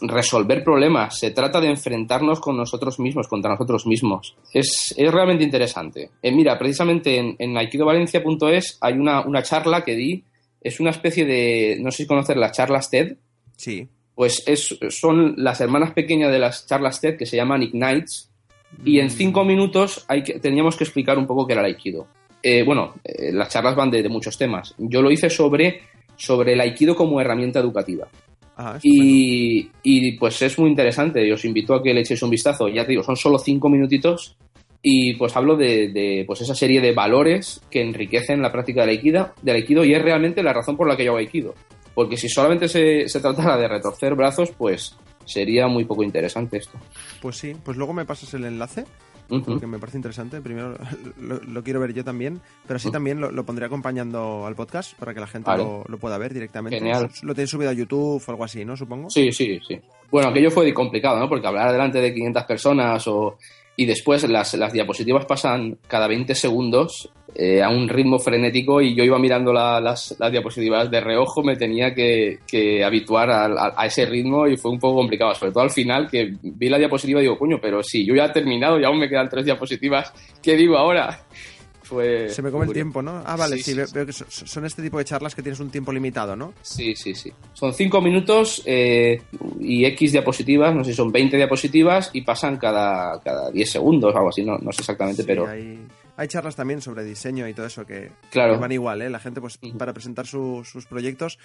resolver 0.00 0.62
problemas, 0.62 1.18
se 1.18 1.32
trata 1.32 1.60
de 1.60 1.66
enfrentarnos 1.66 2.38
con 2.38 2.56
nosotros 2.56 3.00
mismos, 3.00 3.26
contra 3.26 3.50
nosotros 3.50 3.84
mismos. 3.84 4.36
Es, 4.54 4.94
realmente 4.96 5.42
interesante. 5.42 6.10
Eh, 6.22 6.30
mira, 6.30 6.56
precisamente 6.56 7.16
en, 7.16 7.34
en 7.36 7.58
aikidovalencia.es 7.58 8.78
hay 8.80 8.92
una, 8.92 9.22
una 9.22 9.42
charla 9.42 9.82
que 9.82 9.96
di, 9.96 10.22
es 10.60 10.78
una 10.78 10.90
especie 10.90 11.24
de, 11.24 11.78
no 11.80 11.90
sé 11.90 12.04
si 12.04 12.06
conocer 12.06 12.36
las 12.36 12.52
charlas 12.52 12.90
TED. 12.90 13.16
Sí. 13.56 13.88
Pues 14.14 14.44
es, 14.46 14.78
son 14.90 15.34
las 15.36 15.60
hermanas 15.60 15.94
pequeñas 15.94 16.30
de 16.30 16.38
las 16.38 16.68
charlas 16.68 17.00
TED 17.00 17.16
que 17.16 17.26
se 17.26 17.38
llaman 17.38 17.64
Ignites, 17.64 18.30
y 18.84 19.00
en 19.00 19.06
mm. 19.06 19.10
cinco 19.10 19.44
minutos 19.44 20.04
hay 20.08 20.22
que, 20.22 20.38
teníamos 20.38 20.76
que 20.76 20.84
explicar 20.84 21.18
un 21.18 21.26
poco 21.26 21.44
qué 21.46 21.54
era 21.54 21.62
el 21.62 21.74
Aikido. 21.74 22.06
Eh, 22.42 22.64
bueno, 22.64 22.94
eh, 23.04 23.30
las 23.32 23.48
charlas 23.48 23.76
van 23.76 23.90
de, 23.90 24.08
muchos 24.08 24.36
temas. 24.36 24.74
Yo 24.78 25.00
lo 25.00 25.10
hice 25.10 25.30
sobre, 25.30 25.82
sobre 26.16 26.54
el 26.54 26.60
aikido 26.60 26.96
como 26.96 27.20
herramienta 27.20 27.60
educativa. 27.60 28.08
Ah, 28.56 28.78
y, 28.82 29.70
y, 29.82 30.12
pues 30.18 30.42
es 30.42 30.58
muy 30.58 30.70
interesante. 30.70 31.32
Os 31.32 31.44
invito 31.44 31.74
a 31.74 31.82
que 31.82 31.94
le 31.94 32.00
echéis 32.00 32.22
un 32.22 32.30
vistazo. 32.30 32.68
Ya 32.68 32.84
te 32.84 32.92
digo, 32.92 33.02
son 33.02 33.16
solo 33.16 33.38
cinco 33.38 33.68
minutitos. 33.68 34.36
Y 34.84 35.14
pues 35.14 35.36
hablo 35.36 35.56
de, 35.56 36.24
pues 36.26 36.40
esa 36.40 36.56
serie 36.56 36.80
de 36.80 36.92
valores 36.92 37.60
que 37.70 37.80
enriquecen 37.80 38.42
la 38.42 38.50
práctica 38.50 38.80
del 38.80 38.90
aikido, 38.90 39.30
del 39.40 39.56
aikido 39.56 39.84
y 39.84 39.94
es 39.94 40.02
realmente 40.02 40.42
la 40.42 40.52
razón 40.52 40.76
por 40.76 40.88
la 40.88 40.96
que 40.96 41.04
yo 41.04 41.12
hago 41.12 41.18
aikido. 41.18 41.54
Porque 41.94 42.16
si 42.16 42.28
solamente 42.28 42.66
se, 42.66 43.08
se 43.08 43.20
tratara 43.20 43.56
de 43.56 43.68
retorcer 43.68 44.16
brazos, 44.16 44.50
pues 44.50 44.96
sería 45.24 45.68
muy 45.68 45.84
poco 45.84 46.02
interesante 46.02 46.56
esto. 46.56 46.78
Pues 47.20 47.36
sí, 47.36 47.54
pues 47.62 47.76
luego 47.76 47.92
me 47.92 48.04
pasas 48.04 48.34
el 48.34 48.44
enlace 48.44 48.84
porque 49.28 49.66
me 49.66 49.78
parece 49.78 49.98
interesante. 49.98 50.40
Primero 50.40 50.76
lo, 51.48 51.62
quiero 51.64 51.80
ver 51.80 51.92
yo 51.94 52.04
también, 52.04 52.40
pero 52.66 52.76
así 52.76 52.90
también 52.90 53.20
lo, 53.20 53.44
pondré 53.44 53.66
acompañando 53.66 54.46
al 54.46 54.54
podcast 54.54 54.94
para 54.98 55.14
que 55.14 55.20
la 55.20 55.26
gente 55.26 55.50
lo, 55.56 55.84
pueda 55.98 56.18
ver 56.18 56.34
directamente. 56.34 56.78
Genial. 56.78 57.10
Lo 57.22 57.34
tienes 57.34 57.50
subido 57.50 57.70
a 57.70 57.74
YouTube 57.74 58.22
o 58.26 58.30
algo 58.30 58.44
así, 58.44 58.64
¿no? 58.64 58.76
Supongo. 58.76 59.10
Sí, 59.10 59.32
sí, 59.32 59.58
sí. 59.66 59.80
Bueno, 60.10 60.28
aquello 60.28 60.50
fue 60.50 60.72
complicado, 60.74 61.18
¿no? 61.18 61.28
Porque 61.28 61.46
hablar 61.46 61.72
delante 61.72 62.00
de 62.00 62.12
500 62.12 62.44
personas 62.44 63.06
o 63.08 63.38
y 63.76 63.86
después 63.86 64.28
las, 64.28 64.54
las 64.54 64.72
diapositivas 64.72 65.24
pasan 65.24 65.78
cada 65.88 66.06
20 66.06 66.34
segundos 66.34 67.10
eh, 67.34 67.62
a 67.62 67.70
un 67.70 67.88
ritmo 67.88 68.18
frenético 68.18 68.82
y 68.82 68.94
yo 68.94 69.04
iba 69.04 69.18
mirando 69.18 69.52
las, 69.52 70.14
las, 70.18 70.30
diapositivas 70.30 70.90
de 70.90 71.00
reojo, 71.00 71.42
me 71.42 71.56
tenía 71.56 71.94
que, 71.94 72.40
que 72.46 72.84
habituar 72.84 73.30
a, 73.30 73.86
ese 73.86 74.04
ritmo 74.04 74.46
y 74.46 74.58
fue 74.58 74.70
un 74.70 74.78
poco 74.78 74.96
complicado, 74.96 75.34
sobre 75.34 75.52
todo 75.52 75.62
al 75.62 75.70
final 75.70 76.10
que 76.10 76.34
vi 76.42 76.68
la 76.68 76.76
diapositiva 76.76 77.20
y 77.20 77.22
digo, 77.22 77.38
coño, 77.38 77.58
pero 77.60 77.82
si 77.82 78.04
yo 78.04 78.14
ya 78.14 78.26
he 78.26 78.30
terminado 78.30 78.78
y 78.78 78.84
aún 78.84 78.98
me 78.98 79.08
quedan 79.08 79.30
tres 79.30 79.46
diapositivas, 79.46 80.12
¿qué 80.42 80.56
digo 80.56 80.76
ahora? 80.76 81.24
Fue... 81.92 82.28
Se 82.30 82.42
me 82.42 82.50
come 82.50 82.66
el 82.66 82.72
tiempo, 82.72 83.02
¿no? 83.02 83.22
Ah, 83.24 83.36
vale, 83.36 83.56
Sí, 83.56 83.62
sí, 83.62 83.70
sí, 83.72 83.76
veo, 83.76 83.86
sí. 83.86 83.94
veo 83.94 84.06
que 84.06 84.12
so- 84.12 84.24
son 84.28 84.64
este 84.64 84.82
tipo 84.82 84.98
de 84.98 85.04
charlas 85.04 85.34
que 85.34 85.42
tienes 85.42 85.60
un 85.60 85.70
tiempo 85.70 85.92
limitado, 85.92 86.34
¿no? 86.34 86.54
Sí, 86.62 86.94
sí, 86.96 87.14
sí. 87.14 87.32
Son 87.52 87.72
cinco 87.74 88.00
minutos 88.00 88.62
eh, 88.66 89.22
y 89.60 89.84
X 89.84 90.12
diapositivas, 90.12 90.74
no 90.74 90.84
sé 90.84 90.90
si 90.92 90.96
son 90.96 91.12
20 91.12 91.36
diapositivas 91.36 92.10
y 92.12 92.22
pasan 92.22 92.56
cada, 92.56 93.20
cada 93.20 93.50
10 93.50 93.70
segundos 93.70 94.14
o 94.14 94.16
algo 94.16 94.30
así, 94.30 94.42
no, 94.44 94.58
no 94.58 94.72
sé 94.72 94.82
exactamente, 94.82 95.24
pero 95.24 95.46
hay, 95.46 95.78
hay 96.16 96.28
charlas 96.28 96.56
también 96.56 96.80
sobre 96.80 97.04
diseño 97.04 97.46
y 97.48 97.54
todo 97.54 97.66
eso 97.66 97.84
que, 97.84 98.10
Claro. 98.30 98.54
que 98.54 98.60
van 98.60 98.72
igual, 98.72 99.02
¿eh? 99.02 99.10
La 99.10 99.20
gente, 99.20 99.40
pues, 99.40 99.58
para 99.78 99.92
presentar 99.92 100.26
su- 100.26 100.62
sus 100.64 100.86
proyectos, 100.86 101.38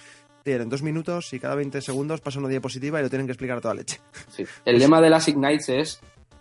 tienen 0.44 0.68
dos 0.68 0.82
minutos 0.82 1.32
y 1.34 1.40
cada 1.40 1.54
20 1.54 1.80
segundos 1.82 2.20
pasa 2.20 2.38
una 2.38 2.48
diapositiva 2.48 3.00
y 3.00 3.02
lo 3.02 3.10
tienen 3.10 3.26
que 3.26 3.32
explicar 3.32 3.58
a 3.58 3.60
toda 3.60 3.74
leche. 3.74 4.00
sí. 4.34 4.44
el 4.64 4.78
lema 4.78 5.00
de 5.00 5.10
las 5.10 5.28
Ignites 5.28 5.68
es 5.68 6.00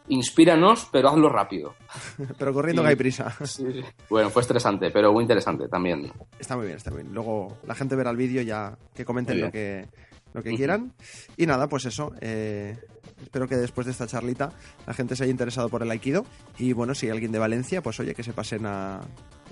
inspíranos, 0.10 0.88
pero 0.92 1.10
hazlo 1.10 1.30
rápido. 1.30 1.76
Pero 2.38 2.54
corriendo 2.54 2.82
que 2.84 2.90
hay 2.90 2.96
prisa. 2.96 3.36
Bueno, 4.10 4.30
fue 4.30 4.42
estresante, 4.42 4.90
pero 4.92 5.12
muy 5.12 5.24
interesante 5.24 5.68
también. 5.68 6.12
Está 6.40 6.56
muy 6.56 6.66
bien, 6.66 6.78
está 6.78 6.92
muy 6.92 7.02
bien. 7.02 7.14
Luego 7.14 7.58
la 7.66 7.76
gente 7.76 7.96
verá 7.96 8.10
el 8.12 8.18
vídeo 8.18 8.42
ya 8.42 8.78
que 8.94 9.04
comenten 9.06 9.42
lo 9.42 9.52
que, 9.52 9.86
lo 10.34 10.42
que 10.42 10.56
quieran. 10.56 10.94
Y 11.36 11.46
nada, 11.46 11.68
pues 11.68 11.86
eso. 11.86 12.14
eh, 12.22 12.78
espero 13.22 13.48
que 13.48 13.58
después 13.58 13.86
de 13.86 13.92
esta 13.92 14.08
charlita 14.08 14.52
la 14.86 14.94
gente 14.94 15.16
se 15.16 15.24
haya 15.24 15.32
interesado 15.32 15.70
por 15.70 15.84
el 15.84 15.92
Aikido. 15.92 16.26
Y 16.58 16.72
bueno, 16.74 16.96
si 16.96 17.08
hay 17.08 17.12
alguien 17.12 17.32
de 17.32 17.40
Valencia, 17.40 17.82
pues 17.82 18.00
oye, 18.00 18.16
que 18.16 18.24
se 18.24 18.34
pasen 18.34 18.66
a, 18.66 19.02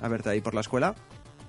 a 0.01 0.07
verte 0.07 0.29
ahí 0.29 0.41
por 0.41 0.53
la 0.53 0.61
escuela. 0.61 0.95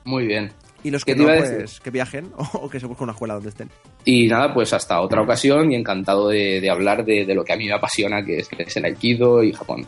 Muy 0.07 0.26
bien. 0.26 0.50
Y 0.82 0.90
los 0.90 1.04
¿Qué 1.04 1.14
que 1.14 1.20
no, 1.20 1.26
pues 1.26 1.80
que 1.80 1.90
viajen 1.90 2.30
o, 2.36 2.44
o 2.59 2.70
que 2.70 2.80
se 2.80 2.86
busquen 2.86 3.04
una 3.04 3.12
escuela 3.12 3.34
donde 3.34 3.50
estén. 3.50 3.68
Y 4.04 4.28
nada, 4.28 4.54
pues 4.54 4.72
hasta 4.72 5.00
otra 5.00 5.20
ocasión 5.20 5.70
y 5.72 5.74
encantado 5.74 6.28
de, 6.28 6.61
de 6.61 6.70
hablar 6.70 7.04
de, 7.04 7.26
de 7.26 7.34
lo 7.34 7.44
que 7.44 7.52
a 7.52 7.57
mí 7.57 7.66
me 7.66 7.74
apasiona, 7.74 8.24
que 8.24 8.38
es, 8.38 8.48
que 8.48 8.62
es 8.62 8.76
el 8.76 8.84
Aikido 8.84 9.42
y 9.42 9.52
Japón. 9.52 9.84